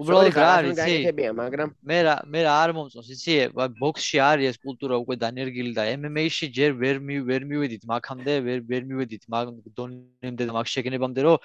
უბრალოდ 0.01 0.36
რა 0.38 0.49
არის 0.57 0.79
იცი? 0.81 1.29
მაგრამ 1.38 1.69
მე 1.89 1.99
რა 2.05 2.15
მე 2.25 2.41
რა 2.45 2.51
არ 2.63 2.73
მომწონს 2.77 3.10
იცი? 3.13 3.38
ბოქსში 3.81 4.17
არის 4.21 4.49
ეს 4.53 4.57
კულტურა 4.65 4.97
უკვე 5.01 5.15
დანერგილი 5.21 5.71
და 5.77 5.86
MMA-ში 5.93 6.49
ჯერ 6.57 6.77
ვერ 6.81 6.97
ვერ 7.29 7.41
მივედით 7.49 7.83
მაგამდე, 7.86 8.33
ვერ 8.45 8.60
ვერ 8.69 8.83
მივედით 8.89 9.23
მაგ 9.25 9.45
დონემდე 9.77 10.43
და 10.49 10.53
მაგ 10.57 10.69
შეგნებამდე 10.73 11.21
რომ 11.25 11.38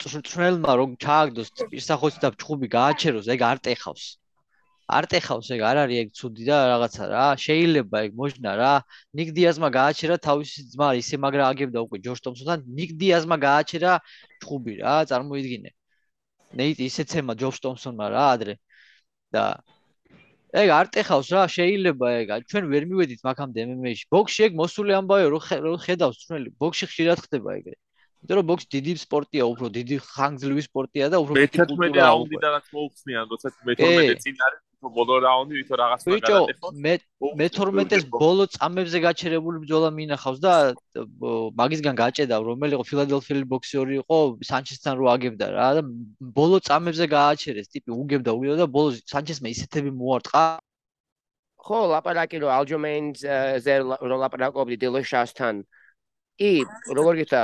წვრთნელმა 0.00 0.72
რომ 0.80 0.90
ჩააგდოს 1.00 1.48
პირსახოცი 1.72 2.18
და 2.24 2.28
ჩხუბი 2.36 2.68
გააჩეროს, 2.76 3.28
ეგ 3.32 3.40
არ 3.50 3.58
ტეხავს. 3.64 4.04
არ 4.86 5.06
ტეხავს 5.10 5.48
ეგ 5.50 5.62
არ 5.66 5.78
არის 5.82 5.98
ეგ 6.02 6.10
ცუდი 6.14 6.44
და 6.46 6.56
რაღაცა 6.70 7.04
რა 7.10 7.26
შეიძლება 7.42 8.02
ეგ 8.06 8.12
მოждნა 8.18 8.52
რა. 8.54 8.74
ნიკ 9.18 9.30
დიაზმა 9.34 9.68
გააჩერა 9.74 10.16
თავისი 10.22 10.60
ძმა 10.70 10.88
ისე 11.02 11.16
მაგრა 11.18 11.44
აგებდა 11.50 11.78
უკვე 11.86 11.98
ჯორჯ 12.06 12.20
ტომსონთან 12.26 12.60
ნიკ 12.78 12.90
დიაზმა 13.00 13.36
გააჩერა 13.46 13.92
ჩხუბი 14.38 14.74
რა 14.82 14.94
წარმოიდგინე. 15.10 15.70
ნეიტ 16.54 16.78
ისე 16.86 17.02
ცემა 17.10 17.34
ჯორჯ 17.34 17.58
ტომსონმა 17.66 18.06
რა 18.14 18.24
ადრე. 18.34 18.54
და 19.34 19.44
ეგ 20.54 20.68
არ 20.78 20.86
ტეხავს 20.94 21.28
რა 21.34 21.42
შეიძლება 21.50 22.06
ეგ. 22.22 22.28
ჩვენ 22.46 22.64
ვერ 22.70 22.82
მივედით 22.86 23.20
მაგამდე 23.26 23.58
MMA-ში. 23.66 24.06
ბოქსში 24.14 24.40
ეგ 24.46 24.52
მოსული 24.54 24.94
ამბავია 24.94 25.28
რომ 25.34 25.42
ხედავს 25.82 26.16
ჩვენი. 26.22 26.54
ბოქსში 26.62 26.86
ხშირად 26.86 27.18
ხდება 27.26 27.58
ეგრე. 27.58 27.76
იმიტომ 28.22 28.38
რომ 28.38 28.46
ბოქსი 28.50 28.66
დიდი 28.70 28.92
სპორტია, 29.02 29.42
უფრო 29.50 29.66
დიდი 29.76 29.96
ხანგრძლივი 30.14 30.62
სპორტია 30.66 31.06
და 31.10 31.16
უფრო 31.22 31.34
მეტი 31.36 31.58
კულტურაა. 31.58 31.90
მე-11 31.90 32.06
რაუნდიდანაც 32.06 32.66
მოუხსნიან, 32.74 33.24
როდესაც 33.30 33.54
მე-12 33.66 34.22
წინ 34.24 34.36
არის 34.46 34.65
ბოლო 34.82 35.16
რაუნდი 35.24 35.54
ვითო 35.56 35.74
რაღაც 35.80 36.02
მაგალითად 36.04 36.76
მე 36.84 36.92
მე-12-ეს 37.40 38.04
ბოლო 38.12 38.44
წამებზე 38.56 38.98
გაჩერებული 39.04 39.62
ბრძოლა 39.64 39.88
მინახავს 39.96 40.40
და 40.44 40.52
მაგისგან 41.60 41.96
გაჭედა 41.96 42.36
რომელი 42.44 42.76
იყო 42.76 42.84
ფილადელფიელი 42.90 43.46
ბოქსერი 43.52 43.96
იყო 44.04 44.18
სანჩესთან 44.50 44.94
რო 45.00 45.06
აგებდა 45.16 45.46
რა 45.56 45.68
და 45.80 45.82
ბოლო 46.36 46.60
წამებზე 46.68 47.06
გააჩერეს 47.16 47.72
ტიპი 47.72 47.90
უგებდა 47.96 48.30
უგებდა 48.36 48.56
და 48.62 48.66
ბოლო 48.76 48.90
სანჩესმა 49.00 49.48
ისეთები 49.56 49.90
მოარტყა. 49.96 50.44
ხო 51.66 51.78
ლაპარაკი 51.92 52.36
რო 52.44 52.48
ალჯომენზე 52.58 53.74
რო 54.10 54.16
ლაპარაკობდი 54.22 54.76
დილოშასთან 54.82 55.54
კი 56.38 56.52
როგორ 56.94 57.14
გითა 57.24 57.42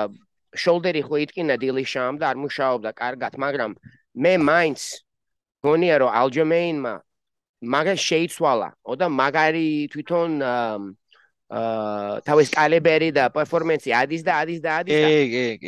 შოლდერი 0.53 1.03
ხო 1.09 1.16
იტკინა 1.25 1.57
დილიშამ 1.59 2.21
და 2.21 2.29
არ 2.31 2.37
მუშაობდა 2.45 2.90
კარგად 2.92 3.40
მაგრამ 3.40 3.73
მე 4.23 4.33
მაინც 4.47 4.81
გონია 5.64 5.97
რომ 6.03 6.11
ალჯომეინმა 6.21 6.95
მაგას 7.62 8.01
შეიცვალა. 8.03 8.68
და 8.98 9.07
მაგარი 9.09 9.88
თვითონ 9.92 10.31
აა 10.42 10.79
თავის 12.25 12.48
კალებერი 12.48 13.12
და 13.12 13.29
პერფორმანსი 13.29 13.92
ადის 13.92 14.22
და 14.25 14.33
ადის 14.40 14.61
და 14.64 14.70
ადის 14.81 15.01
და 15.05 15.09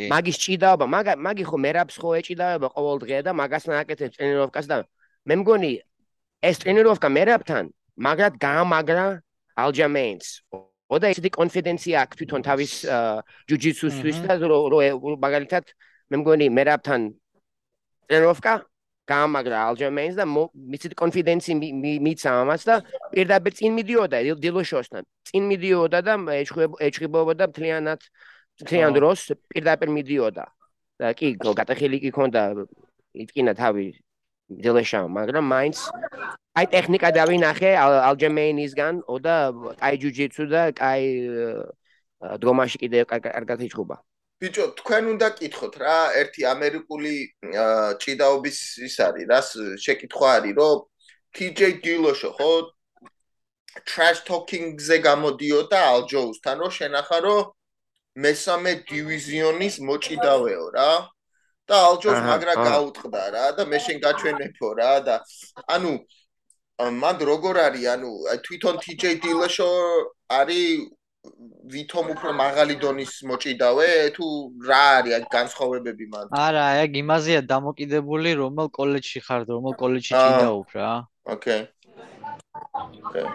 მაგის 0.09 0.37
ჭიდაობა 0.41 0.85
მაგ 0.89 1.05
მაგი 1.21 1.43
ხო 1.45 1.57
მერაბს 1.61 1.95
ხო 2.01 2.09
ეჭიდაობა 2.19 2.67
ყოველ 2.73 2.97
დღე 3.05 3.17
და 3.21 3.31
მაგას 3.37 3.63
ნაკეთებს 3.69 4.17
ტრენიროვკას 4.17 4.65
და 4.65 4.81
მე 5.29 5.35
მგონი 5.45 5.71
ეს 6.41 6.55
ტრენიროვკა 6.65 7.09
მერაბთან 7.17 7.65
მაგრად 8.01 8.33
გაამაგრა 8.41 9.05
ალჯამეინს. 9.61 10.27
ოდა 10.89 11.07
ისეთი 11.13 11.29
კონფიდენცია 11.37 11.95
აქვს 12.01 12.17
თვითონ 12.17 12.41
თავის 12.49 12.73
ჯუჯიცუსთვის 13.49 14.17
და 14.25 14.33
რო 14.41 14.59
მაგალითად 15.21 15.65
მე 16.09 16.15
მგონი 16.21 16.47
მერაბთან 16.49 17.01
ტრენიროვკა 18.09 18.53
გამაგრა 19.05 19.57
ალჯამეინს 19.69 20.15
და 20.19 20.25
მიცით 20.25 20.93
კონფიდენცი 21.01 21.51
მიცა 22.05 22.29
ამას 22.41 22.61
და 22.69 22.75
პირდაპირ 23.13 23.53
წინ 23.57 23.71
მიდიოდა 23.79 24.17
დილოშოსთან. 24.43 25.03
წინ 25.29 25.43
მიდიოდა 25.51 25.99
და 26.07 26.13
ეჭხიბობდა 26.87 27.45
მთლიანად 27.51 28.01
მთლიან 28.61 28.91
დროს 28.97 29.19
პირდაპირ 29.51 29.89
მიდიოდა. 29.97 30.45
და 30.99 31.11
კი 31.11 31.35
გატეხილი 31.35 31.97
კი 32.07 32.09
ქონდა 32.15 32.41
იტკინა 33.23 33.53
თავი 33.59 33.87
დილოშამ, 34.63 35.11
მაგრამ 35.11 35.45
მაინც 35.51 35.77
აი 36.55 36.65
ტექნიკა 36.71 37.09
დავინახე 37.19 37.71
ალჯამეინისგან, 37.81 39.03
ოდა 39.11 39.35
კაი 39.81 39.95
ჯუჯიცუ 40.03 40.43
და 40.47 40.61
კაი 40.71 41.03
დრომაში 42.39 42.77
კიდე 42.79 43.03
კარგად 43.11 43.59
იჭხობა. 43.67 43.95
ბიჭო, 44.45 44.65
თქვენ 44.79 45.03
უნდა 45.15 45.27
კითხოთ 45.41 45.75
რა, 45.81 45.97
ერთი 46.21 46.41
ამერიკული 46.53 47.13
ჭიდაობის 48.01 48.57
ის 48.87 48.95
არის, 49.09 49.25
რას 49.33 49.49
შეკითხვა 49.81 50.29
არის, 50.37 50.53
რომ 50.61 50.77
TJ 51.35 51.59
Dillashaw 51.83 52.31
ხო 52.37 52.51
trash 53.83 54.21
talking-ზე 54.29 54.97
გამოდიოდა 55.03 55.79
Al 55.91 56.05
Jones-თან, 56.07 56.57
რომ 56.63 56.71
შენახა, 56.77 57.17
რომ 57.25 57.41
მესამე 58.23 58.71
დივიზიონის 58.87 59.75
მოჭიდავეო 59.83 60.65
რა. 60.77 60.91
და 61.65 61.77
Al 61.89 61.97
Jones 61.97 62.21
მაგრა 62.29 62.55
გაუტყდა 62.61 63.23
რა 63.33 63.45
და 63.57 63.63
მე 63.65 63.77
შენ 63.81 63.97
გაჩვენებო 64.05 64.69
რა 64.79 64.91
და 65.01 65.15
ანუ 65.75 65.91
მანდ 67.01 67.19
როგორ 67.31 67.55
არის, 67.67 67.85
ანუ 67.95 68.09
თვითონ 68.45 68.75
TJ 68.85 69.03
Dillashaw 69.23 69.73
არის 70.29 70.93
ვითომ 71.73 72.05
უფრო 72.13 72.29
მაღალი 72.37 72.75
დონის 72.81 73.11
მოჭიდავე 73.29 73.87
თუ 74.15 74.25
რა 74.69 74.81
არის 74.97 75.13
აქ 75.17 75.25
განსხვავებები 75.35 76.05
მან? 76.13 76.25
არა, 76.45 76.65
ეგ 76.85 76.91
იმაზეა 77.01 77.41
დამოკიდებული 77.53 78.29
რომელ 78.41 78.67
კოლეჯში 78.77 79.19
ხარ, 79.25 79.41
რომელ 79.49 79.73
კოლეჯში 79.81 80.13
ჭიდაობ 80.13 80.69
რა. 80.77 80.91
ოკეი. 81.35 81.61
ოკეი. 83.05 83.27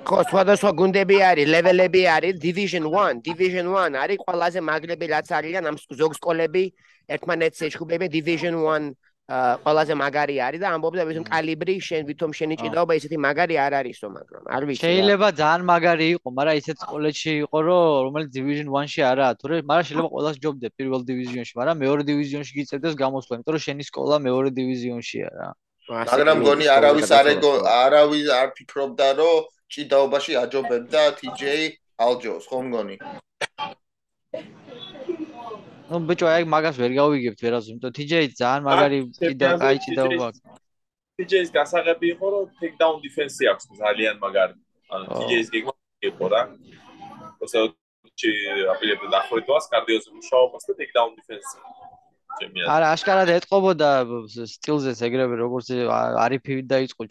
ხო, 0.00 0.16
სხვადასხვა 0.30 0.70
გუნდები 0.80 1.16
არის, 1.30 1.46
ლეველები 1.54 2.02
არის, 2.16 2.34
Division 2.40 2.84
1, 2.88 3.20
Division 3.24 3.66
1 3.68 3.96
არის 4.02 4.18
ყველაზე 4.24 4.60
მაგრები 4.60 5.06
რაც 5.14 5.28
არიან 5.38 5.64
ამ 5.70 5.76
ზოგ 6.00 6.12
სკოლები 6.16 6.64
ერთმანეთს 7.14 7.60
ეშხუბებიან 7.68 8.12
Division 8.16 8.54
1 8.64 8.94
ყველაზე 9.30 9.94
მაგარი 10.02 10.36
არის 10.46 10.60
და 10.62 10.68
ამბობდა 10.74 11.02
რომ 11.06 11.26
კალიბრი 11.30 11.74
შენ 11.88 12.02
ვითომ 12.10 12.30
შენი 12.38 12.54
ჭიდაობა 12.62 12.92
ისეთი 12.98 13.16
მაგარი 13.26 13.54
არ 13.64 13.72
არისო 13.80 14.06
მაგრამ 14.16 14.42
არ 14.56 14.62
ვიცი 14.66 14.82
შეიძლება 14.82 15.28
ძალიან 15.40 15.62
მაგარი 15.70 16.06
იყო 16.14 16.28
მაგრამ 16.38 16.54
ისეთ 16.60 16.78
კოლეჯში 16.92 17.32
იყო 17.46 17.58
რომ 17.68 17.84
რომელიც 18.06 18.30
division 18.38 18.66
1-ში 18.74 19.00
არაა 19.10 19.32
თორე 19.40 19.54
მაგრამ 19.70 19.84
შეიძლება 19.86 20.10
ყოველას 20.14 20.36
ჯობდე 20.42 20.66
პირველ 20.78 21.00
დივიზიონში 21.10 21.54
მაგრამ 21.60 21.76
მეორე 21.84 22.02
დივიზიონში 22.10 22.52
გიწევდეს 22.58 22.94
გამოსვლა 23.02 23.32
იმიტომ 23.38 23.54
რომ 23.54 23.62
შენი 23.66 23.82
სკოლა 23.90 24.16
მეორე 24.26 24.48
დივიზიონშია 24.58 25.28
რა. 25.38 25.48
მაგრამ 25.90 26.38
გონი 26.46 26.66
არავის 26.76 27.10
არ 27.18 27.26
არავის 27.70 28.26
არ 28.40 28.48
ფიქრობდა 28.58 29.08
რომ 29.20 29.38
ჭიდაობაში 29.70 30.32
აჯობებდა 30.42 31.02
TJ 31.22 31.42
ალჯოს 32.06 32.44
ხომ 32.50 32.66
გონი 32.74 32.96
ну 35.90 35.96
ბიჭო 36.08 36.26
აი 36.30 36.44
მაგას 36.54 36.76
ვერ 36.80 36.92
გავიგებთ 37.00 37.40
ვერას 37.44 37.64
იმიტომ 37.70 37.92
TJ 37.98 38.12
ძალიან 38.40 38.62
მაგარი 38.70 38.98
კიდე 39.20 39.46
აი 39.68 39.76
ჭიდაობა 39.84 40.28
TJ-ის 41.20 41.50
გასაღები 41.52 42.06
იყო 42.16 42.26
რომ 42.32 42.44
take 42.60 42.76
down 42.80 42.96
defense-ი 43.04 43.44
აქვს 43.52 43.64
ძალიან 43.82 44.16
მაგარი. 44.24 44.54
ანუ 44.94 45.04
TJ-ის 45.20 45.48
გეგმა 45.54 45.74
იყო 46.10 46.26
რა. 46.32 46.42
ოსე 47.44 47.58
ჩი 48.20 48.30
აპილები 48.72 49.06
დახრიტვას 49.14 49.64
კარდიოზე 49.72 50.08
მუშაობას 50.16 50.62
და 50.68 50.72
take 50.80 50.92
down 50.96 51.10
defense-ი 51.18 51.58
არა 52.74 52.86
აშკარად 52.94 53.28
ეთყობოდა 53.36 53.88
სტილზეც 54.54 54.98
ეგრევე 55.08 55.34
როგორც 55.44 55.66
არიფი 56.24 56.54
დაიწყო 56.72 57.02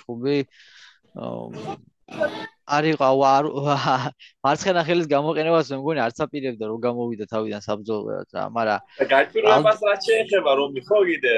ჭუბი 2.69 3.23
არიყო 3.29 3.75
მარცხენა 4.45 4.82
ხელის 4.88 5.08
გამოყენებას 5.13 5.71
მე 5.73 5.77
მგონი 5.82 6.01
არც 6.05 6.19
აპირებდა 6.25 6.65
რომ 6.69 6.79
გამოვიდა 6.86 7.25
თავიდან 7.34 7.62
საბძოლველად 7.65 8.29
რა 8.38 8.43
მაგრამ 8.55 8.79
გაჭირვებას 9.13 9.79
რა 9.89 9.95
შეიძლება 10.05 10.51
რომ 10.60 10.69
მიხო 10.77 10.99
კიდე 11.10 11.34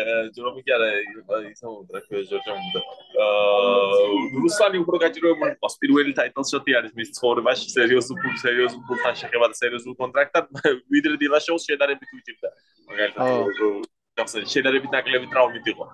რომ 0.45 0.55
კი 0.65 0.71
არა 0.75 0.89
ტრაქიო 1.89 2.21
ჯორჯონდა 2.31 2.79
აა 3.25 3.71
რუსანი 4.43 4.77
უფრო 4.83 4.97
გაჭირვებული 5.03 5.53
ყავს 5.61 5.75
პირველი 5.81 6.11
ტაიტლ 6.19 6.45
შოტი 6.51 6.71
არის 6.81 6.93
მის 6.99 7.09
ცხოვრებაში 7.17 7.67
სერიოზულ 7.77 8.17
სერიოზულ 8.45 8.81
ფულთან 8.89 9.13
შეხება 9.21 9.45
და 9.51 9.55
სერიოზულ 9.63 9.93
კონტრაქტად 10.01 10.45
ვიდრე 10.93 11.15
დილაშოუს 11.23 11.67
შედარებით 11.69 12.09
უჭირდა. 12.17 12.49
მაგალითად 12.91 14.47
შედარებით 14.53 14.91
ნაკლები 14.95 15.27
ტრაუმით 15.31 15.67
იყო 15.73 15.85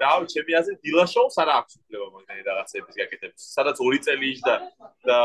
დაუ 0.00 0.20
ჩემი 0.32 0.52
აზრით 0.58 0.78
დილაშოუს 0.84 1.36
არა 1.42 1.52
აქვს 1.60 1.74
უფლება 1.80 2.06
მაგარი 2.14 2.42
რაღაცების 2.48 2.94
გაკეთების. 3.00 3.42
სადაც 3.56 3.76
2 3.80 3.98
წელი 4.06 4.26
იჯდა 4.34 4.54
და 5.08 5.18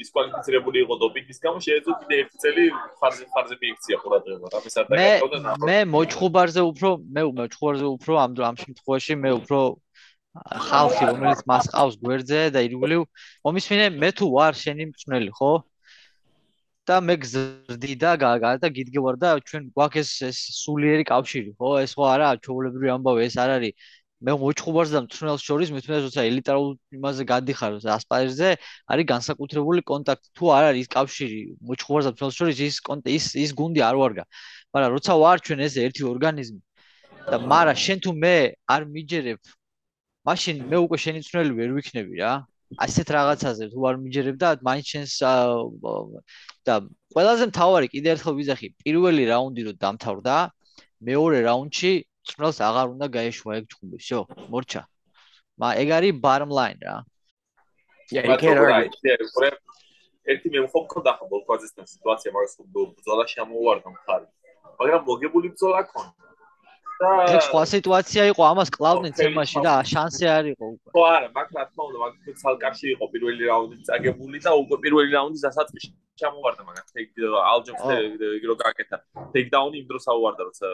დისკვალიფიცირებული 0.00 0.78
იყო 0.84 0.94
დოპინგის 1.02 1.38
გამო, 1.44 1.58
შეიძლება 1.66 1.96
კიდე 2.02 2.16
1 2.26 2.42
წელი 2.42 2.64
ფარზე 3.00 3.24
ფარზე 3.34 3.54
მიიქცია 3.62 3.96
ყურადღება. 4.02 4.46
რამეს 4.56 4.74
არ 4.80 4.84
დაგაკეთდა 4.90 5.38
და 5.46 5.56
მე 5.68 5.78
მოჩხუბარზე 5.96 6.62
უფრო 6.70 6.88
მე 7.16 7.22
მოჩხუბარზე 7.40 7.86
უფრო 7.96 8.12
ამ 8.24 8.30
ამ 8.50 8.56
შემთხვევაში 8.62 9.14
მე 9.24 9.30
უფრო 9.40 9.60
ხალხი 10.68 11.04
რომელიც 11.10 11.40
მას 11.48 11.64
ყავს 11.72 11.94
გვერდზე 12.02 12.40
და 12.54 12.60
ირგვლივ 12.66 13.02
მომისმინე 13.46 13.86
მე 14.02 14.10
თუ 14.18 14.24
ვარ 14.36 14.52
შენი 14.62 14.84
მწვნელი 14.92 15.30
ხო? 15.38 15.52
და 16.86 16.96
მე 17.02 17.14
გზრდი 17.22 17.94
და 18.02 18.10
და 18.62 18.68
გიდგევარ 18.76 19.16
და 19.22 19.30
ჩვენ 19.48 19.62
გვაქვს 19.76 20.10
ეს 20.28 20.38
სულიერი 20.62 21.04
კავშირი 21.10 21.50
ხო? 21.58 21.70
ეს 21.84 21.92
ხო 21.98 22.04
არა 22.14 22.28
ჩაოლებრივი 22.46 22.88
ამბავი 22.96 23.26
ეს 23.26 23.36
არ 23.42 23.50
არის. 23.56 23.74
მე 24.26 24.32
მოჩხუბარს 24.40 24.90
და 24.96 25.00
მწვრთნელს 25.04 25.42
შორის 25.48 25.70
მithmenes 25.76 26.04
როცა 26.08 26.22
ელიტარულ 26.30 26.68
იმაზე 26.98 27.22
გადიხარ 27.32 27.72
ასპარეზზე 27.96 28.50
არის 28.92 29.06
განსაკუთრებული 29.12 29.80
კონტაქტი. 29.90 30.28
თუ 30.38 30.44
არ 30.56 30.64
არის 30.70 30.80
ის 30.86 30.88
კავშირი 30.96 31.40
მოჩხუბარს 31.68 32.06
და 32.06 32.12
მწვრთნელს 32.14 32.38
შორის 32.40 32.56
ის 32.68 32.76
ის 33.18 33.26
ის 33.44 33.50
გუნდი 33.60 33.80
არ 33.88 33.96
ვარგა. 34.00 34.24
მაგრამ 34.72 34.90
როცა 34.96 35.12
ვარ 35.22 35.38
ჩვენ 35.46 35.60
ეს 35.68 35.74
ერთი 35.84 36.02
ორგანიზმი. 36.12 36.60
და 37.30 37.38
მარა 37.50 37.74
შენ 37.74 37.98
თუ 38.04 38.10
მე 38.22 38.36
არ 38.74 38.82
მიჯერებ 38.94 39.40
მაშინ 40.28 40.56
მე 40.70 40.76
უკვე 40.86 40.98
შენი 41.04 41.18
მწვრთნელი 41.22 41.52
ვერ 41.58 41.70
ვიქნები 41.76 42.20
რა 42.22 42.32
ასეთ 42.85 43.07
რაღაცაზე 43.15 43.63
თუ 43.71 43.79
არ 43.89 43.95
მიჯერებ 44.03 44.37
და 44.39 44.49
მაინც 44.63 44.85
შენს 44.91 45.13
და 46.67 46.73
ყველაზე 47.11 47.43
მთავარი 47.51 47.87
კიდე 47.91 48.07
ერთხელ 48.15 48.35
ვიზახი 48.39 48.67
პირველი 48.83 49.23
რაუნდი 49.31 49.61
რო 49.67 49.73
დამთავრდა 49.83 50.35
მეორე 51.09 51.37
რაუნდში 51.49 51.91
წვრილს 52.31 52.57
აღარ 52.61 52.87
უნდა 52.95 53.07
გაეშვა 53.17 53.51
ეგ 53.59 53.65
ჯგუფი, 53.73 53.97
всё, 54.05 54.19
მორჩა. 54.53 54.81
მა 55.59 55.69
ეგ 55.81 55.89
არის 55.97 56.13
bottom 56.21 56.51
line 56.53 56.79
რა. 56.85 56.95
Yeah, 58.11 58.25
you 58.29 58.37
can't 58.37 58.59
argue. 58.61 59.51
ერთი 60.31 60.47
მე 60.53 60.59
მხოლოდ 60.69 60.87
ხონდა 60.93 61.11
ხო 61.17 61.25
ბოლქვაძესთან 61.33 61.85
სიტუაცია, 61.91 62.29
მაგას 62.35 62.53
ხო 62.57 62.63
ბძოლაში 62.93 63.37
ამოვარდა 63.41 63.89
მხარი. 63.89 64.27
მაგრამ 64.79 65.01
მოგებული 65.09 65.47
ბძოლა 65.53 65.81
ქონდა. 65.89 66.24
ეს 66.96 67.44
სხვა 67.50 67.62
სიტუაცია 67.68 68.22
იყო, 68.32 68.42
ამას 68.52 68.68
კლავდნენ 68.72 69.12
თემაში 69.16 69.58
და 69.60 69.72
შანსი 69.84 70.24
არ 70.32 70.44
იყო 70.56 70.64
უკვე. 70.72 70.88
ხო 70.96 71.02
არა, 71.16 71.28
მაგ 71.36 71.48
რა 71.56 71.64
თქმა 71.68 71.82
უნდა, 71.88 71.98
მაგ 72.04 72.12
ცალკარში 72.40 72.86
იყო 72.96 73.04
პირველი 73.12 73.42
რაუნდი 73.50 73.76
წაგებული 73.88 74.38
და 74.40 74.50
უკვე 74.62 74.76
პირველი 74.84 75.10
რაუნდი 75.16 75.38
დასაწყისში 75.44 75.90
ჩამოვარდა 76.16 76.62
მაგას. 76.68 76.90
ეგ 76.96 77.08
ალჯობს 77.52 77.84
ეგ 78.36 78.42
რო 78.48 78.54
გააკეთა. 78.64 78.96
ტეიქდაუნი 79.34 79.76
იმ 79.82 79.86
დროს 79.90 80.04
აუვარდა, 80.12 80.42
როცა 80.48 80.66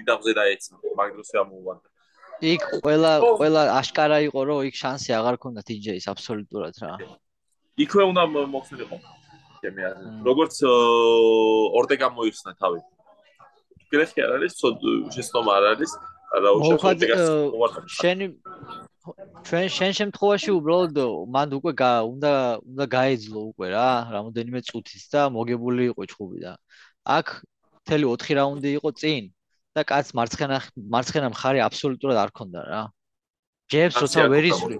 იდაღზე 0.00 0.32
დაეცა, 0.40 0.72
მაგ 0.96 1.08
დროს 1.14 1.28
ამოვარდა. 1.44 1.88
იქ 2.38 2.62
ყველა 2.84 3.12
ყველა 3.36 3.62
აშკარა 3.82 4.18
იყო, 4.28 4.40
რომ 4.48 4.58
იქ 4.68 4.74
შანსი 4.82 5.10
აღარ 5.18 5.36
ქონდა 5.42 5.60
TJ-ს 5.68 6.06
აბსოლუტურად 6.12 6.74
რა. 6.80 6.92
იქვე 7.76 8.02
უნდა 8.08 8.22
მოხსნილიყო. 8.54 8.96
ჩემი 9.58 9.82
აზრით. 9.90 10.22
როგორც 10.22 10.54
ორტეგა 11.78 12.08
მოიხსნა 12.14 12.52
თავი. 12.62 12.80
გრეხი 13.92 14.20
არ 14.26 14.30
არის, 14.38 14.52
შეცდომა 15.14 15.50
არ 15.58 15.64
არის, 15.72 15.92
არა 16.36 16.48
უშეშო 16.58 16.88
შენი 17.98 18.26
ჩვენ 19.48 19.66
შენ 19.72 19.92
შემთხვევაში 19.98 20.50
უბრალოდ 20.52 20.98
მანდ 21.34 21.50
უკვე 21.58 21.72
უნდა 22.12 22.32
უნდა 22.70 22.84
გაეძლო 22.92 23.40
უკვე 23.52 23.66
რა, 23.72 23.88
რამოდენიმე 24.14 24.60
წუთის 24.68 25.04
და 25.12 25.22
მოგებული 25.32 25.88
იყო 25.92 26.02
ჩხუბი 26.12 26.38
და 26.44 26.52
აქ 27.16 27.26
მთელი 27.88 28.04
4 28.12 28.36
რაუნდი 28.38 28.70
იყო 28.78 28.90
წინ 29.00 29.22
და 29.72 29.82
კაც 29.88 30.12
მარცხენა 30.18 30.58
მარცხენა 30.92 31.28
მხარე 31.32 31.60
აბსოლუტურად 31.68 32.18
არ 32.24 32.30
ქონდა 32.36 32.60
რა. 32.68 32.82
ჯებს 33.72 33.96
როცა 34.02 34.28
ვერ 34.32 34.44
ისვრი. 34.52 34.76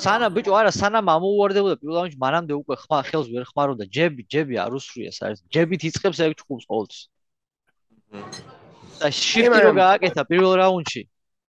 სანა 0.00 0.26
ბიჭო 0.32 0.52
არა 0.56 0.72
სანამ 0.72 1.06
ამოუვარდებოდა 1.16 1.76
პირველ 1.80 1.96
რაუნდში 1.98 2.18
მანამდე 2.24 2.52
უკვე 2.60 2.74
ხმა 2.82 2.98
ხელს 3.08 3.28
ვერ 3.34 3.44
ხმარობდა 3.50 3.84
ჯები 3.96 4.22
ჯები 4.32 4.54
არ 4.64 4.72
უსვრია 4.78 5.12
საერთოდ 5.18 5.46
ჯებით 5.54 5.80
იწખებს 5.88 6.18
ეგ 6.24 6.32
ჩხუბს 6.40 6.64
ყოველთვის. 6.70 7.02
და 9.00 9.08
შიფტი 9.12 9.60
რო 9.66 9.72
გააკეთა 9.76 10.22
პირველ 10.30 10.54
რაუნდში 10.62 11.02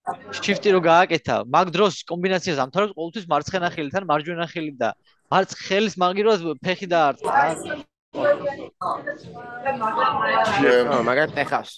შიფტი 0.07 0.71
რო 0.75 0.79
გააკეთა, 0.85 1.35
მაგ 1.51 1.71
დროს 1.75 1.99
კომბინაციას 2.07 2.59
ამთავრებს 2.63 2.95
ყოველთვის 2.95 3.25
მარცხენა 3.27 3.69
ხელთან 3.75 4.03
მარჯვენა 4.07 4.45
ხელი 4.53 4.73
და 4.79 4.89
მარცხ 5.33 5.59
ხელის 5.67 5.95
მაგიროს 5.99 6.39
ფეხი 6.63 6.87
დაარტყა. 6.93 7.29
აა 10.87 11.01
მაგათ 11.09 11.35
ეხავს. 11.43 11.71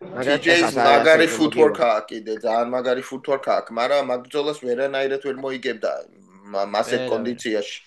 მაგათ 0.00 0.48
ეხავს. 0.48 0.76
მაგარი 0.80 1.26
ფუტვორკა 1.36 1.90
კიდე, 2.08 2.32
ძალიან 2.44 2.68
მაგარი 2.72 3.02
ფუტვორკა 3.04 3.52
აქვს, 3.60 3.72
მაგრამ 3.80 4.02
მაგ 4.12 4.20
ბრძოლას 4.24 4.58
ვერანაირად 4.64 5.22
ვერ 5.28 5.36
მოიგებდა 5.44 5.92
მასეთ 6.72 7.00
კონდიციაში. 7.12 7.78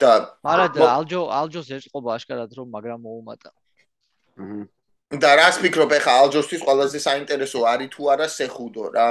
და 0.00 0.12
მაგრამ 0.42 0.88
ალჯო 0.98 1.20
ალჯოს 1.30 1.68
ეწყობა 1.76 2.10
აშკარად 2.16 2.50
რომ 2.58 2.68
მაგრამ 2.74 2.98
მოუმატა. 3.06 3.50
აჰა. 4.40 4.81
და 5.12 5.30
რას 5.36 5.58
ფიქრობ 5.60 5.92
ეხა 5.98 6.12
ალჯოსთვის 6.24 6.62
ყველაზე 6.64 6.98
საინტერესო 7.04 7.60
არის 7.68 7.88
თუ 7.92 8.02
არა 8.12 8.26
სეხუდო 8.32 8.84
რა? 8.96 9.08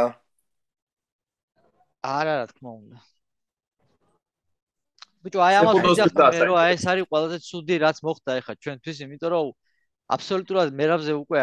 არა 2.02 2.34
რა 2.42 2.46
თქმა 2.50 2.72
უნდა. 2.74 2.98
ბიჭო 5.22 5.42
აი 5.46 5.56
ამას 5.62 5.78
ვიძახი 5.86 6.18
მე 6.34 6.46
რომ 6.50 6.58
აი 6.58 6.74
ეს 6.74 6.86
არის 6.90 7.06
ყველაზე 7.12 7.38
ცუდი 7.46 7.76
რაც 7.86 7.98
მოხდა 8.02 8.32
ეხა 8.42 8.54
ჩვენთვის 8.66 8.98
იმიტომ 9.06 9.30
რომ 9.34 9.52
აბსოლუტურად 10.16 10.74
მერაბზე 10.80 11.14
უკვე 11.22 11.40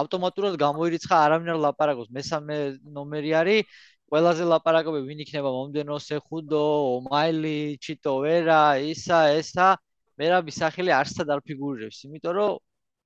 ავტომატურად 0.00 0.54
გამოირიცხა 0.64 1.16
არავინ 1.26 1.52
არ 1.52 1.60
ლაპარაკობს 1.68 2.08
მესამე 2.16 2.56
ნომერი 2.96 3.32
არის 3.40 3.68
ყველაზე 4.08 4.48
ლაპარაკობები 4.52 5.04
ვინ 5.10 5.20
იქნება 5.28 5.50
მომდენო 5.58 5.98
სეხუდო 6.08 6.62
ომაილი 6.96 7.76
ჩიტო 7.84 8.14
ვერა 8.24 8.62
ისა 8.88 9.20
ესა 9.36 9.68
მერაბის 10.16 10.56
სახელი 10.64 10.96
არსად 11.00 11.28
არ 11.36 11.44
ფიგურირებს 11.44 12.00
იმიტომ 12.08 12.34
რომ 12.40 12.56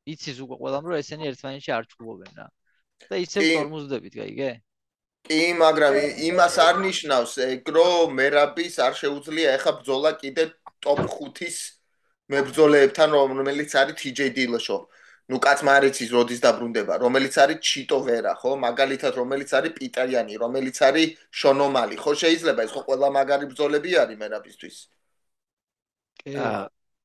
იცის 0.09 0.38
უკვე 0.42 0.57
ყველამ 0.62 0.84
რომ 0.90 0.96
ესენი 0.98 1.24
ერთმანეთში 1.30 1.70
არ 1.76 1.84
ჩხუბობენ 1.92 2.32
რა. 2.38 2.46
და 3.11 3.16
ისე 3.22 3.38
ფორმუზდებით, 3.42 4.14
გაიგე? 4.18 4.50
კი, 5.26 5.40
მაგრამ 5.59 5.94
იმას 6.28 6.55
არ 6.66 6.76
ნიშნავს 6.82 7.32
ეგ 7.46 7.70
რომ 7.76 8.16
მერაბის 8.18 8.74
არ 8.82 8.94
შეუძლია 9.03 9.55
ეხა 9.59 9.72
ბძოლა 9.78 10.11
კიდე 10.22 10.44
ტოპ 10.82 10.98
5-ის 11.07 11.57
მებძოლეებთან 12.34 13.11
რომელიც 13.14 13.70
არის 13.78 13.96
TJ 14.03 14.20
Dillashaw. 14.34 14.82
ну 15.30 15.38
კაც 15.38 15.62
მარიცის 15.62 16.11
როდის 16.11 16.40
დაბრუნდება? 16.42 16.98
რომელიც 16.98 17.34
არის 17.38 17.59
ჩიტო 17.62 17.98
ვერა 18.07 18.34
ხო? 18.42 18.59
მაგალითად 18.59 19.12
რომელიც 19.22 19.50
არის 19.55 19.72
პიტარიანი 19.78 20.34
რომელიც 20.42 20.76
არის 20.82 21.14
შონომალი 21.30 21.96
ხო 22.03 22.12
შეიძლება 22.22 22.61
ეს 22.66 22.72
ხო 22.74 22.82
ყველა 22.88 23.09
მაგარი 23.16 23.46
ბძოლები 23.53 23.90
არის 24.03 24.18
მერაბისთვის? 24.18 24.76
კი. 26.20 26.34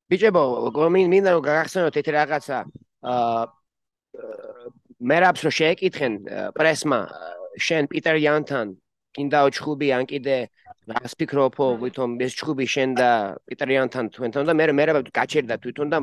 ბიჭებო 0.09 0.41
მინდა 1.13 1.29
რომ 1.35 1.43
გაგახსენოთ 1.45 1.95
ეს 2.01 2.07
რაღაცა 2.17 2.57
მე 5.07 5.17
რაფს 5.23 5.41
რო 5.45 5.51
შეეკითხენ 5.59 6.13
პრესმა 6.57 6.99
შენ 7.61 7.89
პიტერ 7.91 8.17
იანთან 8.21 8.67
კიდე 9.17 9.41
ჩხუბი 9.57 9.89
ან 9.97 10.03
კიდე 10.09 10.37
რას 10.87 11.13
ფიქრობო 11.19 11.67
ვითომ 11.81 12.17
ეს 12.21 12.33
ჩხუბი 12.39 12.65
შენ 12.73 12.89
და 12.97 13.09
პიტერ 13.49 13.69
იანთან 13.75 14.09
თქვენთან 14.15 14.49
და 14.49 14.53
მე 14.57 14.65
მე 14.77 14.83
რა 14.89 14.93
გაჩერდა 15.13 15.55
თვითონ 15.61 15.87
და 15.93 15.99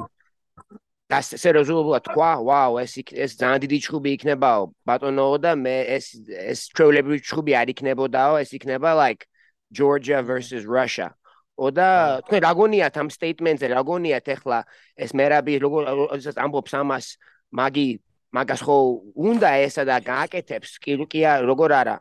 და 1.11 1.19
სერიოზულად 1.21 2.03
თქვა 2.09 2.31
ვაუ 2.49 2.73
ეს 2.85 2.93
ეს 3.25 3.37
ძალიან 3.41 3.61
დიდი 3.65 3.79
ჩხუბი 3.85 4.11
იქნებაო 4.17 4.63
ბატონო 4.89 5.27
და 5.45 5.53
მე 5.65 5.77
ეს 5.97 6.07
ეს 6.53 6.61
ჩვეულებრივი 6.75 7.19
ჩხუბი 7.29 7.53
არ 7.61 7.69
იქნებოდაო 7.75 8.35
ეს 8.43 8.51
იქნება 8.57 8.91
like 9.03 9.27
Georgia 9.75 10.23
versus 10.23 10.65
Russia 10.65 11.13
ოდა 11.55 12.21
თქვენ 12.27 12.41
რაგონიათ 12.49 12.95
ამ 12.99 13.09
სტეიტმენტზე 13.15 13.67
რაგონიათ 13.71 14.27
ახლა 14.35 14.59
ეს 14.99 15.11
მერაბი 15.15 15.55
როგორ 15.63 15.83
ისე 16.19 16.35
ამბობს 16.35 16.73
ამას 16.75 17.07
მაგი 17.55 17.89
მაგას 18.35 18.61
ხო 18.67 18.77
უნდა 19.15 19.51
ესა 19.63 19.83
და 19.87 19.97
გააკეთებს? 20.03 20.71
კი 20.83 20.99
კია 21.07 21.47
როგორ 21.47 21.71
არა? 21.81 21.97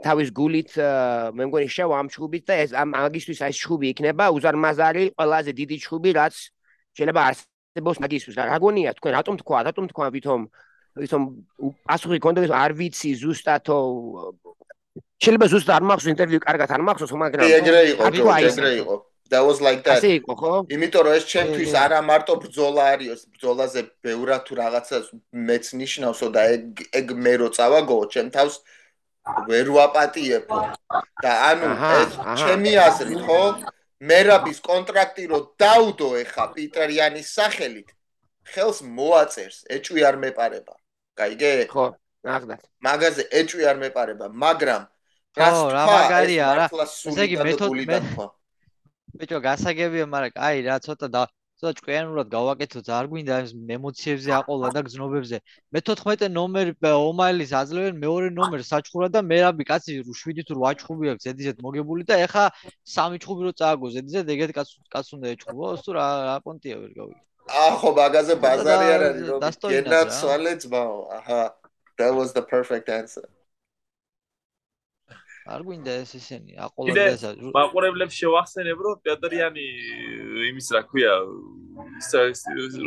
თავის 0.00 0.32
გულით 0.32 0.70
მე 1.36 1.44
მგონი 1.44 1.68
შევა 1.68 1.94
ამ 2.00 2.08
ჩხუბით 2.08 2.44
და 2.48 2.54
ეს 2.64 2.70
ამ 2.72 2.88
მაგისტვის 2.96 3.40
ეს 3.52 3.56
ჩხუბი 3.60 3.92
იქნება 3.92 4.32
უზარმაზარი 4.32 5.04
ყველაზე 5.12 5.52
დიდი 5.52 5.76
ჩხუბი 5.84 6.10
რაც 6.16 6.34
შეიძლება 6.96 7.22
არსებობს 7.28 7.98
მაგისტვის 8.00 8.36
რაგონია 8.48 8.96
თქვენ 8.96 9.12
რატომ 9.20 9.34
თქვა? 9.44 9.58
რატომ 9.68 9.84
თქვა 9.92 10.06
ვითომ 10.16 10.40
ვითომ 11.04 11.22
პასუხი 11.84 12.18
კონდექს 12.24 12.52
არ 12.64 12.72
ვიცი 12.80 13.10
ზუსტათო 13.20 13.78
შეიძლება 15.18 15.46
ზუსტად 15.50 15.74
არ 15.74 15.84
მახსოვს 15.90 16.10
ინტერვიუ 16.14 16.40
კარგად 16.46 16.72
არ 16.74 16.82
მახსოვს 16.88 17.12
მაგრამ 17.22 17.54
ეგრე 17.58 17.80
იყო 17.92 18.02
ეგრე 18.48 18.72
იყო. 18.82 18.96
That 19.28 19.44
was 19.44 19.60
like 19.60 19.82
that. 19.84 20.00
ასე 20.00 20.10
იყო 20.24 20.34
ხო? 20.40 20.52
იმიტომ 20.72 21.02
რომ 21.04 21.14
ეს 21.18 21.24
ჩემთვის 21.32 21.72
არა 21.84 22.00
მარტო 22.10 22.34
ბძოლა 22.42 22.82
არის 22.96 23.20
ბძოლაზე 23.34 23.80
ბევრად 24.04 24.42
თუ 24.48 24.54
რაღაცას 24.62 25.06
მეც 25.48 25.64
ნიშნავსო 25.80 26.28
და 26.32 26.42
ეგ 26.54 26.62
ეგ 27.00 27.06
მე 27.24 27.34
რო 27.42 27.48
წავაგო 27.56 27.96
ჩემ 28.14 28.30
თავს 28.36 28.54
ვერ 29.48 29.66
ვაპატიებო. 29.76 30.58
და 31.22 31.32
ანუ 31.50 31.68
ეს 32.00 32.12
ჩემი 32.40 32.72
აზრით 32.88 33.20
ხო? 33.28 33.42
მერაბის 34.00 34.58
კონტრაქტი 34.70 35.24
რო 35.28 35.38
დაუდო 35.60 36.08
ეხა 36.22 36.44
პიტერიანის 36.56 37.28
სახელით 37.36 37.88
ხელს 38.48 38.78
მოაწერს 38.96 39.58
ეჭვი 39.76 40.00
არ 40.08 40.16
მეპარება. 40.24 40.74
გაიგე? 41.20 41.52
ხო 41.68 41.86
ნახდათ. 42.24 42.62
მაგაზე 42.86 43.22
ეჭვი 43.40 43.62
არ 43.70 43.76
მეპარება 43.84 44.26
მაგრამ 44.32 44.82
რას 45.40 45.58
რა 45.74 45.82
მაგარია 45.92 46.46
რა. 46.58 46.66
ესე 46.84 47.22
იგი 47.28 47.36
მეთოდი 47.46 47.84
ბიჭო 49.18 49.38
გასაგებია 49.48 50.06
მაგრამ 50.14 50.40
აი 50.48 50.56
რა 50.68 50.76
ცოტა 50.84 51.08
და 51.14 51.22
ცოტა 51.58 51.72
ჭკვიანურად 51.78 52.28
გავაკეთოთ 52.30 52.88
არ 52.96 53.06
გვინდა 53.10 53.36
ეს 53.44 53.50
ემოციებზე 53.76 54.30
აყოლა 54.38 54.68
და 54.76 54.80
გზნობებზე. 54.86 55.38
მე 55.74 55.80
14 55.88 56.28
ნომერი 56.30 56.74
ომაილის 56.86 57.52
აძლევენ 57.60 57.96
მეორე 58.04 58.28
ნომერს 58.38 58.68
საჩხურა 58.72 59.08
და 59.16 59.22
მერაბი 59.30 59.64
კაცი 59.70 59.96
7 60.06 60.44
თუ 60.46 60.54
8 60.62 60.78
ჩხუბი 60.82 61.10
აქვს 61.12 61.26
ზედიზედ 61.26 61.62
მოგებული 61.66 62.06
და 62.10 62.20
ეხა 62.26 62.44
სამი 62.94 63.18
ჩხუბი 63.24 63.42
რო 63.48 63.52
წააგო 63.58 63.90
ზედიზედ 63.96 64.30
ეგეთ 64.36 64.52
კაც 64.58 64.68
კაც 64.94 65.06
უნდა 65.18 65.26
ეჩხუბოს 65.34 65.82
თუ 65.82 65.90
რა 65.98 66.06
რა 66.28 66.36
პონტია 66.46 66.76
ვერ 66.82 66.92
გავიგე. 66.98 67.22
ახო 67.48 67.90
ბაგაზე 67.98 68.34
ბაზარი 68.44 68.86
არ 68.94 69.02
არის 69.08 69.24
რომ 69.32 69.40
გენაც 69.74 70.08
სვალე 70.20 70.52
ძმაო. 70.62 70.96
აჰა. 71.18 71.42
That 71.98 72.14
was 72.14 72.30
the 72.38 72.42
perfect 72.54 72.88
answer 72.88 73.26
არ 75.48 75.62
გვინდა 75.66 75.92
ეს 76.02 76.12
ისინი 76.18 76.58
აყოლებს 76.64 77.22
მაყურებლებს 77.56 78.14
შევახსენებ 78.20 78.78
რომ 78.86 78.96
პეტრიანი 79.06 79.64
э, 79.64 80.48
იმის 80.50 80.68
რა 80.76 80.82
ქვია 80.88 81.12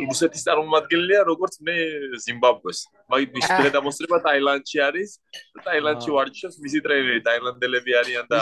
რუსეთის 0.08 0.44
წარმომადგენელია 0.46 1.20
როგორც 1.28 1.54
მე 1.66 1.76
ზიმბაბვეს. 2.24 2.78
მაგით 3.12 3.30
მის 3.36 3.48
გადამოსწრება 3.48 4.18
ტაილანდში 4.26 4.78
არის. 4.88 5.10
ტაილანდში 5.66 6.10
ვარჯიშობს 6.16 6.56
მისი 6.64 6.78
ტრენერი 6.86 7.20
ტაილანდელები 7.28 7.92
არიან 8.02 8.24
და 8.30 8.36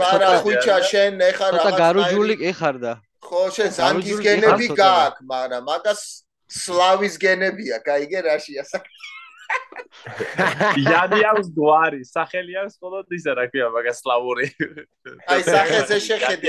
მარა 0.00 0.30
ხუჩა 0.44 0.76
შენ 0.90 1.22
ეხა 1.30 1.46
რა 1.56 1.70
გარუჯული 1.82 2.34
ეხარ 2.52 2.76
და 2.84 2.92
ხო 3.28 3.42
შენ 3.56 3.70
ზანგის 3.78 4.18
გენები 4.26 4.66
გააქვს 4.82 5.24
მაგრამ 5.32 5.62
მაგას 5.70 6.02
სლავის 6.50 7.14
გენებია 7.24 7.76
გაიგე 7.86 8.18
რაშია 8.28 8.64
საქმე 8.72 9.19
იანი 10.80 11.20
აქვს 11.30 11.48
გვარი, 11.56 12.00
სახელი 12.08 12.52
აქვს 12.62 12.74
მხოლოდ 12.78 13.16
ისა, 13.18 13.32
რა 13.38 13.44
ქვია, 13.52 13.66
მაგას 13.74 13.98
სლავური. 14.04 14.46
აი, 15.30 15.40
სახელზე 15.48 15.98
შეხედე, 16.06 16.48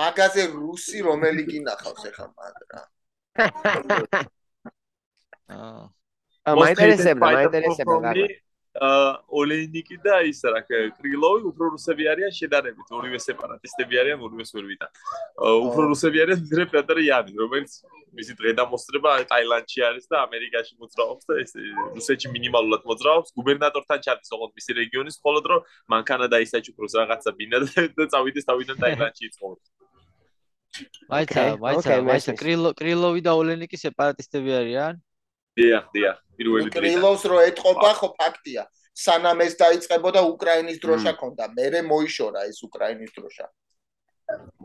მაგაზე 0.00 0.42
რუსი 0.56 1.04
რომელი 1.06 1.42
გინახავს 1.52 2.02
ახლა 2.10 2.26
მაგრა. 2.34 2.82
აა 5.48 6.56
მაინტერესებდა, 6.56 7.26
მაინტერესებდა. 7.38 8.12
ოლეინიკი 8.78 9.96
და 10.04 10.16
ის 10.28 10.40
რა 10.44 10.60
კრილოვი 10.68 11.42
უფრო 11.50 11.70
რუსები 11.74 12.04
არიან 12.12 12.32
შედარებით. 12.38 12.86
ორივე 12.98 13.18
სეპარატისტები 13.28 13.94
არიან 14.02 14.20
ორივე 14.26 14.44
სვერვიდან 14.50 14.90
უფრო 15.68 15.82
რუსები 15.92 16.18
არიან 16.24 16.40
ვიდრე 16.44 16.64
პეტრიანი 16.74 17.32
რომელიც 17.42 17.72
მისი 18.18 18.32
დღე 18.38 18.50
დამოსტრება 18.58 19.10
ტაილანდში 19.32 19.80
არის 19.88 20.06
და 20.12 20.16
ამერიკაში 20.26 20.74
მოძრაობს 20.82 21.24
და 21.28 21.34
ეს 21.42 21.50
რუსეთში 21.98 22.28
მინიმალურად 22.36 22.82
მოძრაობს. 22.90 23.34
გუბერნატორთან 23.38 23.98
ჩადის 24.06 24.30
ოღონდ 24.34 24.52
მისი 24.58 24.72
რეგიონის 24.80 25.16
მხოლოდ 25.20 25.44
რომ 25.52 25.60
მანქანა 25.92 26.26
და 26.32 26.38
ისაჩუქროს 26.46 26.92
რაღაცა 27.02 27.30
ბინა 27.38 27.58
და 27.98 28.04
წავიდეს 28.14 28.48
თავიდან 28.48 28.76
ტაილანდში 28.84 29.24
იწოვოს 29.28 29.66
მაიცა 31.10 31.42
მაიცა 31.64 31.94
მაიცა 32.08 32.32
კრილო 32.40 32.70
კრილოვი 32.80 33.20
და 33.26 33.32
ოლენიკი 33.40 33.76
სეპარატისტები 33.82 34.52
არიან 34.60 35.00
დიახ, 35.58 35.84
დიახ. 35.94 36.16
პირველი 36.38 36.70
დღე. 36.70 36.80
კრილოვს 36.80 37.22
რო 37.30 37.38
ეთყობა, 37.50 37.90
ხო 37.98 38.08
ფაქტია. 38.18 38.62
სანამ 38.98 39.38
ეს 39.46 39.54
დაიწყებოდა 39.62 40.20
უკრაინის 40.32 40.78
დროშა 40.82 41.12
ქონდა, 41.20 41.44
მერე 41.58 41.80
მოიშორა 41.90 42.40
ეს 42.50 42.58
უკრაინის 42.66 43.10
დროშა. 43.14 43.46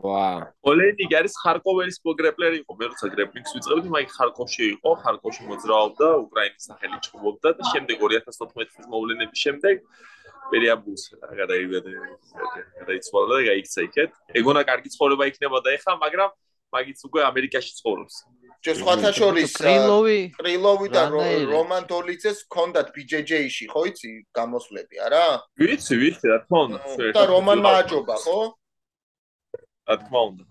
ვა. 0.04 0.52
ოლენი 0.70 1.04
გარის 1.12 1.34
ხარკოვერის 1.40 1.98
პროგრეპლერი 2.04 2.56
იყო, 2.62 2.72
მე 2.80 2.84
როცა 2.92 3.06
გრეპლინგს 3.14 3.52
ვიწყებდი, 3.56 3.88
მაიქ 3.96 4.10
ხარკოვში 4.16 4.64
იყო, 4.74 4.90
ხარკოვში 5.04 5.42
მოძრაობდა, 5.50 6.08
უკრაინის 6.26 6.66
სახელი 6.68 6.98
ჭუბობდა 7.06 7.48
და 7.56 7.62
შემდეგ 7.72 7.96
2014 8.04 8.68
წლის 8.74 8.86
მოვლენების 8.92 9.38
შემდეგ 9.44 9.76
პერიაბუს 10.52 11.02
გადაივედა 11.40 11.90
გადაიცვალა 12.80 13.26
და 13.32 13.40
გაიქცა 13.48 13.80
იქეთ. 13.88 14.10
ეგონა 14.40 14.62
კარგი 14.68 14.88
ცხოვრება 14.94 15.24
იქნებოდა 15.32 15.68
ეხლა, 15.76 15.92
მაგრამ 16.04 16.30
მაგიც 16.74 16.98
უკვე 17.08 17.20
ამერიკაში 17.30 17.72
ცხოვრობს. 17.80 18.14
ჯერ 18.64 18.76
სხვათა 18.80 19.10
შორის 19.12 19.52
კრილოვი 19.60 20.18
კრილოვი 20.40 20.88
და 20.94 21.02
რომან 21.12 21.84
დოლიძეს 21.90 22.38
ჰქონდათ 22.48 22.92
BJJ-ში, 22.96 23.68
ხო 23.68 23.82
იცი, 23.92 24.12
გამოსვლები, 24.32 24.96
არა? 25.04 25.24
ვიცი, 25.60 25.94
ვიცი, 26.00 26.26
რა 26.32 26.38
თქმა 26.44 26.58
უნდა. 26.64 26.78
და 27.12 27.22
რომანმა 27.28 27.70
აჯობა, 27.84 28.16
ხო? 28.24 28.38
რა 29.84 29.96
თქმა 30.00 30.20
უნდა. 30.28 30.44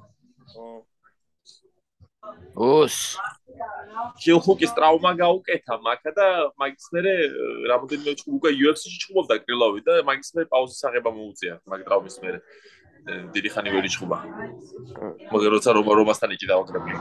ოს 2.53 3.17
ჯილხუკის 4.21 4.71
ტრავმა 4.77 5.11
გაუკეთა 5.17 5.75
მაგა 5.85 6.11
და 6.17 6.27
მაგის 6.61 6.85
მერე 6.93 7.13
რამოდენიმე 7.71 8.13
ჩუ 8.19 8.27
უკვე 8.37 8.49
UFC-ში 8.53 8.97
ჩხუბობდა 9.03 9.35
კრილოვი 9.43 9.81
და 9.89 9.93
მაგის 10.05 10.29
მერე 10.37 10.47
პაუზის 10.53 10.81
აღება 10.89 11.09
მოუწია 11.17 11.53
მაგ 11.65 11.81
ტრავმის 11.87 12.15
მერე. 12.23 12.39
დიდი 13.35 13.49
ხანი 13.53 13.69
ვერ 13.73 13.85
იჩხუბა. 13.89 14.17
მაგრამ 15.33 15.51
როცა 15.57 15.69
რომ 15.75 15.87
რომასთან 15.99 16.29
იჭიდა 16.37 16.55
აკრები. 16.61 16.91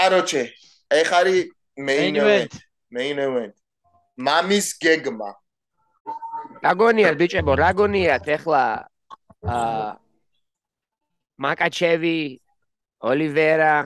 კაროჩე, 0.00 0.42
ეხ 0.96 1.10
არის 1.12 1.40
main 1.76 2.16
event, 2.16 2.52
main 2.88 3.18
event. 3.20 3.54
მამის 4.16 4.68
გეგმა. 4.80 5.30
რაგონიათ 6.64 7.14
ბიჭებო, 7.20 7.52
რაგონიათ 7.60 8.24
ეხლა 8.36 8.64
აა 9.44 9.88
მაკაჩევი, 11.44 12.20
ოლივერა. 13.10 13.76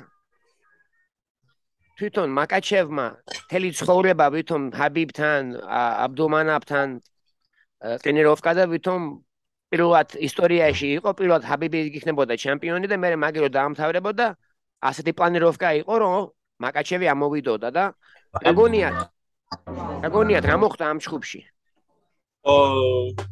თვითონ 1.98 2.28
მაკაჩევმა 2.38 3.06
თელი 3.50 3.70
ცხოვრება 3.78 4.26
ვითომ 4.34 4.62
ჰაბიბთან, 4.78 5.42
აბდუმანაბთან 6.06 6.88
ტრენიროვკა 8.02 8.52
და 8.58 8.64
ვითომ 8.70 9.02
პირველად 9.70 10.08
ისტორიაში 10.18 10.88
იყო 10.98 11.10
პირველად 11.18 11.42
ჰაბიბი 11.50 11.78
იქნებოდა 11.98 12.34
ჩემპიონი 12.38 12.86
და 12.90 12.96
მე 13.02 13.14
მაგერო 13.18 13.48
დაამთავრებოდა 13.54 14.26
ასეთი 14.90 15.12
პლანიროვკა 15.18 15.70
იყო 15.84 15.94
რომ 16.04 16.30
მაკაჩევი 16.64 17.06
ამოვიდოდა 17.14 17.68
და 17.76 17.84
რაგონიათ 18.46 18.96
რაგონიათ 20.04 20.44
რა 20.50 20.56
მოხდა 20.62 20.84
ამ 20.90 20.98
ჩხუბში 21.04 21.40
ო 22.44 22.54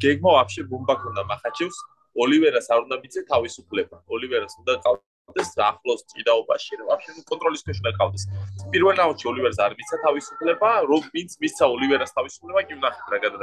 გეგმა 0.00 0.30
ვაფშე 0.40 0.62
ბომბა 0.72 0.94
ქონდა 1.00 1.22
მახაჩევს. 1.28 1.76
ოლივერას 2.24 2.66
არ 2.72 2.80
უნდა 2.84 2.96
მიწე 3.02 3.20
თავისუფლება. 3.28 3.96
ოლივერას 4.08 4.54
უნდა 4.60 4.72
ყავდეს 4.84 5.50
ახლოს 5.68 6.00
ჭიდაობაში 6.12 6.72
რომ 6.80 6.86
ვაფშე 6.92 7.10
კონტროლის 7.28 7.62
ქვეშ 7.66 7.78
უნდა 7.82 7.92
ყავდეს 7.98 8.24
პირველ 8.72 8.94
რაუნდში 9.00 9.26
ოლივერს 9.32 9.58
არ 9.64 9.72
მიწა 9.80 9.96
თავისუფლება 10.06 10.70
რომ 10.88 11.02
ვინც 11.12 11.30
მისცა 11.44 11.64
ოლივერას 11.76 12.12
თავისუფლება 12.16 12.60
კი 12.68 12.74
ვნახეთ 12.80 13.06
რა 13.12 13.18
გადა 13.22 13.36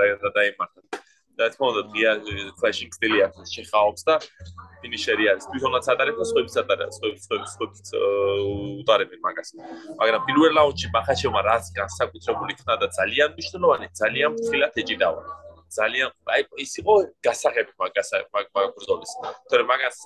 და 1.39 1.47
თქმა 1.53 1.67
უნდა 1.71 1.81
ღია 1.91 2.11
ფლეშინგ 2.59 2.91
სტილი 2.97 3.19
აქვს 3.25 3.51
შეხაობს 3.55 4.01
და 4.07 4.15
ფინიშერი 4.83 5.25
არის. 5.31 5.45
თვითონაც 5.51 5.85
ატარებს 5.93 6.19
და 6.19 6.25
სხვებიც 6.31 6.55
ატარებს 6.61 6.95
სხვებიც 6.99 7.21
სხვებიც 7.27 7.49
სხვებიც 7.55 7.87
უტარებენ 8.83 9.19
მაგას. 9.25 9.49
მაგრამ 9.99 10.21
პირველ 10.27 10.51
რაუნდში 10.59 10.87
მახაჩევმა 10.95 11.41
რაც 11.49 11.65
განსაკუთრებული 11.79 12.53
ხდა 12.59 12.75
და 12.83 12.87
ძალიან 12.99 13.29
მნიშვნელოვანი 13.35 13.87
ძალიან 14.01 14.29
ფრთხილად 14.35 14.73
ეჭიდავა 14.83 15.21
ძალიან 15.69 16.09
აი 16.33 16.41
ის 16.65 16.73
იყო 16.81 16.93
გასაღები 17.25 17.71
მაგას 17.81 18.09
მაგ 18.35 18.45
ბრძოლის. 18.75 19.11
თორე 19.49 19.63
მაგას 19.71 19.97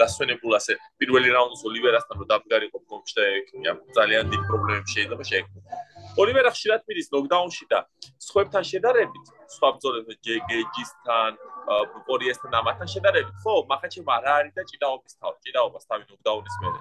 დასვენებულ 0.00 0.52
ასე 0.60 0.72
პირველი 1.00 1.28
რაუნდის 1.36 1.62
ოლივერასთან 1.70 2.14
რომ 2.20 2.26
დამდგარიყო 2.32 2.78
კომშტე 2.92 3.24
ძალიან 3.98 4.24
დიდ 4.32 4.42
პრობლემები 4.48 4.88
შეიძლება 4.94 5.24
შეექმნა 5.30 5.60
ოლივერა 6.14 6.50
ხშირად 6.54 6.82
მიდის 6.88 7.08
ნოკდაუნში 7.10 7.64
და 7.70 7.78
სხვებთან 8.22 8.66
შედარებით 8.70 9.30
სხვა 9.54 9.68
ბრძოლებთან 9.76 10.18
ჯეგეჯისთან 10.26 11.32
პორიესთან 12.08 12.52
ამათან 12.60 12.88
შედარებით. 12.94 13.34
ხო 13.42 13.54
მახაჩევა 13.70 14.12
არ 14.18 14.26
არის 14.34 14.52
და 14.58 14.62
ჭიდაობის 14.70 15.12
თავ 15.18 15.34
ჭიდაობას 15.44 15.84
თავი 15.90 16.04
ნოკდაუნის 16.10 16.56
მერე. 16.62 16.80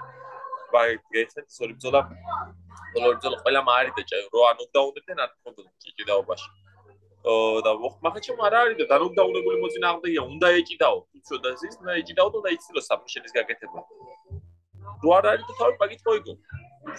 ვაი 0.74 0.90
გეცეთ 1.14 1.48
სორი 1.58 1.74
ბრძოლა 1.78 2.02
ბოლო 2.94 3.10
ბრძოლა 3.18 3.38
ყველა 3.44 3.62
მაარი 3.70 3.92
და 3.98 4.04
ჭაი. 4.10 4.22
რო 4.34 4.42
ან 4.50 4.56
ნოკდაუნებდნენ 4.62 5.18
არ 5.26 5.32
ხონდა 5.42 5.62
ჭიდაობაში. 5.98 6.50
და 7.66 7.72
მახაჩევა 8.06 8.44
არ 8.48 8.54
არის 8.62 8.78
და 8.82 8.86
დანოკდაუნებული 8.94 9.58
მოწინააღმდეგეა 9.64 10.24
უნდა 10.34 10.48
ეჭიდაო. 10.60 10.98
უცოდა 11.18 11.50
ზის 11.62 11.76
და 11.82 11.92
ეჭიდაო 12.02 12.30
და 12.46 12.50
იცილო 12.58 12.82
საბშენის 12.90 13.34
გაკეთება. 13.38 13.82
რო 15.04 15.10
არ 15.18 15.26
არის 15.32 15.46
და 15.50 15.54
თავი 15.60 15.74
პაკით 15.82 16.02
მოიგო 16.06 16.34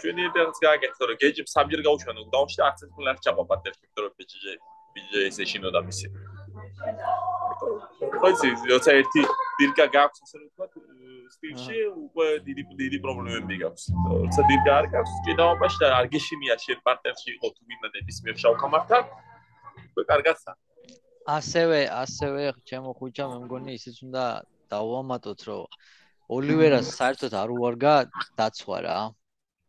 ჩვენი 0.01 0.20
ერთადაც 0.28 0.57
გააკეთე 0.66 1.03
რომ 1.09 1.18
გეჯი 1.22 1.43
სამჯერ 1.55 1.80
გაუშვა 1.87 2.12
ნოკდაუნში 2.18 2.57
და 2.61 2.64
ერთ 2.70 2.80
ფული 2.95 3.09
არ 3.12 3.18
ჩაყვა 3.24 3.45
პატერსკი 3.51 3.87
რომ 4.05 4.12
ბიჯე 4.18 4.53
ბიჯე 4.95 5.20
ესე 5.28 5.45
შინოდა 5.51 5.80
მისი. 5.89 6.07
ხოიცი 8.20 8.49
როცა 8.72 8.91
ერთი 9.01 9.22
დირკა 9.59 9.87
გაქვს 9.97 10.18
ასე 10.24 10.37
ვთქვათ 10.45 10.72
სტილში 11.35 11.78
უკვე 12.05 12.26
დიდი 12.47 12.62
დიდი 12.80 12.99
პრობლემები 13.05 13.57
გაქვს. 13.64 13.85
როცა 14.24 14.41
დირკა 14.51 14.72
არ 14.80 14.87
გაქვს 14.95 15.14
ჭიდაობაში 15.26 15.78
და 15.82 15.87
არ 15.99 16.07
გეშინია 16.14 16.55
შენ 16.64 16.78
პარტნერში 16.87 17.28
იყო 17.37 17.47
თუ 17.55 17.62
გინდა 17.68 17.89
ნებისმიერ 17.97 18.37
შავკამართან 18.43 19.03
უკვე 19.91 20.05
კარგაცა 20.11 20.53
ასევე 21.24 21.80
ასევე 21.89 22.53
ჩემო 22.68 22.93
ხუჭა 23.01 23.24
მე 23.32 23.37
მგონი 23.45 23.76
ისიც 23.80 23.97
უნდა 24.05 24.24
დავამატოთ 24.72 25.41
რომ 25.49 25.62
ოლივერას 26.37 26.89
საერთოდ 26.99 27.32
არ 27.43 27.51
უარგა 27.57 27.95
დაცვა 28.41 28.78
რა 28.85 28.99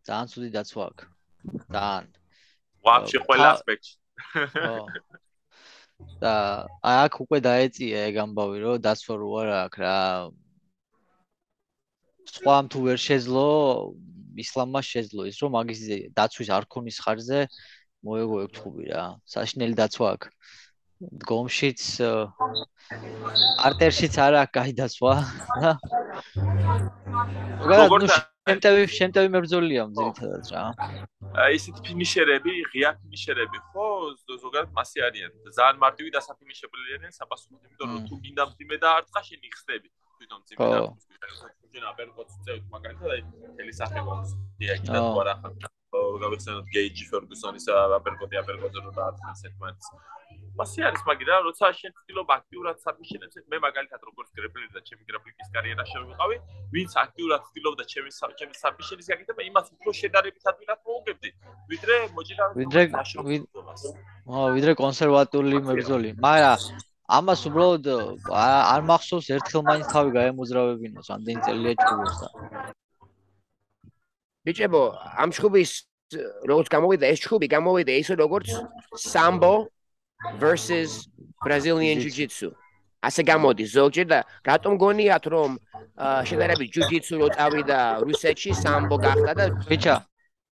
ძალიან 0.07 0.27
ცუდი 0.31 0.49
დაცვა 0.57 0.83
აქვს 0.89 1.03
ძალიან 1.75 2.05
ვაფშე 2.85 3.19
ყველა 3.25 3.47
ასპექტში 3.55 3.93
და 6.21 6.33
აი 6.83 6.97
აქ 7.05 7.13
უკვე 7.23 7.39
დაეწია 7.47 7.99
ეგ 8.09 8.15
ამბავი 8.25 8.57
რომ 8.63 8.81
დაცვა 8.85 9.15
რო 9.21 9.29
არ 9.41 9.49
აქვს 9.59 9.79
რა. 9.83 9.97
სხვა 12.35 12.55
თუ 12.71 12.79
ვერ 12.85 12.99
შეძლო 13.07 13.47
ისლამმა 14.43 14.81
შეძლო 14.91 15.21
ის 15.31 15.37
რომ 15.41 15.51
მაგის 15.55 15.81
დაცვის 16.17 16.49
არ 16.57 16.65
ქონის 16.73 16.97
ხარზე 17.03 17.39
მოეგო 18.05 18.37
ეგ 18.45 18.51
თუბი 18.57 18.85
რა. 18.91 19.03
საშნელი 19.33 19.75
დაცვა 19.81 20.07
აქვს 20.15 20.29
დგომშიც 21.21 21.81
არტერშიც 23.67 24.15
არა 24.25 24.43
კაი 24.55 24.71
დაცვა 24.79 25.13
როგორ 27.71 28.01
შემტევი 28.45 28.81
შემტევი 28.93 29.29
მებრძოლია 29.35 29.83
ძირითადად 29.97 30.49
რა 30.53 30.63
აი 31.35 31.57
ისეთ 31.59 31.79
ფინიშერები, 31.85 32.53
ღია 32.71 32.89
ფინიშერები 32.99 33.59
ხო, 33.73 33.87
ზოგადად 34.43 34.69
მასე 34.77 35.01
არიან. 35.07 35.31
ძალიან 35.57 35.77
მარტივი 35.83 36.09
დასაფინიშებელი 36.15 36.95
არიან 36.95 37.13
საპასუხოდ, 37.17 37.61
იმიტომ 37.65 37.87
რომ 37.95 38.03
თუ 38.07 38.15
გინდა 38.23 38.43
მძიმე 38.51 38.77
და 38.83 38.89
არტყა 38.99 39.21
შენი 39.27 39.47
ხსნები. 39.55 39.89
თვითონ 40.15 40.39
მძიმე 40.45 40.67
და 40.71 40.79
ჩვენ 41.71 41.83
აბერკოც 41.91 42.29
წევთ 42.45 42.63
მაგალითად 42.75 43.09
აი 43.15 43.21
თელი 43.57 43.73
სახე 43.79 43.99
გვაქვს. 44.05 44.31
დიაგი 44.59 44.87
და 44.95 44.99
თუ 45.03 45.19
არა 45.25 45.33
ხარ. 45.41 45.51
გავიხსენოთ 46.23 46.67
გეიჯი 46.75 47.05
ფერგუსონის 47.11 47.65
რო 48.85 48.91
დაარტყეს 48.99 49.41
ერთმანეთს. 49.49 49.87
მასე 50.55 50.83
არის 50.87 51.01
მაგიდა, 51.07 51.35
როცა 51.47 51.67
შენ 51.79 51.91
ცდილობ 51.99 52.29
აქტიურად 52.35 52.77
საბიშენებს, 52.83 53.35
მე 53.51 53.57
მაგალითად 53.65 54.01
როგორც 54.07 54.29
გრეპლერი 54.37 54.69
და 54.75 54.81
ჩემი 54.87 55.03
გრეპლიკის 55.09 55.47
კარიერა 55.55 55.85
შევიყავი, 55.91 56.35
ვინც 56.75 56.91
აქტიურად 57.03 57.41
ცდილობდა 57.49 57.83
ჩემი 57.91 58.09
ჩემი 58.39 58.53
საბიშენის 58.63 59.07
გაკეთება, 59.11 59.41
იმას 59.51 59.67
უფრო 59.75 59.91
შედარებით 59.99 60.43
ადვილად 60.51 60.79
მოუგებდი, 60.87 61.29
ვიდრე 61.71 61.95
მოჭიდავ 62.15 62.49
ვიდრე 62.61 62.83
ო 64.25 64.37
ვიდრე 64.55 64.71
კონსერვატული 64.83 65.59
მებრძოლი, 65.67 66.09
მაგრამ 66.23 66.63
ამას 67.19 67.41
უბრალოდ 67.51 67.85
არ 68.75 68.81
მახსოვს 68.89 69.27
ერთხელ 69.35 69.61
მაინც 69.69 69.85
თავი 69.91 70.09
გაემოძრავებინოს, 70.17 71.07
ამდენი 71.15 71.41
წელია 71.45 71.73
ჩუბოს 71.83 72.15
და 72.23 72.27
ბიჭებო, 74.45 74.81
ამ 75.21 75.29
ჩუბის 75.35 75.71
როგორც 76.45 76.67
გამოვიდა 76.69 77.05
ეს 77.09 77.19
ჩუბი, 77.25 77.47
გამოვიდა 77.49 77.93
ისე 78.01 78.13
როგორც 78.23 78.47
სამბო 78.93 79.53
versus 80.39 81.09
Brazilian 81.43 81.97
Jiu-Jitsu. 81.99 82.53
ასე 83.05 83.21
გამოდის 83.29 83.69
ზოგჯერ 83.77 84.07
და 84.09 84.19
რატომ 84.49 84.71
გონიათ 84.81 85.25
რომ 85.29 85.51
შედარებით 86.29 86.69
Jiu-Jitsu 86.73 87.13
რო 87.21 87.27
წავიდა 87.37 87.79
რუსეთში 88.01 88.51
სამბო 88.57 88.97
გახდა 89.05 89.31
და 89.39 89.45
ბიჭა 89.69 89.95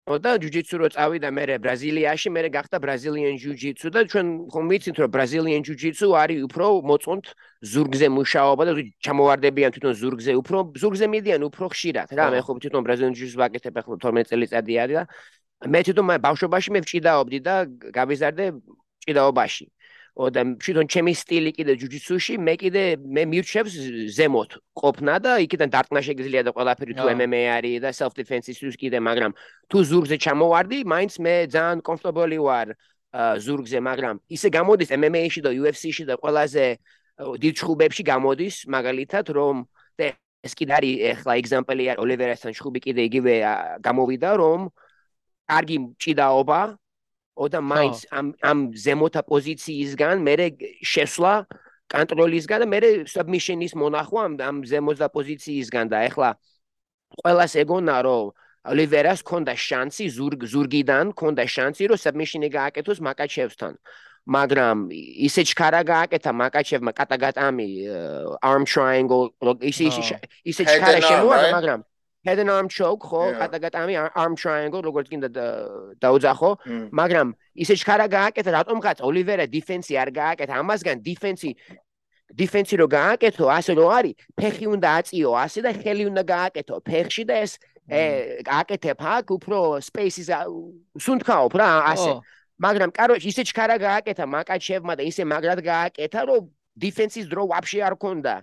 და 0.03 0.35
Jiu-Jitsu 0.35 0.75
რო 0.83 0.87
წავიდა 0.91 1.29
მე 1.31 1.43
ბრაზილიაში 1.63 2.29
მე 2.35 2.41
გახდა 2.51 2.77
Brazilian 2.83 3.39
Jiu-Jitsu 3.39 3.87
და 3.87 4.03
ჩვენ 4.11 4.27
ხომ 4.51 4.65
ვიცით 4.67 4.97
რომ 4.99 5.09
Brazilian 5.15 5.63
Jiu-Jitsu 5.63 6.11
არის 6.11 6.43
უფრო 6.43 6.65
მოწონთ 6.83 7.25
ზურგზე 7.63 8.07
მუშაობა 8.11 8.63
და 8.67 8.71
ჩამოვარდებიან 8.99 9.71
თვითონ 9.71 9.93
ზურგზე 10.03 10.31
უფრო 10.43 10.57
ზურგზე 10.75 11.07
მიდიან 11.07 11.41
უფრო 11.47 11.65
ხშირად 11.71 12.11
რა 12.19 12.25
მე 12.35 12.39
ხო 12.43 12.51
თვითონ 12.59 12.83
Brazilian 12.83 13.15
Jiu-Jitsu 13.15 13.39
ვაკეთებ 13.39 13.79
ახლა 13.79 13.95
12 14.03 14.27
წელიწადი 14.27 14.73
არის 14.83 14.95
და 14.99 15.03
მე 15.71 15.79
თვითონ 15.87 16.05
ბავშვობაში 16.19 16.69
მე 16.75 16.79
ვჭიდაობდი 16.83 17.39
და 17.47 17.55
გავიზარდე 17.95 18.45
ჭიდაობაში. 19.07 19.65
და 20.13 20.41
თვითონ 20.61 20.85
ჩემი 20.93 21.13
სტილი 21.17 21.51
კიდე 21.57 21.73
ჯუჯიცუში 21.81 22.37
მე 22.37 22.53
კიდე 22.61 22.83
მე 23.01 23.23
მირჩევს 23.33 23.73
ზემოთ 24.13 24.51
ყოფნა 24.77 25.15
და 25.25 25.31
იქიდან 25.41 25.69
დარტყნა 25.73 26.01
შეგიძლია 26.05 26.41
და 26.45 26.51
ყველაფერი 26.53 26.93
თუ 26.93 27.05
MMA 27.17 27.43
არის 27.57 27.81
და 27.81 27.89
self 27.97 28.13
defense-ის 28.13 28.61
ის 28.61 28.77
კიდე 28.77 29.01
მაგრამ 29.01 29.33
თუ 29.73 29.77
ზურგზე 29.89 30.17
ჩამოვარდი 30.21 30.79
მაინც 30.85 31.13
მე 31.17 31.33
ძალიან 31.49 31.81
კომფორტაბელი 31.81 32.37
ვარ 32.45 32.77
ზურგზე, 33.13 33.79
მაგრამ 33.79 34.19
ისე 34.33 34.49
გამოდის 34.49 34.89
MMA-ში 34.89 35.41
და 35.45 35.53
UFC-ში 35.53 36.05
და 36.09 36.17
ყველაზე 36.17 36.65
დიდ 37.37 37.53
ჩხუბებში 37.61 38.03
გამოდის, 38.09 38.55
მაგალითად, 38.65 39.25
რომ 39.37 39.55
ეს 40.43 40.53
კიდე 40.57 40.73
არის 40.73 40.95
ახლა 41.13 41.33
ეგზამპლი 41.39 41.83
არის 41.93 42.01
ოლივერასთან 42.03 42.51
ჩხუბი 42.57 42.79
კიდე 42.83 43.01
იგივე 43.09 43.33
გამოვიდა, 43.85 44.29
რომ 44.41 44.59
კარგი 45.47 45.77
ჭიდაობა 46.01 46.59
ოდა 47.35 47.59
მაინც 47.61 48.05
ამ 48.13 48.27
ამ 48.41 48.59
ზემოთა 48.77 49.21
პოზიციისგან 49.25 50.21
მე 50.27 50.33
შესვლა 50.85 51.33
კონტროლისგან 51.93 52.59
და 52.63 52.67
მე 52.69 52.79
submission-ის 53.09 53.73
მონახვა 53.73 54.21
ამ 54.27 54.33
ამ 54.49 54.57
ზემოთა 54.69 55.07
პოზიციისგან 55.15 55.85
და 55.89 55.97
ახლა 56.09 56.29
ყველას 57.17 57.53
ეგონა 57.63 57.97
რომ 58.05 58.31
ოლივერას 58.63 59.21
ქონდა 59.27 59.53
შანსი 59.59 60.07
ზურგ 60.07 60.45
ზურგიდან 60.47 61.11
ქონდა 61.19 61.43
შანსი 61.55 61.83
რომ 61.91 61.99
submission-ი 62.05 62.49
გააკეთოს 62.49 62.99
მაკაჩევსთან. 63.07 63.73
მაგრამ 64.23 64.87
ისე 65.27 65.43
ჩქარა 65.43 65.83
გააკეთა 65.83 66.31
მაკაჩევმა 66.31 66.91
კატაგატამი 66.95 67.67
arm 68.39 68.63
triangle 68.63 69.35
ისე 69.59 69.91
ისე 70.47 70.63
ჩქარა 70.63 70.99
შემოვა 71.03 71.39
მაგრამ 71.59 71.79
head 72.25 72.39
and 72.39 72.49
arm 72.49 72.67
choke 72.69 73.03
ხო? 73.03 73.23
კატაგატამი 73.39 73.93
arm 74.15 74.35
triangle 74.35 74.81
როგორც 74.81 75.07
კიდე 75.11 75.27
დაუძახო 75.99 76.51
მაგრამ 76.99 77.35
ისე 77.63 77.73
ჩქარა 77.81 78.07
გააკეთა 78.07 78.51
რატომღაც 78.59 78.97
ოლივერა 79.03 79.45
დიფენსი 79.55 79.93
არ 80.03 80.09
გააკეთა 80.19 80.53
ამასგან 80.63 80.97
დიფენსი 81.03 81.51
დიფენსი 82.33 82.75
რო 82.81 82.87
გააკეთო 82.97 83.45
ასე 83.57 83.71
რო 83.77 83.85
არის 83.97 84.15
ფეხი 84.39 84.65
უნდა 84.75 84.87
აწიო 84.99 85.31
ასე 85.45 85.59
და 85.65 85.71
ხელი 85.83 86.03
უნდა 86.11 86.23
გააკეთო 86.33 86.75
ფეხში 86.87 87.23
და 87.29 87.35
ეს 87.43 87.53
აკეთებ 87.91 88.99
აქ 89.03 89.27
უფრო 89.37 89.57
space-ის 89.83 90.31
სუნთქაობ 90.95 91.53
რა 91.59 91.69
ასე. 91.91 92.11
მაგრამ 92.63 92.89
კაროჩ 92.95 93.23
ისე 93.27 93.43
ჩქარა 93.49 93.75
გააკეთა 93.75 94.23
მაკაჩევმა 94.23 94.93
და 94.95 95.03
ისე 95.03 95.23
მაგრად 95.27 95.59
გააკეთა 95.67 96.21
რომ 96.29 96.47
დიფენსის 96.79 97.27
დრო 97.27 97.43
ვაფშე 97.51 97.79
არ 97.83 97.95
ქონდა 97.99 98.35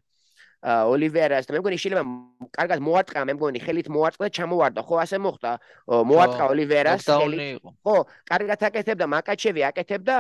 ოლივერას 0.61 1.49
და 1.49 1.57
მე 1.57 1.61
მგონი 1.63 1.77
შეიძლება 1.81 2.05
კარგად 2.53 2.83
მოარტყა 2.85 3.21
მე 3.25 3.35
მგონი 3.37 3.61
ხელით 3.65 3.89
მოარტყა 3.89 4.29
და 4.29 4.31
ჩამოვარდა. 4.37 4.81
ხო 4.85 4.95
ასე 5.01 5.17
მოხდა. 5.25 5.51
მოარტყა 5.89 6.45
ოლივერას 6.53 7.05
ხელით. 7.09 7.65
ხო 7.81 7.97
კარგად 8.29 8.61
აკეთებდა 8.69 9.07
მაკაჩევი 9.09 9.61
აკეთებდა 9.71 10.17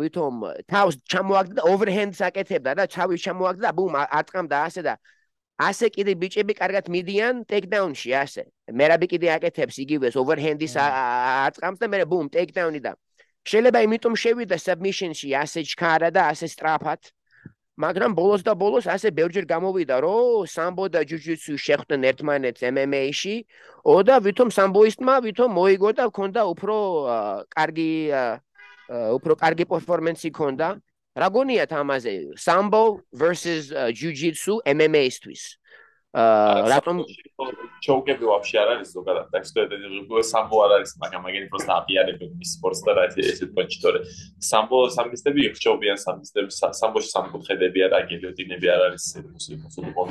ვითომ 0.00 0.34
თავს 0.72 0.94
ჩამოაგდა 1.04 1.54
და 1.60 1.62
ოვერჰენდს 1.68 2.20
აკეთებდა 2.32 2.70
და 2.80 2.84
ჩავი 2.88 3.16
ჩამოაგდა 3.20 3.62
და 3.68 3.72
ბუმ 3.76 3.92
არტყამდა 4.08 4.56
ასე 4.56 4.80
და 4.88 4.94
ასე 5.58 5.86
კიდე 5.92 6.12
ბიჭები 6.16 6.54
კარგად 6.54 6.88
მიდიან 6.88 7.44
ტეიქდაუნში 7.50 8.10
ასე. 8.24 8.42
მერაბი 8.72 9.06
კიდე 9.12 9.28
აკეთებს 9.36 9.76
იგივეს 9.84 10.14
ოვერჰენდის 10.16 10.74
არტყამს 10.80 11.78
და 11.82 11.86
მე 11.92 11.98
ბუმ 12.08 12.32
ტეიქდაუნი 12.32 12.80
და. 12.80 12.96
შეიძლება 13.44 13.78
იმიტომ 13.84 14.14
შევიდა 14.16 14.56
submission-ში 14.56 15.28
ასე 15.44 15.60
ჩქარა 15.68 16.08
და 16.14 16.22
ასე 16.32 16.46
სტრაფად 16.52 17.00
მაგრამ 17.78 18.14
ბოლოს 18.18 18.42
და 18.42 18.52
ბოლოს 18.58 18.90
ასე 18.90 19.14
ბევრჯერ 19.14 19.46
გამოვიდა 19.46 19.96
რომ 20.02 20.50
სამბო 20.50 20.84
და 20.90 21.00
ჯუჯიცუ 21.06 21.54
შეხვდნენ 21.62 22.02
ერთმანეთს 22.10 22.62
MMA-ში. 22.74 23.36
ოდა 23.86 24.16
ვითომ 24.26 24.48
სამბოისტმა 24.50 25.14
ვითომ 25.26 25.50
მოიგო 25.54 25.90
და 25.94 26.04
ქონდა 26.10 26.42
უფრო 26.52 26.76
კარგი 27.54 27.92
უფრო 28.88 29.32
კარგი 29.38 29.64
პერფორმანსი 29.70 30.30
ქონდა 30.34 30.68
რა 31.18 31.28
გონიათ 31.34 31.72
ამაზე 31.78 32.12
სამბო 32.34 32.82
versus 33.14 33.70
ჯუჯიცუ 33.70 34.54
MMA-ისთვის 34.74 35.42
რატომ 36.18 37.02
ჩოუკები 37.84 38.24
ვაფშე 38.30 38.56
არ 38.62 38.68
არის 38.74 38.88
ზოგადად. 38.96 39.26
და 39.30 39.38
ეს 39.38 40.28
სამბო 40.34 40.56
არ 40.66 40.72
არის 40.78 40.90
მაგრამ 41.02 41.22
მაგენი 41.26 41.46
პროსტა 41.52 41.72
აპიარებენ 41.80 42.30
მის 42.38 42.50
სპორტს 42.58 42.80
და 42.86 42.92
რა 42.98 43.04
ესე 43.22 43.46
პონჩი 43.54 43.78
თორე. 43.82 43.98
სამბო 44.50 44.78
სამისტები 44.98 45.40
იხჩობიან 45.48 45.98
სამისტები 46.06 46.50
სამბოში 46.80 47.08
სამკუთხედები 47.16 47.78
არ 47.86 47.92
აგილიოტინები 48.00 48.66
არ 48.74 48.80
არის 48.88 49.04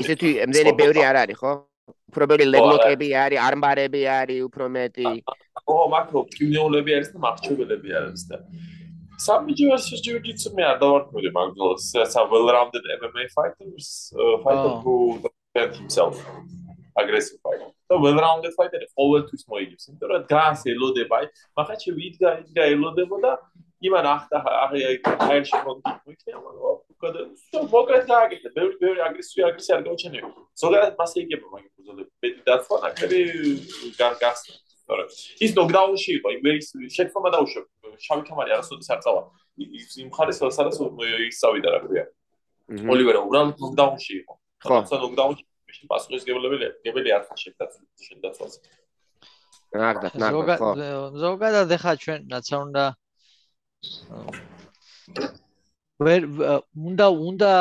ისეთი 0.03 0.29
ემდენი 0.47 0.71
ბევრი 0.79 1.01
არ 1.11 1.17
არის 1.23 1.39
ხო? 1.43 1.51
უფრო 2.07 2.25
ბევრი 2.31 2.45
ლეგლოკები 2.47 3.07
არის 3.23 3.39
არმბარები 3.47 4.01
არის 4.07 4.39
უფრო 4.47 4.65
მეტი 4.75 5.05
ო 5.67 5.75
მაკრო 5.91 6.19
კინეოლები 6.35 6.91
არის 6.97 7.09
და 7.13 7.19
მარჩებელები 7.25 7.89
არის 7.99 8.23
და 8.31 8.37
სამიჯი 9.25 9.65
versus 9.71 9.99
jiu-jitsu 10.05 10.53
მე 10.57 10.63
არ 10.71 10.77
დავარქმევი 10.83 11.31
მაგდროს 11.37 11.87
სა 12.13 12.23
well 12.31 12.47
rounded 12.55 12.83
MMA 12.99 13.25
fighters 13.35 13.87
fighter 14.45 14.73
who 14.83 14.95
defend 15.57 15.75
himself 15.75 16.25
aggressive 16.95 17.39
fighter. 17.41 17.69
So 17.89 17.99
well 17.99 18.15
rounded 18.15 18.53
fighter 18.57 18.81
ყოველთვის 18.97 19.43
მოიგებს. 19.51 19.83
იმიტომ 19.89 20.09
რომ 20.11 20.21
დგას 20.29 20.61
ელოდება, 20.73 21.17
მაგაჩი 21.57 21.89
ვიდგა 21.97 22.29
იდგა 22.41 22.63
ელოდებოდა 22.73 23.31
იმან 23.87 24.05
ახტა 24.13 24.37
აირში 25.29 25.57
მოიქნება, 25.65 26.39
მაგრამ 26.45 26.67
მოკრეთ 27.73 28.03
გააკეთა, 28.11 28.49
ბევრი 28.57 28.75
ბევრი 28.81 28.99
აგრესიული 29.07 29.43
აგრესია 29.49 29.73
არ 29.77 29.83
გაუჩენია. 29.87 30.23
ზოგადად 30.61 30.93
მასე 30.99 31.17
იგება 31.23 31.47
მაგ 31.53 31.63
ბუზოლები. 31.77 32.11
მეტი 32.23 32.41
დაცვა 32.47 32.77
ნაკრები 32.85 33.21
გახსნა. 34.01 34.55
თორე 34.87 35.03
ის 35.45 35.51
ნოკდაუნში 35.59 36.11
იყო, 36.17 36.27
იმერის 36.37 36.67
შექმნა 36.95 37.29
დაუშვა. 37.35 37.61
შავი 38.05 38.23
კამარი 38.27 38.51
არასოდეს 38.55 38.89
არ 38.93 38.99
წავა. 39.05 39.21
იმ 40.01 40.09
ხარეს 40.15 40.37
სადაც 40.57 40.75
ის 41.29 41.37
წავიდა 41.41 41.69
რა 41.75 41.79
ქვია. 41.85 42.05
ოლივერა 42.67 43.19
უბრალოდ 43.27 43.55
ნოკდაუნში 43.63 44.13
იყო. 44.21 44.33
ხო, 44.57 44.75
სა 44.89 44.97
ნოკდაუნში 45.05 45.43
პასუხისგებლები 45.91 46.57
გებელი 46.85 47.09
არ 47.17 47.23
ხარ 47.27 47.39
შეგდაცული 47.43 47.87
შეგდაცვალს. 48.07 48.55
ნაგდა, 49.77 50.07
ნაგდა, 50.23 50.55
ხო. 50.61 50.71
ზოგადად 51.23 51.69
ახლა 51.77 51.93
ჩვენ 52.03 52.19
რაც 52.33 52.47
უნდა 52.57 52.83
ვერ 56.07 56.21
უნდა 56.89 57.05
უნდა 57.29 57.51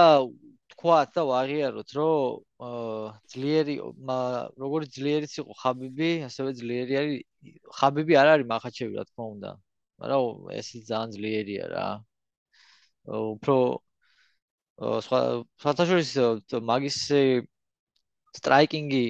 თქვათ 0.73 1.09
და 1.17 1.23
ვაღიაროთ, 1.31 1.91
რომ 1.97 2.45
ძლიერი 3.33 3.75
როგორც 4.61 4.89
ძლიერიც 4.97 5.33
იყო 5.41 5.53
ხაბიბი, 5.63 6.11
ასევე 6.29 6.51
ძლიერი 6.61 6.93
არის 7.01 7.17
ხაბიბი 7.79 8.13
არ 8.21 8.29
არის 8.35 8.47
მახაჩევი, 8.53 8.93
რა 9.01 9.05
თქმა 9.09 9.25
უნდა. 9.35 9.51
მაგრამ 10.01 10.53
ესეც 10.61 10.83
ძალიან 10.91 11.11
ძლიერია 11.17 11.65
რა. 11.73 11.89
უფრო 13.17 13.57
სხვა 15.07 15.21
ფათაშორის 15.63 16.11
მაგის 16.71 16.99
სტრაიკინგი 18.41 19.07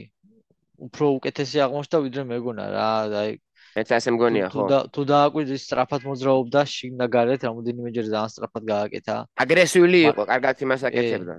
უფრო 0.87 1.07
უკეთესი 1.18 1.64
აღმოჩნდა 1.66 1.99
ვიდრე 2.07 2.22
მეგონა 2.31 2.64
რა 2.77 2.89
აი 3.24 3.33
ეს 3.77 3.93
ასე 3.93 4.12
მგონია 4.16 4.49
ხო? 4.53 4.64
თუ 4.72 4.79
თუ 4.89 5.03
დააკვირდი 5.11 5.57
სტრაფად 5.61 6.03
მოძრაობდა 6.09 6.61
შიგნა 6.64 7.07
გარეთ 7.12 7.41
რამოდენიმეჯერ 7.45 8.07
ძალიან 8.09 8.33
სტრაფად 8.33 8.64
გააკეთა. 8.72 9.16
აგრესიული 9.45 9.99
იყო 10.09 10.22
კარგად 10.33 10.57
იმას 10.64 10.83
აკეთებდა. 10.89 11.35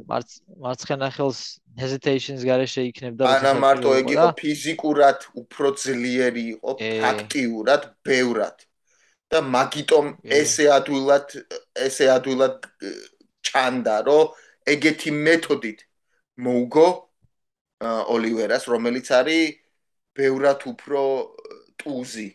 მარცხენა 0.61 1.07
ხელს 1.17 1.39
hesitations 1.81 2.41
გარეშე 2.49 2.81
იქნებდა 2.91 3.23
ანა 3.25 3.53
მარტო 3.57 3.89
ეგ 4.01 4.07
იყო 4.13 4.29
ფიზიკურად 4.37 5.19
უფრო 5.41 5.67
ძლიერი 5.81 6.43
იყო 6.53 6.71
აქტიურად 7.11 7.81
ბევრად. 8.05 8.57
და 9.27 9.39
მაგიტომ 9.43 10.05
ესე 10.39 10.65
ადვილად 10.71 11.27
ესე 11.87 12.05
ადვილად 12.17 12.55
ჩანდა 13.43 13.95
რომ 14.07 14.25
ეგეთი 14.73 15.11
მეთოდით 15.25 15.79
მოუგო 16.45 16.87
ოლივერას, 17.83 18.63
რომელიც 18.67 19.07
არის 19.13 19.57
ბევრად 20.17 20.61
უფრო 20.65 21.01
ტუზი. 21.77 22.29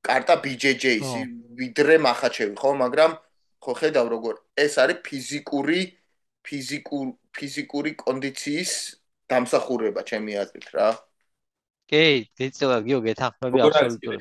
კარტა 0.00 0.34
BJJ-ის 0.42 1.10
ვიდრე 1.60 2.00
מחაჩევი, 2.00 2.54
ხო, 2.56 2.70
მაგრამ 2.82 3.10
ხო 3.60 3.72
ხედავ 3.76 4.06
როგორ 4.08 4.34
ეს 4.56 4.74
არის 4.80 5.04
ფიზიკური 5.04 5.80
ფიზიკურ 6.40 7.06
ფიზიკური 7.36 7.90
კონდიციის 8.00 8.72
დამსახურება, 9.30 10.00
ჩემი 10.08 10.32
აზრით 10.42 10.68
რა. 10.74 10.88
კი, 11.90 12.32
გეცელა 12.38 12.78
გიო 12.86 12.98
გეთანხმები 13.06 13.58
აბსოლუტურად. 13.66 14.20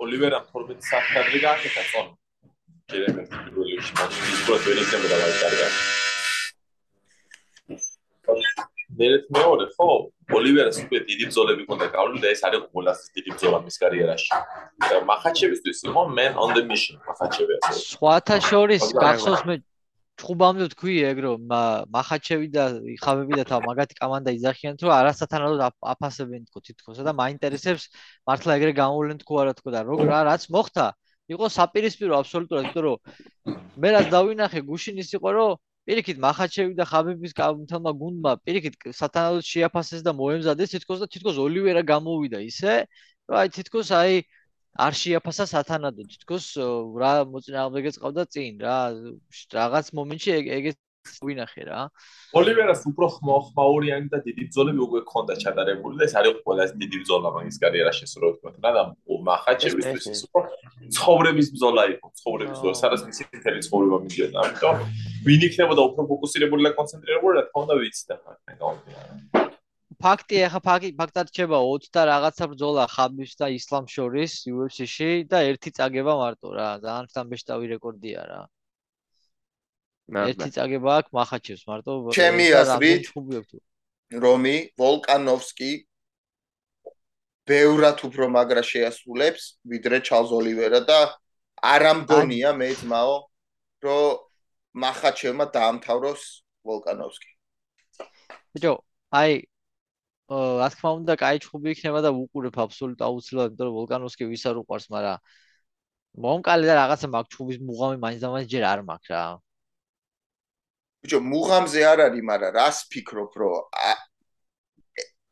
ოლივერამ 0.00 0.44
12 0.50 0.80
საათი 0.90 1.38
გააკეთა 1.44 1.82
წონ. 1.92 2.06
შეიძლება 2.90 3.22
პირველი 3.30 3.76
შემოგვიდგა, 3.86 4.26
ის 4.32 4.40
პროცესი 4.46 4.68
ვერ 4.70 4.78
იქნება 4.82 5.06
და 5.10 5.16
კარგია. 5.40 5.68
მერეთ 8.98 9.24
მეორე 9.36 9.66
ხო? 9.76 9.90
ოლივერას 10.30 10.76
უკვე 10.82 10.98
დიდი 11.10 11.24
ბზოლები 11.30 11.62
ქონდა 11.70 11.86
გავლილი 11.94 12.20
და 12.24 12.28
ეს 12.34 12.42
არის 12.46 12.62
ყველაზე 12.74 13.04
დიდი 13.16 13.30
ბზოლა 13.36 13.58
მის 13.66 13.76
კარიერაში. 13.82 14.30
მახაჩევისთვის 15.10 15.78
იყო 15.90 16.02
man 16.18 16.32
on 16.42 16.50
the 16.56 16.62
mission 16.70 16.96
მახაჩევი 17.06 17.52
ასე. 17.58 17.80
სხვათა 17.94 18.36
შორის 18.50 18.82
გახსოვს 19.02 19.42
მე 19.48 19.54
ჩხუბამდე 20.20 20.66
თქვი 20.74 20.94
ეგ 21.10 21.18
რომ 21.24 21.40
მახაჩევი 21.96 22.48
და 22.52 22.64
ხავები 23.00 23.32
და 23.40 23.44
თავ 23.50 23.60
მაგათი 23.70 23.94
კომანდა 24.00 24.30
იძახიან 24.36 24.74
თუ 24.80 24.86
არასათანადოდ 25.00 25.60
აფასებენ 25.92 26.42
თქო 26.50 26.58
თითქოსა 26.66 27.02
და 27.08 27.12
მაინტერესებს 27.16 27.84
მართლა 28.28 28.52
ეგრე 28.60 28.72
გამოვლენ 28.82 29.18
თქო 29.22 29.32
არა 29.42 29.52
თქო 29.56 29.68
და 29.74 29.80
როგორ 29.88 30.12
რაც 30.28 30.44
მოხდა 30.52 30.86
იყო 31.32 31.46
საპირისპირო 31.56 32.12
აბსოლუტურად 32.20 32.68
იმიტომ 32.68 32.84
რომ 32.84 32.98
მე 33.80 33.88
რაც 33.96 34.06
დავინახე 34.12 34.60
გუშინ 34.70 35.00
ის 35.00 35.10
იყო 35.16 35.30
რომ 35.38 35.58
პირიქით 35.90 36.18
מחაჩევი 36.22 36.74
და 36.78 36.84
ხაბიბის 36.86 37.32
კამთელმა 37.38 37.92
გუნდმა 38.02 38.32
პირიქით 38.46 38.74
სათანადოდ 38.94 39.46
შეაფასეს 39.52 40.04
და 40.06 40.12
მოემზადეს 40.20 40.74
თითქოს 40.74 41.00
და 41.02 41.06
თითქოს 41.14 41.40
ოლივერა 41.46 41.82
გამოვიდა 41.92 42.38
ისე. 42.46 42.74
რომ 43.30 43.36
აი 43.40 43.48
თითქოს 43.56 43.90
აი 44.00 44.12
არ 44.86 44.94
შეაფასა 45.00 45.44
სათანადო 45.50 46.06
თითქოს 46.12 46.46
რა 47.02 47.12
მოწინააღმდეგეც 47.32 47.96
ყავდა 48.02 48.24
წინ 48.34 48.62
რა 48.66 48.76
რაღაც 49.58 49.86
მომენტში 49.98 50.30
ეგეც 50.58 50.76
ვინახე 51.00 51.64
რა. 51.68 51.80
ოლივერას 52.36 52.84
უფრო 52.90 53.06
ხმაურიანი 53.16 54.08
და 54.12 54.18
დიდი 54.24 54.42
ბრძოლები 54.48 54.80
უკვე 54.86 55.00
ქონდა 55.10 55.34
ჩატარებული 55.42 55.94
და 56.00 56.04
ეს 56.06 56.14
არის 56.20 56.40
ყველაზე 56.44 56.74
დიდი 56.82 56.96
ბრძოლა 57.02 57.28
მაგის 57.36 57.56
კარიერაში 57.64 58.02
ასე 58.06 58.18
რომ 58.20 58.30
ვთქვა 58.36 58.50
რა 58.60 58.70
და 58.76 58.82
მახაჩევისთვის 59.28 60.06
ის 60.12 60.22
უფრო 60.28 60.40
ცხოვრების 60.96 61.48
ბრძოლა 61.54 61.82
იყო 61.94 62.06
ცხოვრების 62.20 62.58
ბრძოლა 62.60 62.76
სადაც 62.82 63.00
მისი 63.08 63.22
მთელი 63.40 63.60
ცხოვრება 63.66 63.96
მიდიოდა 64.04 64.36
ამიტომ 64.44 64.76
ვინ 65.26 65.40
იქნებოდა 65.48 65.82
უფრო 65.88 66.02
ფოკუსირებული 66.10 66.60
და 66.68 66.70
კონცენტრირებული 66.78 67.32
რა 67.36 67.42
თქმა 67.48 67.60
უნდა 67.64 67.74
ვიცი 67.80 68.04
და 68.10 68.14
ხა 68.20 68.32
ფაქტია 70.00 70.46
ხა 70.52 70.60
ფაქტი 70.64 70.88
ფაქტად 70.96 71.26
რჩება 71.28 71.58
20 71.60 71.92
და 71.92 72.02
რაღაცა 72.08 72.44
ბრძოლა 72.52 72.84
ხაბის 72.94 73.32
და 73.40 73.46
ისლამ 73.52 73.84
შორის 73.94 74.32
UFC-ში 74.48 75.10
და 75.28 75.44
ერთი 75.50 75.70
წაგება 75.76 76.14
მარტო 76.22 76.48
რა 76.56 76.68
ძალიან 76.84 77.12
სამბეშტავი 77.12 77.66
რეკორდია 77.74 78.22
რა 78.30 78.40
ერთი 80.10 80.48
წაგება 80.56 80.96
აქვს 81.00 81.14
მახაჩევს 81.18 81.62
მარტო 81.70 81.96
ჩემი 82.16 82.46
აზრით 82.60 83.10
რომი 84.24 84.56
ვოლკანოვსკი 84.80 85.72
ბევრად 87.50 88.04
უფრო 88.08 88.28
მაგრა 88.36 88.62
შეასრულებს 88.70 89.44
ვიდრე 89.70 90.00
ჩალზ 90.06 90.34
ოლივერა 90.40 90.80
და 90.86 90.98
არ 91.74 91.82
ამგონია 91.92 92.50
მე 92.58 92.68
ძმაო 92.82 93.14
რომ 93.86 94.18
მახაჩევმა 94.82 95.46
დაამთავროს 95.54 96.22
ვოლკანოვსკი. 96.64 97.30
ბიჭო 98.54 98.74
აი 99.20 99.32
რა 100.30 100.68
თქმა 100.70 100.90
უნდა, 101.00 101.14
კაი 101.18 101.42
ჩხუბი 101.42 101.74
იქნება 101.74 102.00
და 102.06 102.10
უყურებ 102.14 102.54
აბსოლუტ 102.54 103.00
აუცილებლად, 103.02 103.50
იმიტომ 103.50 103.66
რომ 103.66 103.74
ვულკანოვსკი 103.78 104.24
ვის 104.30 104.44
არ 104.46 104.56
უყარს, 104.62 104.86
მაგრამ 104.94 105.18
მომკალი 106.22 106.64
და 106.70 106.74
რაღაცა 106.78 107.06
მაგ 107.10 107.26
ჩხუბის 107.34 107.58
მუღამი 107.66 107.96
მაინც 108.04 108.20
და 108.22 108.28
მაინც 108.30 108.48
ჯერ 108.54 108.64
არ 108.70 108.80
მაქვს 108.86 109.10
რა. 109.10 109.22
ბიჭო, 111.04 111.18
მუღამზე 111.32 111.80
არ 111.90 111.98
არის, 112.06 112.24
მაგრამ 112.30 112.56
რას 112.60 112.78
ფიქრობ, 112.92 113.32
რომ 113.40 113.56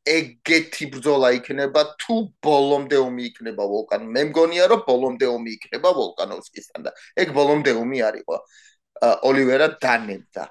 ეგეთი 0.08 0.86
ბრძოლა 0.92 1.30
იქნება 1.36 1.82
თუ 2.00 2.14
ბოლომდე 2.44 2.98
ომი 3.04 3.24
იქნება 3.30 3.64
ვულკან. 3.72 4.06
მე 4.14 4.22
მგონია, 4.30 4.68
რომ 4.72 4.84
ბოლომდე 4.88 5.26
ომი 5.28 5.50
იქნება 5.58 5.90
ვულკანოვსკისთან 5.98 6.86
და 6.86 6.94
ეგ 7.24 7.34
ბოლომდე 7.38 7.74
ომი 7.82 7.98
არისო. 8.08 8.38
ოლივერა 9.30 9.68
დანებდა. 9.82 10.44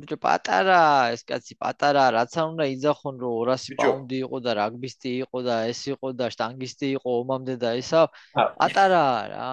ბიჭო 0.00 0.16
პატარა 0.24 0.80
ეს 1.14 1.22
კაცი 1.28 1.54
პატარა 1.62 2.04
რაც 2.16 2.36
არ 2.40 2.46
უნდა 2.52 2.66
იძახონ 2.74 3.16
რომ 3.22 3.32
200 3.48 3.76
პაუნდი 3.80 4.18
იყო 4.24 4.38
და 4.46 4.52
რაგბისტი 4.58 5.10
იყო 5.24 5.42
და 5.48 5.56
ეს 5.72 5.80
იყო 5.92 6.12
და 6.20 6.28
შტანგისტი 6.32 6.88
იყო 6.96 7.16
ომამდე 7.22 7.56
და 7.64 7.72
ესა 7.80 8.00
პატარა 8.32 9.02
რა 9.32 9.48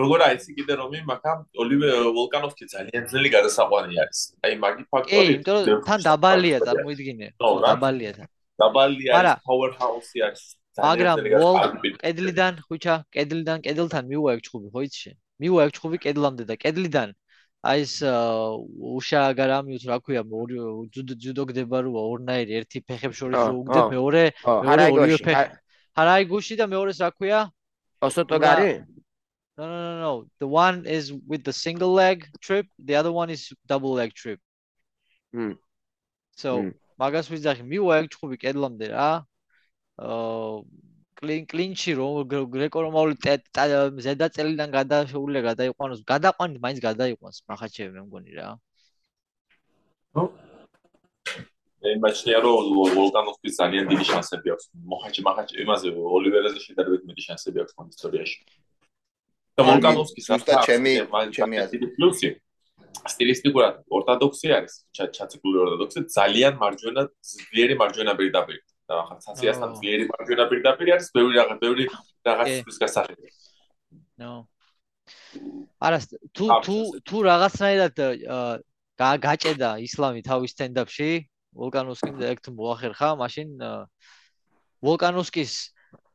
როგორ 0.00 0.20
არის 0.28 0.44
კიდე 0.58 0.74
რომი 0.80 0.98
მაგრამ 1.12 1.38
ოლივე 1.62 1.88
ვოლკანოვსკი 2.18 2.64
ძალიან 2.74 3.02
ძნელი 3.10 3.30
გადასაყვანი 3.36 3.94
არის. 4.02 4.20
აი 4.44 4.52
მაგი 4.64 4.82
ფაქტორი 4.92 5.32
კი 5.32 5.34
იმიტომ 5.34 5.82
თან 5.88 6.00
დაბალია 6.08 6.58
წარმოიდგინე. 6.66 7.28
დაბალია 7.38 8.12
თან. 8.18 8.28
დაბალია 8.62 9.10
არის. 9.18 9.44
power 9.48 9.70
house-ი 9.80 10.18
არის. 10.28 10.44
მაგრამ 10.78 11.16
კედლიდან 12.02 12.54
ხუჩა 12.66 12.94
კედლიდან 13.14 13.58
კედელთან 13.66 14.04
მიუვა 14.10 14.30
ეგ 14.36 14.40
ჩხუბი 14.46 14.68
ხო 14.74 14.80
იცი? 14.86 14.98
შენ 15.02 15.16
მიუვა 15.42 15.60
ეგ 15.66 15.70
ჩხუბი 15.74 15.98
კედლამდე 16.04 16.44
და 16.50 16.54
კედლიდან 16.64 17.08
აი 17.66 17.82
ეს 17.82 17.94
უშა 18.98 19.20
აგარამიუც 19.34 19.84
რა 19.90 19.96
ქვია 20.06 20.22
ჯუდო 20.94 21.42
გდება 21.50 21.78
როა 21.82 22.02
ორნაირი 22.14 22.52
ერთი 22.62 22.78
ფეხებს 22.86 23.18
შორის 23.18 23.42
რო 23.50 23.56
უგდე 23.62 23.80
მეორე 23.94 24.22
მეორე 24.46 24.84
ორივე 24.94 25.18
ფეხი 25.26 25.46
ჰარაი 25.98 26.24
გუში 26.30 26.54
და 26.60 26.66
მეორეს 26.70 27.02
რა 27.02 27.10
ქვია? 27.18 27.40
ოსოტოგარი 28.06 28.70
no 29.58 29.64
no 29.66 29.78
no 29.84 29.94
no. 30.00 30.12
The 30.38 30.46
one 30.46 30.86
is 30.86 31.12
with 31.12 31.42
the 31.44 31.52
single 31.52 31.92
leg 31.92 32.26
trip. 32.40 32.66
The 32.78 32.94
other 32.94 33.12
one 33.12 33.30
is 33.30 33.52
double 33.66 33.92
leg 33.92 34.14
trip. 34.14 34.40
Hm 35.34 35.58
so 36.38 36.50
მაგას 36.98 37.30
ვიზახი 37.30 37.64
მივა 37.70 37.96
ეგ 38.02 38.06
ჩხუბი 38.14 38.36
კედლამდე 38.42 38.86
რა. 38.90 39.10
აა 40.02 40.54
კლინ 41.18 41.44
კლინჩი 41.50 41.92
რომ 41.98 42.30
გრეკო 42.54 42.78
რომაული 42.86 43.14
ზედა 44.06 44.26
წელიდან 44.34 44.70
გადაშეულია 44.78 45.42
გადაიყვანოს. 45.50 46.02
გადაყვანით 46.12 46.58
მაინც 46.62 46.78
გადაიყვანს 46.88 47.38
მახაჩევი 47.50 47.90
მე 47.94 48.02
მგონი 48.06 48.32
რა. 48.38 48.48
ნუ 50.14 50.24
მე 51.82 51.90
მაჩნია 52.02 52.38
რომ 52.42 52.70
ვოლკანოვსკის 52.98 53.58
ძალიან 53.62 53.84
დიდი 53.90 54.04
შანსები 54.10 54.48
აქვს. 54.54 54.64
მოხაჩი 54.94 55.20
მახაჩი 55.28 55.54
იმაზე 55.62 55.86
ოლივერაზე 56.18 56.58
შედარებით 56.66 57.02
მეტი 57.10 57.22
შანსები 57.26 57.58
აქვს 57.62 57.74
ისტორიაში 57.94 58.38
და 59.58 59.66
ვოლკანოვსკის 59.66 60.28
ასთა 60.38 60.60
ჩემი 60.68 60.92
ჩემი 61.34 61.56
აზრი 61.64 61.86
პლუსი. 61.98 62.30
სტილისტიკურად 63.08 63.74
ორთოდოქსი 63.94 64.48
არის 64.58 64.74
ჩაციკული 64.96 65.56
ორთოდოქსი 65.64 66.00
ძალიან 66.14 66.54
მარჯვენა 66.62 67.02
ძლიერი 67.30 67.74
მარჯვენა 67.82 68.14
პირდაპირ. 68.20 68.60
და 68.88 68.94
ახლა 69.04 69.16
ცაციასთან 69.24 69.70
ძლიერი 69.78 70.04
მარჯვენა 70.08 70.44
პირდაპირ 70.50 70.88
არის 70.94 71.08
ბევრი 71.16 71.34
რაღაც 71.38 71.58
ბევრი 71.64 71.84
რაღაცის 72.24 72.76
გასახები. 72.82 73.28
ნო. 74.22 74.32
არა 75.86 75.98
თუ 76.36 76.46
თუ 76.64 76.76
თუ 77.08 77.16
რაღაცნაირად 77.28 77.94
გააჭედა 78.98 79.70
ისლამი 79.84 80.20
თავის 80.28 80.50
სტენდაპში 80.56 81.10
ვულკანოვსკიმ 81.58 82.16
და 82.18 82.26
ეგ 82.32 82.38
თუ 82.44 82.50
მოახერხა, 82.56 83.08
მაშინ 83.20 83.48
ვულკანოვსკის 84.84 85.52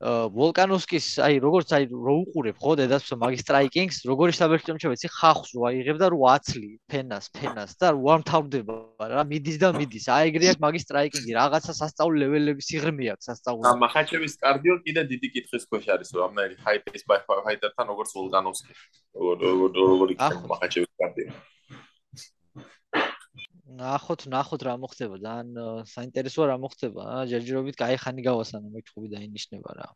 ვოლკანოვსკის 0.03 1.05
აი 1.23 1.37
როგორც 1.39 1.69
აი 1.77 1.85
რო 1.87 2.15
უყურებ 2.25 2.57
ხო 2.59 2.73
დედას 2.75 3.05
მაგის 3.23 3.43
სტრაიკინგს 3.45 3.99
როგორი 4.09 4.35
საბეჭდო 4.35 4.91
ვიცი 4.91 5.09
ხახს 5.15 5.53
რო 5.55 5.63
აიღებ 5.69 6.01
და 6.01 6.09
რო 6.11 6.19
აცლი 6.33 6.71
ფენას 6.91 7.31
ფენას 7.37 7.71
და 7.79 7.93
რო 7.95 8.11
არ 8.11 8.25
თავდება 8.27 8.75
რა 9.13 9.23
მიდის 9.31 9.57
და 9.63 9.69
მიდის. 9.79 10.05
აი 10.11 10.33
ეგრე 10.33 10.51
აქვს 10.51 10.63
მაგის 10.65 10.85
სტრაიკინგი 10.87 11.37
რაღაცა 11.39 11.73
სასწაულ 11.79 12.13
ლეველების 12.19 12.67
სიღრმე 12.67 13.05
აქვს 13.15 13.25
სასწაული. 13.31 13.63
და 13.63 13.73
მახაჩევის 13.85 14.33
კარდიო 14.43 14.75
კიდე 14.83 15.01
დიდი 15.07 15.27
კითხვის 15.37 15.63
ქვეშ 15.71 15.85
არის 15.95 16.09
რომ 16.11 16.23
ამნაირი 16.27 16.55
ჰაიპის 16.67 17.03
ბაი 17.07 17.19
ფაიტერთან 17.47 17.85
როგორც 17.95 18.09
ვოლკანოვსკი 18.19 18.73
როგორ 19.15 19.71
როგორ 19.79 20.07
იქნება 20.17 20.47
მახაჩევის 20.51 20.93
კარდიო 20.99 21.31
ნახოთ, 23.83 24.21
ნახოთ 24.31 24.61
რა 24.67 24.73
მოხდება. 24.83 25.15
ძალიან 25.25 25.49
საინტერესოა 25.91 26.45
რა 26.51 26.57
მოხდება. 26.63 27.03
ჯერჯერობით 27.31 27.75
კაი 27.81 27.97
ხანი 28.03 28.21
გავასანა 28.27 28.67
მეჩხუბი 28.75 29.07
და 29.13 29.19
ინიშნება 29.27 29.71
რა. 29.79 29.87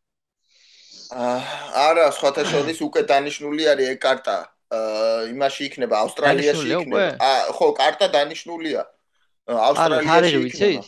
არა, 1.88 2.06
სხვათა 2.18 2.44
შორის 2.52 2.80
უკვე 2.84 3.02
დანიშნული 3.08 3.64
არის 3.72 3.88
ეკარტა. 3.96 4.38
აა 4.68 5.32
იმაში 5.32 5.62
იქნება, 5.72 5.96
ავსტრალიაში 6.04 6.68
იქნება. 6.68 7.04
ხო, 7.56 7.68
კარტა 7.80 8.08
დანიშნულია. 8.12 8.84
ავსტრალიაში 9.48 10.36
იქნება. 10.52 10.84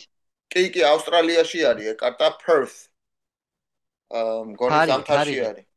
კი, 0.52 0.64
კი, 0.74 0.80
ავსტრალიაში 0.84 1.64
არის 1.70 1.86
ეკარტა, 1.96 2.28
Perth. 2.44 2.78
აა 4.12 4.44
მგონი 4.52 4.80
სამთაში 4.92 5.36
არის. 5.48 5.69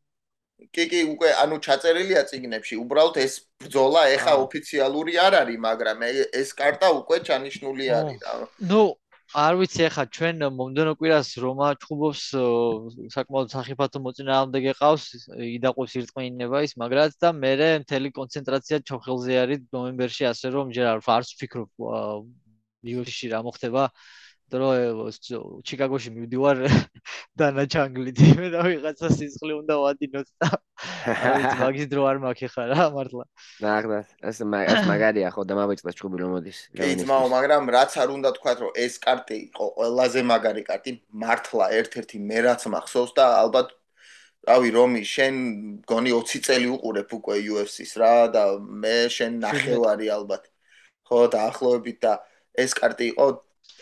კი 0.75 0.83
კი 0.91 0.99
უკვე 1.13 1.29
ანუ 1.43 1.59
ჩაწერილია 1.67 2.23
ციგნებში 2.29 2.79
უბრალოდ 2.83 3.17
ეს 3.25 3.33
ბრძოლა 3.63 4.01
ეხა 4.15 4.33
ოფიციალური 4.45 5.13
არ 5.25 5.33
არის 5.43 5.59
მაგრამ 5.67 6.03
ეს 6.41 6.49
კარტა 6.59 6.89
უკვე 6.99 7.17
ჩანიშნული 7.29 7.89
არის 7.99 8.19
რა 8.27 8.33
ნუ 8.71 8.83
არ 9.33 9.55
ვიცი 9.57 9.81
ეხა 9.89 10.03
ჩვენ 10.13 10.45
მომდენო 10.57 10.93
კვირას 10.99 11.29
რომა 11.41 11.67
ჩხუბობს 11.81 12.23
საკმაოდ 13.15 13.47
სახიფათო 13.55 14.01
მოწინააღმდეგე 14.05 14.73
ყავს 14.77 15.05
იდაყვის 15.57 15.95
ირწმენება 15.99 16.61
ის 16.67 16.77
მაგრაც 16.77 17.17
და 17.17 17.33
მე 17.33 17.53
მთელი 17.83 18.13
კონცენტრაცია 18.19 18.83
ჩოხელზე 18.89 19.33
არის 19.43 19.65
ნოემბერში 19.73 20.29
ასე 20.29 20.53
რომ 20.53 20.69
ჯერ 20.77 20.91
არ 20.93 21.01
ვფიქრობ 21.07 21.69
UFC-ში 22.83 23.31
რა 23.33 23.41
მოხდება 23.47 23.89
დრო 24.53 24.69
ჩიკაგოში 25.65 26.13
მივდივარ 26.15 26.57
დანაჩანგლით 27.41 28.19
მე 28.39 28.49
და 28.53 28.61
ვიღაცა 28.67 29.09
სისხლი 29.17 29.53
უნდა 29.59 29.77
ვადინოთ 29.83 30.27
და 30.43 30.49
მაგის 31.63 31.87
დრო 31.91 32.01
არ 32.09 32.17
მაქვს 32.23 32.53
ხა 32.53 32.63
რა 32.71 32.87
მართლა. 32.95 33.25
ნახდა 33.65 33.99
ეს 34.29 34.41
მაგარია 34.45 35.29
ხო 35.33 35.45
და 35.49 35.53
მავიწყდა 35.59 35.91
ჩხუბი 35.97 36.17
რომ 36.23 36.31
მოდის 36.37 36.59
ძმაო 37.03 37.25
მაგრამ 37.33 37.71
რაც 37.77 37.91
არ 38.03 38.09
უნდა 38.17 38.29
თქვა 38.37 38.53
რომ 38.61 38.71
ეს 38.85 38.93
კარტი 39.05 39.37
იყო 39.49 39.65
ყველაზე 39.77 40.19
მაგარი 40.33 40.63
კარტი 40.69 40.91
მართლა 41.23 41.65
ერთ-ერთი 41.79 42.17
მე 42.29 42.39
რაც 42.47 42.61
მახსოვს 42.75 43.17
და 43.17 43.25
ალბათ 43.41 43.73
რავი 44.47 44.69
რომი 44.75 45.01
შენ 45.07 45.35
გონი 45.87 46.11
20 46.11 46.45
წელი 46.47 46.67
უყურებ 46.75 47.13
უკვე 47.17 47.35
UFC-ს 47.47 47.93
რა 48.01 48.13
და 48.35 48.43
მე 48.59 48.97
შენ 49.15 49.39
ნახევარი 49.39 50.11
ალბათ. 50.17 50.43
ხო 51.07 51.19
დაახლოებით 51.35 51.97
და 52.03 52.13
ეს 52.63 52.75
კარტი 52.79 53.07
იყო 53.13 53.27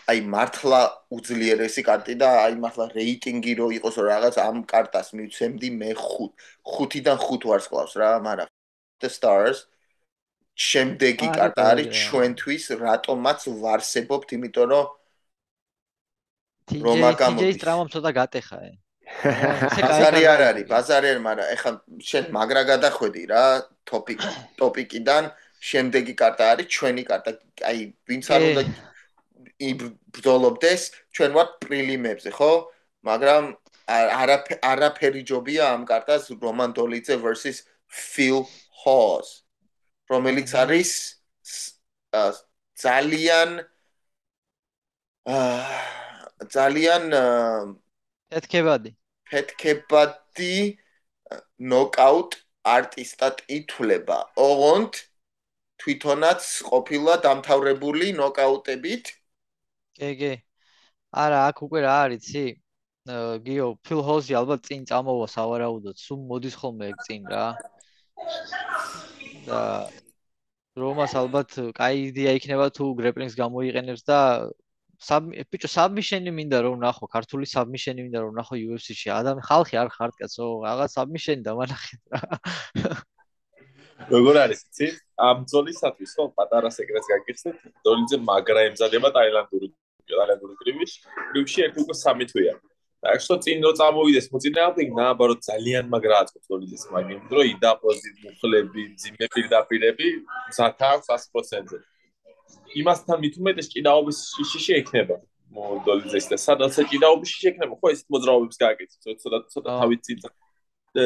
აი 0.10 0.20
მართლა 0.34 0.82
უძლიერესი 1.16 1.82
კარტი 1.88 2.16
და 2.22 2.30
აი 2.45 2.56
მართლა 2.64 2.86
რეიტინგი 2.97 3.54
რო 3.60 3.68
იყოს 3.78 3.95
რომ 4.02 4.08
რაღაც 4.14 4.36
ამ 4.43 4.58
კარტას 4.72 5.08
მივცემდი 5.18 5.70
მე 5.82 5.91
5 6.02 6.32
5-დან 6.78 7.18
5 7.26 7.47
ვარსკვლავს 7.52 7.93
რა 8.02 8.10
მაგრამ 8.28 8.49
the 9.02 9.10
stars. 9.10 9.68
შემდეგი 10.62 11.28
კარტა 11.36 11.64
არის 11.74 11.88
ჩვენთვის 12.06 12.64
რატომაც 12.82 13.39
ვარსებობთ 13.62 14.34
იმიტომ 14.36 14.68
რომ 14.72 14.88
რომა 16.86 17.12
გამოდის 17.22 17.56
TJ 17.56 17.62
ტრამამ 17.64 17.89
ცოტა 17.93 18.12
გატეხა 18.20 18.58
ბაზარი 19.82 20.24
არ 20.34 20.41
არის, 20.49 20.66
ბაზარი 20.72 21.08
არ, 21.14 21.20
მაგრამ 21.28 21.47
ეხლა 21.56 21.72
შენ 22.10 22.24
მაგრა 22.36 22.62
გადახვედი 22.72 23.24
რა 23.32 23.43
ტოპიკ 23.89 24.22
ტოპიკიდან, 24.62 25.24
შემდეგი 25.72 26.14
კარტა 26.22 26.45
არის 26.54 26.68
ჩვენი 26.76 27.04
კარტა. 27.10 27.32
აი, 27.70 27.80
ვინც 28.08 28.26
არ 28.32 28.41
უნდა 28.52 28.62
იბრძოლობდეს, 29.70 30.82
ჩვენ 31.16 31.32
ვართ 31.38 31.51
პრილიმებზე, 31.66 32.32
ხო? 32.38 32.51
მაგრამ 33.05 33.43
არაფერი 33.91 35.22
ჯობია 35.30 35.64
ამ 35.76 35.84
კარტას 35.89 36.32
რომან 36.43 36.74
დოლიძე 36.78 37.16
versus 37.26 37.64
Phil 37.89 38.45
Hawes. 38.84 39.43
რომელიც 40.12 40.49
არის 40.55 40.91
ძალიან 42.84 43.49
აა 45.26 45.91
ძალიან 46.55 47.03
ფეთქებადი. 48.32 48.91
ფეთქებადი 49.30 50.55
ნოკაუტ 51.74 52.32
არტისტად 52.76 53.36
ითვლება. 53.57 54.20
ოღონდ 54.36 54.93
თვითონაც 55.82 56.41
ყოფილა 56.70 57.14
დამთავრებული 57.26 58.14
ნოკაუტებით. 58.18 59.20
კი. 60.22 60.34
არა, 61.24 61.39
აქ 61.52 61.64
უკვე 61.68 61.80
რა 61.86 61.95
არის, 62.06 62.22
იცი? 62.32 62.45
გიო, 63.45 63.68
ფილ 63.86 63.99
ჰოზი 64.08 64.38
ალბათ 64.41 64.68
წინ 64.68 64.86
წამოვა 64.89 65.28
სავარაუდოდ, 65.36 65.97
სულ 65.97 66.20
მოდის 66.30 66.56
ხოლმე 66.62 66.91
ეგ 66.93 66.97
წინ 67.08 67.24
რა. 67.34 67.45
და 69.47 69.62
რომას 70.78 71.14
ალბათ 71.20 71.56
კაი 71.76 72.12
იდეა 72.12 72.34
იქნება 72.39 72.70
თუ 72.76 72.86
გრეპლინგს 72.99 73.36
გამოიყენებს 73.36 74.04
და 74.08 74.20
ბიჭო 75.52 75.70
საბმიშენი 75.74 76.32
მინდა 76.38 76.58
რომ 76.68 76.78
ნახო 76.86 77.10
ქართული 77.12 77.49
საბმიშენი 77.49 78.06
მინდა 78.06 78.20
რომ 78.22 78.38
ნახო 78.38 78.56
UFC-ში 78.56 79.10
ადამი 79.12 79.41
ხალხი 79.49 79.80
არ 79.82 79.89
ხართ 79.97 80.14
კაცო 80.22 80.45
რაღაც 80.64 80.95
საბმიშენი 80.95 81.41
დამანახეთ 81.47 82.02
რა 82.14 82.22
როგორ 84.14 84.36
არის 84.45 84.62
იცი 84.70 84.88
ამ 85.28 85.43
ძოლისათვის 85.52 86.12
ხო 86.18 86.26
პატარა 86.38 86.70
სეკრეტს 86.78 87.10
გაგიხსნით 87.14 87.58
დოლიძე 87.86 88.22
მაგრა 88.30 88.62
ემზადება 88.70 89.10
ტაილანდური 89.18 89.74
ტაილანდური 90.12 90.55
კრივის 90.62 90.91
კრივში 91.32 91.59
ერთ 91.68 91.76
უკვე 91.84 91.95
სამი 92.03 92.26
თვეა. 92.32 92.55
და 93.01 93.07
ახლა 93.18 93.36
წინ 93.43 93.64
რო 93.66 93.72
წამოვიდეს 93.80 94.28
მოწინააღმდეგ 94.34 94.88
ნაბარო 94.97 95.36
ძალიან 95.49 95.86
მაგრა 95.93 96.18
აწყობს 96.22 96.47
დოლიძეს 96.53 96.84
მაგრამ 96.93 97.22
დრო 97.32 97.41
იდა 97.51 97.72
პოზიტ 97.82 98.16
მუხლები 98.26 98.84
ძიმე 99.01 99.26
პირდაპირები 99.36 100.07
სათა 100.57 100.91
100%-ზე 101.09 101.80
იმასთან 102.82 103.18
მით 103.24 103.34
უმეტეს 103.41 103.68
ჭიდაობის 103.74 104.20
შიში 104.51 104.72
ექნება 104.82 105.18
მოდოლიძეს 105.57 106.26
და 106.32 106.38
სადაც 106.45 106.78
ჭიდაობის 106.91 107.34
შიში 107.34 107.47
ექნება 107.51 107.74
ხო 107.82 107.88
ესეთ 107.93 108.07
მოძრაობებს 108.14 108.57
გააკეთე. 108.64 108.95
ცოტა 109.24 109.38
ცოტა 109.53 109.70
თავით 109.82 110.01
წინ 110.05 110.18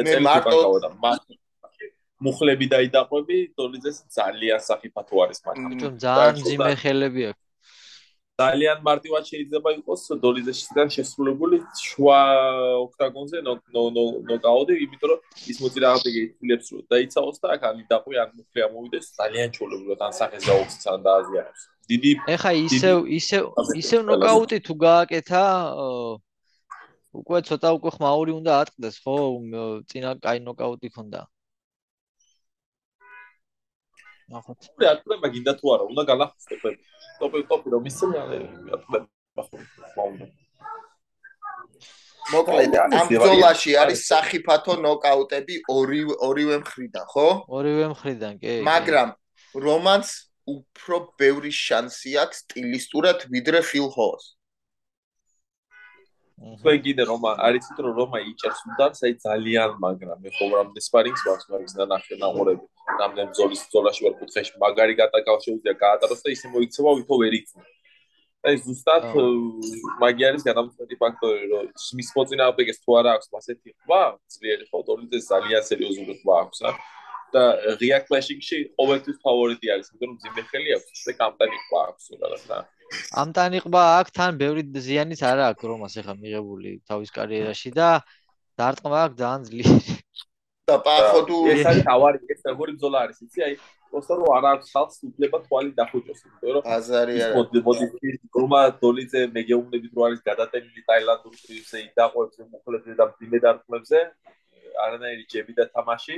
მე 0.06 0.14
მარტო 0.28 0.60
და 0.84 0.90
მუხლები 2.26 2.66
და 2.72 2.78
იდაყვები 2.88 3.38
დოლიძეს 3.56 3.98
ძალიან 4.18 4.60
საფათო 4.68 5.16
არის 5.24 5.38
მაგრამ 5.48 5.98
ძალიან 6.04 6.34
ძიმე 6.44 6.74
ხელები 6.82 7.22
აქვს 7.30 7.45
ძალიან 8.36 8.82
მარტივად 8.84 9.24
შეიძლება 9.32 9.70
იყოს 9.80 10.02
დოლიძესთან 10.20 10.90
შესრულებული 10.92 11.56
შუა 11.80 12.18
ოქტაგონზე 12.84 13.38
ნოკაუტი, 13.46 14.74
იმიტომ 14.84 15.08
რომ 15.12 15.20
ის 15.52 15.56
მოწინააღმდეგე 15.64 16.20
ითვლებს 16.26 16.66
რომ 16.72 16.82
დაიცავოს 16.92 17.38
და 17.40 17.46
აქ 17.56 17.62
ამი 17.68 17.82
დაყვი 17.92 18.14
ან 18.22 18.28
მუხლი 18.36 18.60
ამოვიდეს 18.68 19.06
ძალიან 19.20 19.48
ჩულებულად 19.56 20.00
ან 20.04 20.12
სახეს 20.20 20.42
გაუხსნას 20.50 20.86
ან 20.92 21.00
დააზიანებს. 21.08 21.60
დიდი 21.88 22.10
ეხა 22.36 22.52
ისევ 22.66 22.96
ისევ 23.20 23.44
ისევ 23.80 24.00
ნოკაუტი 24.10 24.58
თუ 24.68 24.74
გააკეთა 24.84 25.44
უკვე 27.16 27.38
ცოტა 27.48 27.68
უკვე 27.78 27.90
ხმაური 27.96 28.32
უნდა 28.36 28.52
ატყდეს 28.62 28.96
ხო 29.00 29.16
წინა 29.88 30.10
კაი 30.20 30.38
ნოკაუტი 30.44 30.88
ქონდა. 30.92 31.20
ნახოთ. 34.32 34.58
რა 34.82 34.92
თქმა 34.98 35.14
უნდა, 35.16 35.28
გინდა 35.34 35.52
თუ 35.58 35.66
არა, 35.74 35.84
უნდა 35.92 36.02
გალახსოვოთ. 36.10 36.76
ტოპი 37.20 37.38
ტოპი 37.50 37.68
რომ 37.74 37.84
ისინი 37.90 38.14
მოკლედ 42.34 42.72
ამ 42.82 43.06
ბრძოლაში 43.06 43.72
არის 43.82 44.00
საფათო 44.10 44.74
ნოკაუტები 44.82 45.54
ორი 45.70 46.00
ორივე 46.28 46.56
მხრიდან, 46.62 47.04
ხო? 47.12 47.28
ორივე 47.46 47.86
მხრიდან, 47.94 48.32
კი. 48.42 48.54
მაგრამ 48.66 49.08
რომანს 49.66 50.10
უფრო 50.46 50.96
ბევრი 51.20 51.52
შანსი 51.54 52.18
აქვს 52.22 52.42
სტილისტურად 52.46 53.18
ვიდრე 53.30 53.60
ფილ 53.70 53.86
ჰოს. 53.94 54.24
თქვენ 56.36 56.78
კიდე 56.84 57.02
რომ 57.08 57.22
არიცით 57.32 57.78
რომ 57.84 57.92
რომა 57.96 58.18
იჭერს 58.30 58.60
უნდაც 58.68 58.98
აი 59.06 59.12
ძალიან 59.24 59.70
მაგრამ 59.80 60.18
მე 60.20 60.30
ხო 60.36 60.44
რამდენ 60.52 60.82
სპარინგს 60.88 61.22
ვარ 61.26 61.40
მაგის 61.52 61.74
ნახე 61.92 62.14
ნაღორები 62.20 62.66
რამდენ 62.86 63.32
ბზოლის 63.34 63.62
ბზოლაში 63.70 64.04
ვარ 64.06 64.14
კუთხეში 64.20 64.52
მაგარი 64.62 64.94
გატაკავ 65.00 65.40
შეუძლია 65.46 65.74
გაატაროს 65.82 66.22
და 66.26 66.34
ისე 66.36 66.52
მოიქცევა 66.54 66.92
ვითო 66.98 67.18
ვერ 67.22 67.34
იქცე 67.40 67.64
აი 68.46 68.58
ზუსტად 68.62 69.06
მაგი 70.02 70.26
არის 70.28 70.42
გადამწყვეტი 70.46 70.96
ფაქტორი 71.02 71.46
რომ 71.52 71.70
მის 71.98 72.10
მოწინააღმდეგეს 72.16 72.78
თუ 72.84 72.98
არა 73.00 73.14
აქვს 73.18 73.32
ასეთი 73.40 73.70
ხვა 73.82 74.02
ძლიერი 74.36 74.68
ფოტოლიძეს 74.70 75.26
ძალიან 75.32 75.66
სერიოზული 75.70 76.14
ხვა 76.20 76.36
აქვს 76.46 76.60
ა 76.70 76.72
და 77.34 77.42
ღია 77.80 77.98
კლაშინგში 78.06 78.58
ყოველთვის 78.78 79.16
ფავორიტი 79.24 79.72
არის 79.74 79.90
იმიტომ 79.90 80.10
რომ 80.12 80.18
ძიმე 80.24 80.42
ხელი 80.50 80.70
აქვს 80.76 81.02
და 81.06 81.12
კამპანი 81.20 81.58
ხვა 81.66 81.80
აქვს 81.90 82.04
რაღაც 82.22 82.42
რა. 82.50 82.58
ამ 83.20 83.28
ტანიყვა 83.36 83.82
აქ 83.98 84.08
თან 84.18 84.38
ბევრი 84.42 84.62
ზიანიც 84.86 85.20
არა 85.26 85.44
აქვს 85.50 85.68
რომას 85.72 85.98
ახლა 86.00 86.14
მიღებული 86.22 86.70
თავის 86.86 87.10
კარიერაში 87.18 87.70
და 87.74 87.88
დარტყმა 88.62 88.98
აქვს 89.06 89.18
ძალიან 89.22 89.42
ძლიერი 89.50 89.96
და 90.66 90.76
პახოდუ 90.82 91.36
ეს 91.52 91.60
არის 91.70 91.84
თავარი 91.86 92.18
ეს 92.34 92.40
როგორი 92.50 92.72
ბზოლა 92.78 93.02
არის 93.06 93.18
იცი? 93.24 93.42
აი 93.46 93.52
პოსტო 93.90 94.14
რომ 94.18 94.30
არ 94.36 94.46
აქვს 94.50 94.70
ხალხს 94.74 94.96
უფლება 95.08 95.38
თვალი 95.46 95.70
დახუჭოს 95.78 96.22
იმიტომ 96.26 96.50
რომ 96.56 96.64
აზარი 96.76 97.14
არა. 97.26 97.34
მოდი 97.36 97.60
მოდი 97.66 98.10
რომა 98.38 98.62
დოლიძე 98.82 99.20
მეგეუნები 99.36 99.88
თუ 99.92 100.06
არის 100.06 100.20
გადატენილი 100.30 100.82
ტაილანდურ 100.90 101.34
კრივზე 101.42 101.78
იდაყვებს 101.86 102.36
მოხლებზე 102.54 102.96
და 103.00 103.06
ბინე 103.20 103.38
დარტყმებზე 103.46 104.00
არანაირი 104.86 105.24
ჯები 105.32 105.52
და 105.60 105.64
თამაში. 105.76 106.16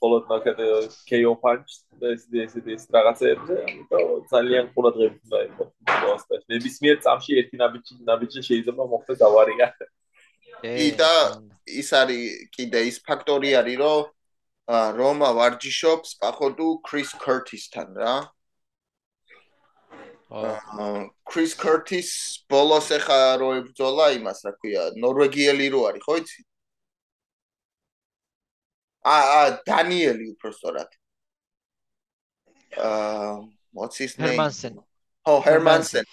მხოლოდ 0.00 0.22
მაგათ 0.32 0.60
KO 1.08 1.32
punch 1.44 1.70
ეს 2.10 2.22
ეს 2.42 2.52
ეს 2.74 2.82
რაღაცებზე 2.96 3.54
ამიტომ 3.70 4.04
ძალიან 4.34 4.64
ყურადღებით 4.74 5.18
უნდა 5.28 5.38
იყოს 5.46 6.22
ნებისმიერ 6.52 6.96
წამში 7.06 7.32
ერთი 7.40 7.56
ნაბიჯი 7.62 7.92
ნაბიჯი 8.10 8.40
შეიძლება 8.48 8.82
მოხდეს 8.92 9.20
ავარია 9.28 9.68
და 10.98 11.12
ის 11.66 11.88
არის 11.94 12.50
კიდე 12.56 12.80
ის 12.90 12.98
ფაქტორი 13.06 13.54
არის 13.60 13.78
რომ 13.80 14.10
რომა 14.70 15.30
ვარჯიშობს 15.38 16.10
походу 16.22 16.68
ქრის 16.86 17.10
კერტისთან 17.24 17.88
რა. 18.02 18.14
ქრის 21.26 21.54
კერტის 21.58 22.10
ბოლოს 22.50 22.90
ახლა 22.94 23.18
რო 23.42 23.48
ებრძოლა 23.60 24.06
იმას 24.18 24.44
რა 24.46 24.52
ქვია 24.58 24.84
ნორვეგიელი 25.02 25.66
რო 25.74 25.80
არის 25.90 26.04
ხო 26.06 26.14
იცი? 26.22 26.40
ა 29.02 29.16
ა 29.38 29.42
დანიელი 29.66 30.26
უпростоრად. 30.34 30.90
აა 32.78 33.32
მოცის 33.74 34.12
ნეი 34.18 34.36
ჰერმანსენ 34.36 34.74
ხო 35.26 35.34
ჰერმანსენ 35.46 36.06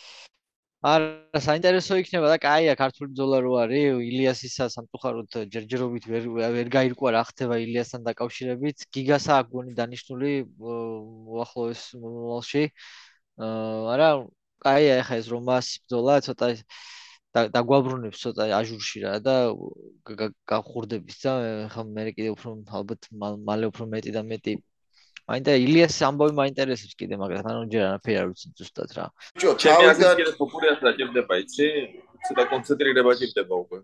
არა, 0.86 1.40
საინტერესო 1.42 1.98
იქნება 2.02 2.28
და 2.30 2.38
კაია 2.42 2.74
ქართული 2.78 3.10
ბრძოლა 3.12 3.38
რო 3.46 3.54
არის, 3.64 3.86
ილიასისა 4.08 4.68
სამწუხაროდ 4.76 5.38
ჯერჯერობით 5.54 6.06
ვერ 6.12 6.28
ვერ 6.58 6.70
გაირკვა 6.76 7.14
რა 7.18 7.24
ხდება 7.30 7.58
ილიასთან 7.66 8.06
დაკავშირებით. 8.06 8.86
გიგასა 8.94 9.40
აქვს 9.42 9.52
გონი 9.58 9.74
დანიშნული 9.80 10.32
უახლოეს 10.62 11.82
მომავალში. 12.04 12.64
არა, 13.96 14.10
კაია 14.66 14.94
ეხა 15.02 15.18
ეს 15.22 15.28
რომას 15.34 15.68
ბრძოლა 15.88 16.22
ცოტა 16.28 16.48
და 17.54 17.62
გვაბრუნებს 17.70 18.22
ცოტა 18.24 18.46
აჟურში 18.60 19.02
რა 19.06 19.18
და 19.26 19.36
გახურდების 20.52 21.18
და 21.26 21.34
ხა 21.74 21.84
მე 21.90 22.06
კიდე 22.18 22.30
უფრო 22.34 22.54
ალბათ 22.80 23.10
მალე 23.50 23.70
უფრო 23.74 23.86
მეტი 23.94 24.12
და 24.18 24.24
მეტი 24.32 24.54
მაინდა 25.28 25.54
ილიას 25.60 25.96
ამბავი 26.08 26.34
მაინტერესებს 26.40 26.96
კიდე 26.96 27.18
მაგრამ 27.20 27.48
ანუ 27.52 27.64
ჯერ 27.72 27.84
არაფერი 27.88 28.16
არ 28.20 28.28
ვიცი 28.32 28.48
ზუსტად 28.60 28.92
რა. 28.96 29.06
ბიჭო 29.36 29.52
თავიდან 29.60 30.14
კიდე 30.20 30.34
პოპულარიზა 30.40 30.92
ჭირდება 31.00 31.34
იცი? 31.44 31.68
ცოტა 32.28 32.44
კონცენტრირება 32.52 33.12
ჭირდება 33.20 33.56
უკვე. 33.64 33.78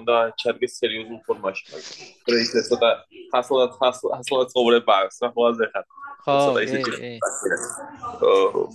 უნდა 0.00 0.16
ჩადგეს 0.42 0.72
სერიოზულ 0.80 1.20
ფორმაში 1.26 1.62
მაგრამ 1.70 1.86
პრეისე 2.26 2.58
ცოტა 2.68 2.90
ხასლად 3.30 3.70
ხასლად 3.78 4.46
ცხოვრება 4.52 4.92
აქვს 5.06 5.16
რა 5.22 5.28
ყველაზე 5.38 5.64
ხარ. 5.72 5.84
ხო 6.26 6.36
ისე 6.66 6.78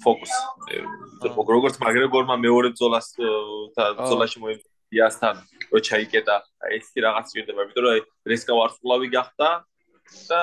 ფოკუს 0.03 0.34
როგორც 1.28 1.76
მაგრეგორმა 1.84 2.36
მეორე 2.39 2.69
ბზოლას 2.80 3.07
ბზოლაში 3.99 4.38
მოიწიასთან 4.43 5.36
რო 5.76 5.80
ჩაიკეტა. 5.91 6.36
ეს 6.71 6.88
კი 6.95 6.99
რაღაც 7.03 7.26
ჭირდება 7.36 7.59
იმიტომ 7.67 7.84
რომ 7.84 7.99
რესკა 8.32 8.53
ვარსკვლავი 8.55 9.07
გახდა 9.11 9.47
და 10.29 10.41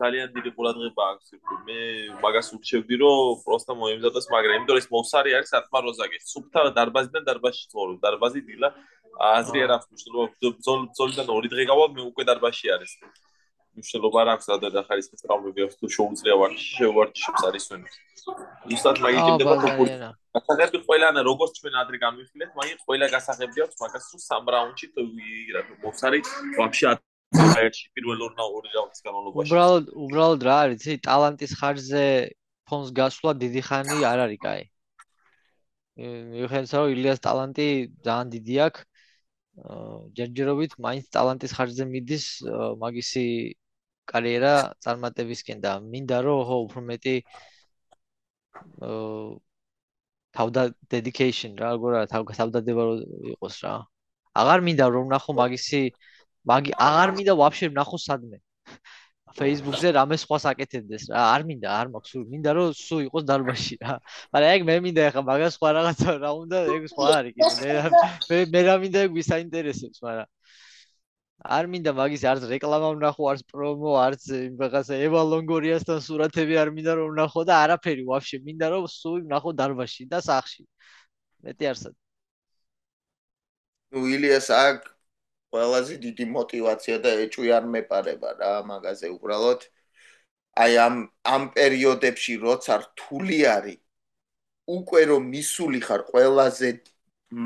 ძალიან 0.00 0.28
დიდი 0.36 0.50
ყურადღება 0.56 1.02
აქვს 1.12 1.26
მე 1.66 1.80
მაგას 2.24 2.48
ურჩევდი 2.56 2.96
რომ 3.02 3.42
პროსტა 3.46 3.72
მოემზადოს 3.82 4.26
მაგრამ 4.34 4.56
იმიტომ 4.56 4.74
რომ 4.76 4.82
ეს 4.82 4.88
მოსარი 4.96 5.30
არის 5.38 5.52
ათმა 5.60 5.78
როზაგეს 5.86 6.22
სუფთა 6.32 6.60
დარბაზიდან 6.78 7.22
დარბაზში 7.28 7.64
ცხოვრობს 7.72 8.02
დარბაზი 8.06 8.40
დილა 8.48 8.68
აზრი 9.32 9.58
არ 9.66 9.70
აქვს 9.76 9.86
მნიშვნელობა 9.92 10.26
ბრძოლიდან 10.88 11.26
ორი 11.36 11.48
დღე 11.52 11.64
გავალ 11.70 11.88
მე 11.96 12.02
უკვე 12.10 12.22
დარბაში 12.30 12.66
არის. 12.76 12.92
მნიშვნელობა 13.72 14.18
არ 14.22 14.28
აქვს 14.32 14.46
რადგან 14.52 14.74
ახალისის 14.82 15.22
ტრავმები 15.24 15.60
აქვს 15.64 15.76
თუ 15.80 15.86
შეუძლია 15.96 16.34
ვარჯიში 16.40 16.72
შევარჯიშებს 16.76 17.42
არის 17.48 17.64
ვენ 17.72 17.82
ზუსტად 18.72 18.98
მაგით 19.04 19.28
იმდება 19.32 19.54
ფოკუსი 19.62 19.96
გასაღები 20.36 20.78
ყველანა 20.88 21.20
როგორც 21.28 21.52
ჩვენ 21.60 21.78
ადრე 21.82 21.96
გამიხილეთ 22.04 22.50
მაგით 22.58 22.84
ყველა 22.88 23.06
გასაღები 23.14 23.64
აქვს 23.64 23.80
მაგას 23.84 24.04
თუ 24.12 24.18
სამ 24.28 24.44
რაუნდში 24.54 24.86
რა 25.56 25.62
მოსარი 25.86 26.20
ვაფშე 26.60 26.86
ერთში 27.32 27.86
პირველ 27.96 28.22
ორ 28.26 28.32
ორი 28.44 28.68
რაუნდის 28.76 29.00
განმავლობაში. 29.06 29.48
უბრალოდ 29.48 29.86
უბრალოდ 30.06 30.40
რა 30.48 30.56
არის 30.64 30.82
იცი 30.82 30.96
ტალანტის 31.06 31.52
ხარჯზე 31.60 32.04
ფონს 32.68 32.88
გასვლა 32.98 33.32
დიდი 33.42 33.62
ხანი 33.68 33.98
არ 34.12 34.18
არის 34.26 34.40
კაი. 34.44 34.62
მიუხედავად 36.02 36.72
რომ 36.72 36.92
ილიას 36.96 37.20
ტალანტი 37.26 37.66
ძალიან 38.06 38.28
დიდი 38.34 38.54
აქვს 38.66 38.82
ჯერჯერობით 40.16 40.72
მაინც 40.86 41.04
ტალანტის 41.16 41.52
ხარჯზე 41.56 41.84
მიდის 41.94 42.26
მაგისი 42.84 43.24
კარიერა 44.12 44.54
წარმატებისკენ 44.84 45.58
და 45.64 45.72
მინდა 45.92 46.18
რომ 46.26 46.40
ხო 46.48 46.56
უფრო 46.66 46.80
მეტი 46.88 47.16
თავდა 50.36 50.62
dedication 50.92 51.60
რა 51.60 51.76
როგორ 51.76 51.98
არა 52.00 52.08
თავ 52.12 52.22
თავდადება 52.40 52.84
იყოს 53.36 53.56
რა. 53.64 53.74
აღარ 54.40 54.60
მინდა 54.66 54.86
რომ 54.96 55.06
ნახო 55.12 55.32
მაგისი 55.36 55.82
მაგი 56.50 56.72
აღარ 56.88 57.14
მინდა 57.16 57.34
ვაფშე 57.42 57.70
ნახო 57.78 57.98
სადმე. 58.06 58.38
Facebook-ზე 59.32 59.92
რამე 59.96 60.16
სხვა 60.20 60.38
საკეთებდეს 60.44 61.08
რა. 61.08 61.20
არ 61.34 61.44
მინდა 61.48 61.68
არ 61.72 61.86
მაქვს 61.92 62.10
სულ. 62.12 62.24
მინდა 62.32 62.50
რომ 62.56 62.74
სულ 62.76 63.00
იყოს 63.08 63.24
დარბაში 63.30 63.76
რა. 63.80 63.94
მაგრამ 64.34 64.50
ეგ 64.56 64.66
მე 64.68 64.76
მინდა 64.86 65.06
ახლა 65.08 65.22
მაგას 65.30 65.56
სხვა 65.56 65.68
რაღაცა 65.78 66.10
რა 66.24 66.30
უნდა 66.42 66.58
ეგ 66.76 66.82
სხვა 66.92 67.06
არის 67.16 67.32
კი 67.36 67.42
მე 68.28 68.38
მე 68.52 68.60
რა 68.68 68.74
მინდა 68.84 68.98
ეგ 69.08 69.16
ვისაინტერესებს 69.16 70.04
მაგრამ 70.04 70.28
არ 71.42 71.66
მინდა 71.66 71.92
მაგის 71.98 72.22
არც 72.30 72.44
რეკლამა 72.52 72.88
ვნახო, 72.94 73.22
არც 73.32 73.42
პრომო, 73.50 73.92
არც 73.98 74.22
რაღაცა 74.62 74.98
ევა 75.06 75.22
ლონგორიასთან 75.26 75.98
სურათები 76.06 76.54
არ 76.62 76.70
მინდა 76.76 76.92
რომ 76.98 77.08
ვნახო 77.16 77.42
და 77.48 77.54
არაფერი 77.66 78.04
ვაფშე. 78.06 78.38
მინდა 78.46 78.66
რომ 78.70 78.86
სულ 78.86 79.18
ვნახო 79.26 79.50
დარბაში 79.58 80.06
და 80.06 80.22
სახში. 80.22 80.62
მეტი 81.42 81.64
არსად. 81.72 81.94
ნუ 83.92 84.00
ილიას 84.14 84.48
აქ 84.54 84.78
ყველაზე 85.52 85.94
დიდი 86.06 86.24
мотивация 86.36 86.98
და 87.04 87.10
ეჭვი 87.24 87.48
არ 87.58 87.64
მეპარება 87.76 88.30
რა 88.40 88.52
მაგაზე 88.72 89.08
უბრალოდ. 89.16 89.60
აი 90.62 90.72
ამ 90.86 90.96
ამ 91.34 91.42
პერიოდებში 91.56 92.34
როცა 92.44 92.74
რთული 92.84 93.38
არის 93.56 93.80
უკვე 94.78 95.02
რომ 95.10 95.22
მისული 95.34 95.80
ხარ 95.86 96.02
ყველაზე 96.12 96.68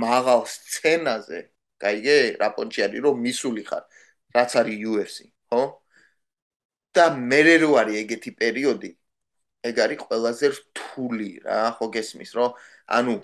მაღალ 0.04 0.42
სცენაზე 0.54 1.40
გაიგე 1.84 2.16
რაპონჩი 2.42 2.80
არის 2.86 3.00
რომ 3.06 3.16
მისული 3.26 3.62
ხარ 3.68 3.84
რაც 4.36 4.50
არის 4.60 4.78
UFC 4.90 5.18
ხო? 5.50 5.62
და 6.96 7.04
მერე 7.32 7.56
რო 7.62 7.70
არის 7.80 7.96
ეგეთი 8.02 8.30
პერიოდი 8.42 8.90
ეგ 9.70 9.76
არის 9.86 10.00
ყველაზე 10.06 10.46
რთული 10.58 11.30
რა 11.46 11.62
ხო 11.78 11.86
გესმის 11.96 12.30
რომ 12.38 12.50
ანუ 12.98 13.14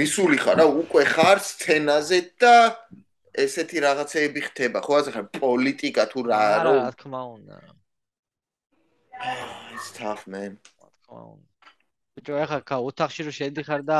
მისული 0.00 0.38
ხარ 0.44 0.56
რა 0.62 0.66
უკვე 0.82 1.04
ხარ 1.14 1.38
სცენაზე 1.50 2.18
და 2.42 2.54
ესეთი 3.32 3.78
რაღაცეები 3.80 4.40
ხდება 4.48 4.80
ხო? 4.84 4.92
ასე 5.00 5.10
ხარ 5.14 5.26
პოლიტიკა 5.40 6.04
თუ 6.12 6.20
რა 6.28 6.42
რა 6.64 6.72
რა 6.76 6.90
თქმა 6.96 7.20
უნდა. 7.36 7.56
It's 9.72 9.88
tough 9.96 10.24
man. 10.28 10.58
თქმა 10.60 11.20
უნდა. 11.32 11.48
ბიჭო 12.12 12.34
ახლა 12.44 12.60
კა 12.68 12.76
ოთახში 12.88 13.24
რო 13.24 13.32
შედიხარ 13.32 13.82
და 13.88 13.98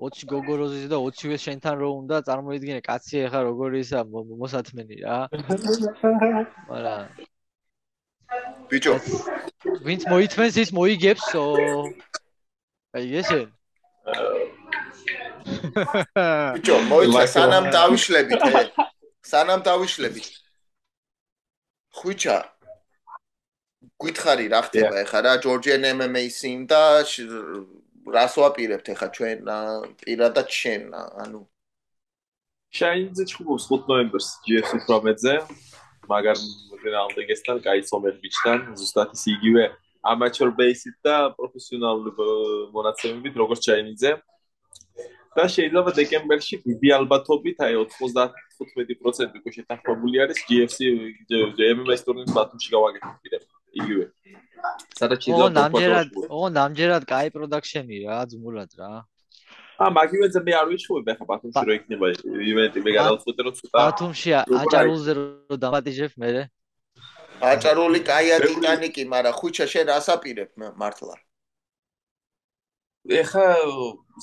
20 0.00 0.24
გოგოროზის 0.32 0.86
და 0.88 0.96
20-ვე 0.96 1.36
შენთან 1.44 1.74
რო 1.76 1.88
უნდა 2.00 2.16
წარმოიდგინე 2.24 2.80
კაცი 2.88 3.28
ახლა 3.28 3.40
როგორი 3.52 3.84
ისა 3.84 4.00
მოსათმენი 4.08 4.96
რა. 5.04 5.18
მაგრამ 6.72 7.04
ბიჭო. 8.70 8.94
ვინც 9.84 10.02
მოითმენს 10.08 10.56
ის 10.64 10.70
მოიგებსო. 10.72 11.44
აი 12.96 13.06
ესენ 13.20 13.48
ბიჭო 16.54 16.76
მოიცა 16.90 17.24
სანამ 17.34 17.66
დავიშლებით 17.74 18.42
ე 18.50 18.62
სანამ 19.32 19.60
დავიშლებით 19.68 20.26
ხვიჩა 22.00 22.38
გითხარი 24.00 24.46
რა 24.52 24.60
ხდება 24.66 24.94
ეხა 25.04 25.20
რა 25.26 25.32
ჯორჯიან 25.44 25.84
MMA 25.96 26.24
სინ 26.32 26.64
და 26.70 26.82
რას 28.14 28.34
ვაპირებთ 28.40 28.86
ეხა 28.94 29.08
ჩვენ 29.16 29.38
პირადად 30.00 30.48
შენ 30.60 30.82
ანუ. 31.24 31.40
შაინზე 32.78 33.24
ჩხუბობს 33.30 33.64
5 33.70 33.90
ნოემბერს 33.90 34.28
GFC 34.46 34.72
პრომეტზე 34.86 35.34
მაგარ 36.10 36.38
რაუნდეგესთან 36.94 37.56
კაი 37.66 37.80
სომერ 37.90 38.14
ბიჩთან 38.22 38.58
ზუსტად 38.78 39.10
ის 39.16 39.24
იგივე 39.34 39.64
ამაჩორ 40.12 40.50
ბეისით 40.58 40.96
და 41.06 41.16
პროფესიონალური 41.38 42.12
მონაცემებით 42.74 43.34
როგორც 43.42 43.60
ჩაინიძე 43.68 44.12
და 45.36 45.44
შეიძლება 45.54 45.90
დეკემბერში 45.98 46.56
დიდი 46.66 46.88
ალბათობით 46.98 47.62
აი 47.66 47.74
95% 47.94 49.38
უკვე 49.40 49.52
შეთანხმებული 49.56 50.22
არის 50.24 50.38
GFC 50.48 50.78
MMS 51.70 52.02
ტურნირის 52.06 52.34
ბათუმში 52.38 52.68
გავაკეთოთ 52.74 53.16
კიდევ 53.24 53.42
იგივე. 53.80 54.04
სადაც 54.98 55.18
შეიძლება 55.24 55.46
ო 55.46 55.54
ნამჯერად 55.58 56.08
ო 56.26 56.42
ნამჯერად 56.58 57.02
კაი 57.12 57.28
პროდაქშენი 57.34 57.96
რა 58.06 58.18
ძმულად 58.30 58.70
რა. 58.80 58.92
ა 59.80 59.84
მაგივეზე 59.96 60.40
მე 60.46 60.52
არ 60.60 60.66
ვიჩვენებ 60.70 61.06
ახლა 61.14 61.26
ბათუმში 61.32 61.62
რო 61.68 61.72
იქნება 61.78 62.06
ივენტი 62.52 62.78
მე 62.84 62.90
გადავწყვიტე 62.98 63.40
რომ 63.46 63.54
ცოტა 63.60 63.76
ბათუმში 63.80 64.30
აჭარულზე 64.62 65.12
რო 65.18 65.56
დამატიჟებ 65.64 66.12
მე 66.20 66.30
აჭარული 67.40 68.00
კაია 68.04 68.36
ტიტანიკი, 68.44 69.02
მაგრამ 69.08 69.36
ხუჩა 69.40 69.66
შენ 69.72 69.86
რას 69.88 70.08
აპირებ 70.12 70.50
მართლა? 70.76 71.14
ეხა 73.08 73.46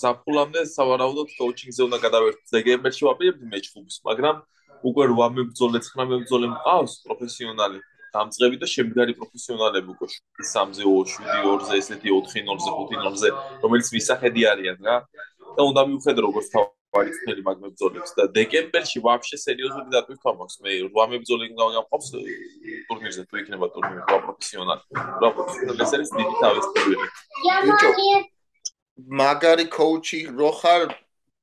ზაფხულამდე 0.02 0.62
სავარაუდოდ 0.70 1.30
კოუჩინგზე 1.38 1.82
უნდა 1.88 1.98
გადავერთო 2.06 2.44
ზეგემბერში 2.54 3.04
ვაპირებ 3.10 3.38
მეჩხუბს, 3.54 3.96
მაგრამ 4.06 4.36
უკვე 4.86 5.06
8 5.18 5.34
მებრძოლე, 5.38 5.80
9 5.82 6.06
მებრძოლე 6.14 6.48
მყავს 6.54 6.94
პროფესიონალი. 7.08 7.80
დამწყები 8.14 8.58
და 8.62 8.68
შემდგარი 8.70 9.14
პროფესიონალები 9.20 9.90
უკვე 9.94 10.08
3-ზე, 10.14 10.84
7-2-ზე, 10.86 11.74
ესეთი 11.82 12.10
4-0-ზე, 12.14 12.70
5-0-ზე, 12.78 13.30
რომელიც 13.66 13.88
ვისახედი 13.98 14.42
არიან 14.54 14.78
რა. 14.86 14.96
და 15.58 15.62
უნდა 15.66 15.82
მივხედო 15.90 16.22
როგორც 16.22 16.48
თავარი 16.54 17.12
წელი 17.18 17.42
მაგ 17.48 17.58
მებრძოლებს 17.66 18.12
და 18.18 18.24
დეკემბერში 18.38 19.00
ვაფშე 19.02 19.38
სერიოზული 19.42 19.90
დატვირთვა 19.90 20.32
მაქვს. 20.38 20.56
მე 20.62 20.72
8 20.94 21.10
მებრძოლი 21.14 21.46
გავგამყოფს 21.58 22.08
ტურნირზე, 22.88 23.22
თუ 23.26 23.36
იქნება 23.42 23.68
ტურნირი 23.74 24.02
პროფესიონალი. 24.06 24.84
რა 25.22 25.30
პროფესიონალი 25.34 25.82
ეს 25.82 25.92
არის 25.98 26.10
დიდი 26.18 26.34
თავის 26.46 26.66
პირველი. 26.78 27.08
მაგარი 28.98 29.66
კოუჩი 29.70 30.20
რო 30.34 30.52
ხარ 30.58 30.84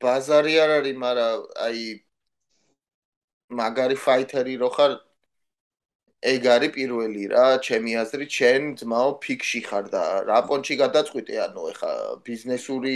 ბაზარი 0.03 0.55
არ 0.59 0.71
არის, 0.79 0.97
მაგრამ 0.99 1.39
აი 1.67 1.83
მაგარი 3.55 3.97
ფაიტერი 4.05 4.55
რო 4.59 4.71
ხარ 4.75 4.93
ეგ 6.25 6.43
არის 6.57 6.73
პირველი 6.75 7.25
რა, 7.31 7.47
ჩემი 7.63 7.93
აზრით, 8.03 8.31
შენ 8.39 8.63
ძმაო 8.81 9.11
ფიქში 9.23 9.61
ხარ 9.69 9.85
და 9.95 10.03
რა 10.27 10.39
პონჩი 10.49 10.75
გადაწყვიტე, 10.83 11.35
ანუ 11.47 11.63
ეხა 11.73 11.93
ბიზნესური 12.27 12.95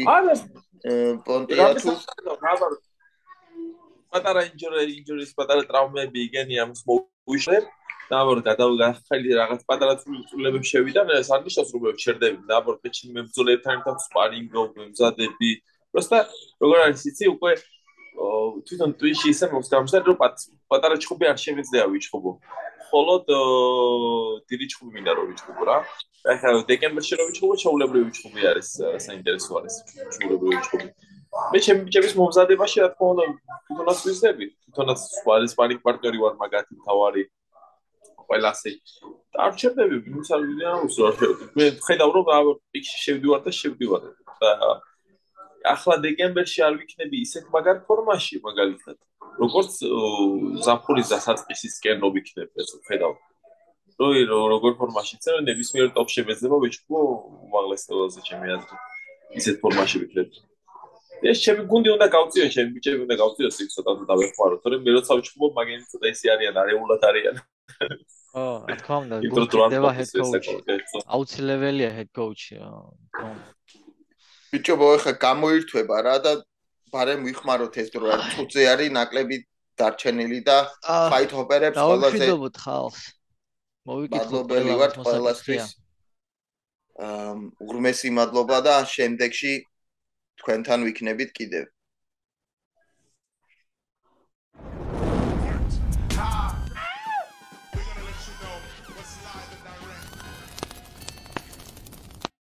პონტია 1.28 1.66
თუ 1.78 1.92
პატარა 4.08 4.40
ინჯური, 4.48 4.84
ინჯურის 4.98 5.32
პატარა 5.36 5.62
ტრაუმები 5.68 6.18
იგენი 6.28 6.54
ამის 6.64 6.80
მოუშვებ. 6.88 7.64
ნაბორ 8.08 8.38
გადავგახელი 8.48 9.30
რაღაც 9.40 9.60
პატარა 9.68 9.94
წულებები 10.00 10.66
შევიდა, 10.72 11.00
ეს 11.20 11.28
არ 11.34 11.40
ნიშნავს 11.44 11.70
რომ 11.74 11.98
შერდები. 12.04 12.38
ნაბორ 12.48 12.76
პეჩი 12.82 13.04
მებრძოლებთან 13.16 13.74
ერთად 13.78 13.98
სპარინგო 14.06 14.62
მემზადები. 14.76 15.50
პროსტა 15.92 16.18
როგორ 16.62 16.78
არის 16.88 17.02
იცი 17.10 17.24
უკვე 17.34 17.52
თვითონ 18.66 18.90
ტვიჩი 19.00 19.28
ისე 19.34 19.46
მოხდა 19.52 19.76
რომ 20.08 20.16
პატარა 20.70 20.96
ჩხუბი 21.02 21.24
არ 21.32 21.38
შემიძლია 21.44 21.84
ვიჩხუბო. 21.92 22.32
მხოლოდ 22.88 23.24
დიდი 24.48 24.66
ჩხუბი 24.72 24.90
მინდა 24.96 25.12
რომ 25.16 25.26
ვიჩხუბო 25.30 25.62
რა. 25.68 25.78
ახლა 26.32 26.64
დეკემბერში 26.70 27.14
რომ 27.20 27.26
ვიჩხუბო, 27.30 27.54
ჩაულებრივი 27.62 28.04
ვიჩხუბი 28.08 28.40
არის 28.50 28.68
საინტერესო 29.06 29.52
არის 29.60 29.74
ჩაულებრივი 30.16 30.54
ვიჩხუბი. 30.56 30.88
მე 31.52 31.58
ჩემი 31.64 31.80
ბიჭების 31.86 32.14
მომზადებაში 32.18 32.78
რა 32.82 32.88
თქმა 32.92 33.06
უნდა 33.12 33.24
თვითონაც 33.68 33.98
ვიზრდები, 34.08 34.44
თვითონაც 34.64 34.98
სპარის 35.20 35.52
პარიკ 35.60 35.78
პარტნიორი 35.86 36.18
ვარ 36.24 36.34
მაგათი 36.42 36.74
თავარი 36.88 37.22
ყველასე. 38.28 38.70
ვინც 40.06 40.28
არ 40.34 40.42
ვიდეო 40.48 40.76
უსურვებ. 40.86 41.38
მე 41.56 41.66
ხედავ 41.86 42.10
რომ 42.16 42.26
პიქში 42.72 42.98
შევდივარ 43.04 43.40
და 43.46 43.52
შევდივარ 43.60 44.02
და 44.40 44.50
ახლა 45.74 45.94
დეკემბერში 46.04 46.60
არ 46.68 46.74
ვიქნები 46.80 47.16
ისეთ 47.26 47.44
მაგარ 47.54 47.76
ფორმაში 47.88 48.36
მაგალითად. 48.48 48.96
როგორც 49.38 49.72
ზაფხულის 50.66 51.10
დასაწყისისკენ 51.14 52.02
რო 52.02 52.08
ვიქნებ 52.16 52.50
ეს 52.62 52.70
ხედავ 52.88 53.14
როი 53.98 54.20
როგორ 54.30 54.72
ფორმაში 54.80 55.18
წერენ 55.22 55.46
ნებისმიერ 55.50 55.88
ტოპ 55.94 56.08
შემეძლება 56.14 56.58
ვიჩქო 56.64 56.98
უმაღლეს 57.46 57.82
ლეველზე 57.90 58.20
ჩემი 58.28 58.46
აზრით 58.56 59.38
ისეთ 59.40 59.56
ფორმაში 59.62 60.02
ვიქნებ 60.02 60.28
ეს 61.30 61.38
ჩემი 61.42 61.62
გუნდი 61.70 61.90
უნდა 61.96 62.06
გავწიო, 62.14 62.46
ჩემი 62.54 62.70
ბიჭები 62.78 63.00
უნდა 63.06 63.16
გავწიო 63.18 63.48
ცოტა 63.74 63.92
და 63.98 64.04
დავეხმარო, 64.10 64.56
თორემ 64.62 64.82
მე 64.86 64.90
როცა 64.96 65.12
ვჩხუბობ, 65.18 65.52
მაგენი 65.58 65.84
ცოტა 65.90 66.06
ისე 66.14 66.26
არიან, 66.34 66.54
არეულად 66.62 67.02
არიან. 67.10 67.36
ო, 68.34 68.44
რა 68.68 68.76
თქმა 68.80 68.96
უნდა, 69.04 69.16
მყოფის 69.24 69.62
head 69.98 70.10
coach. 70.20 70.48
აუცილებელია 71.08 71.90
head 71.96 72.10
coach-ი. 72.12 72.56
ხო. 73.16 73.28
ბიჭებო, 74.52 74.86
ეხა 74.96 75.12
გამოირთვება 75.24 75.96
რა 76.08 76.16
და 76.24 76.32
ბარემ 76.92 77.24
ვიხმაროთ 77.28 77.74
ეს 77.80 77.88
დრო, 77.92 78.04
რა 78.12 78.16
წუთზე 78.36 78.62
არის 78.72 78.90
ნაკლები 78.98 79.36
დარჩენილი 79.78 80.40
და 80.44 80.58
fight 81.12 81.32
hopper-ებს 81.32 81.76
ყველაზე 81.78 82.04
დავიფიდობთ 82.04 82.56
ხალხს. 82.64 83.02
მოვიკითხოთ 83.88 84.46
ვართ 84.80 84.94
ყველასთვის. 85.04 85.66
აა 86.98 87.32
უღრმესი 87.62 88.08
მადლობა 88.18 88.58
და 88.66 88.74
შემდეგში 88.84 89.52
თქვენთან 90.42 90.78
ვიქნებით 90.88 91.30
კიდევ. 91.38 91.66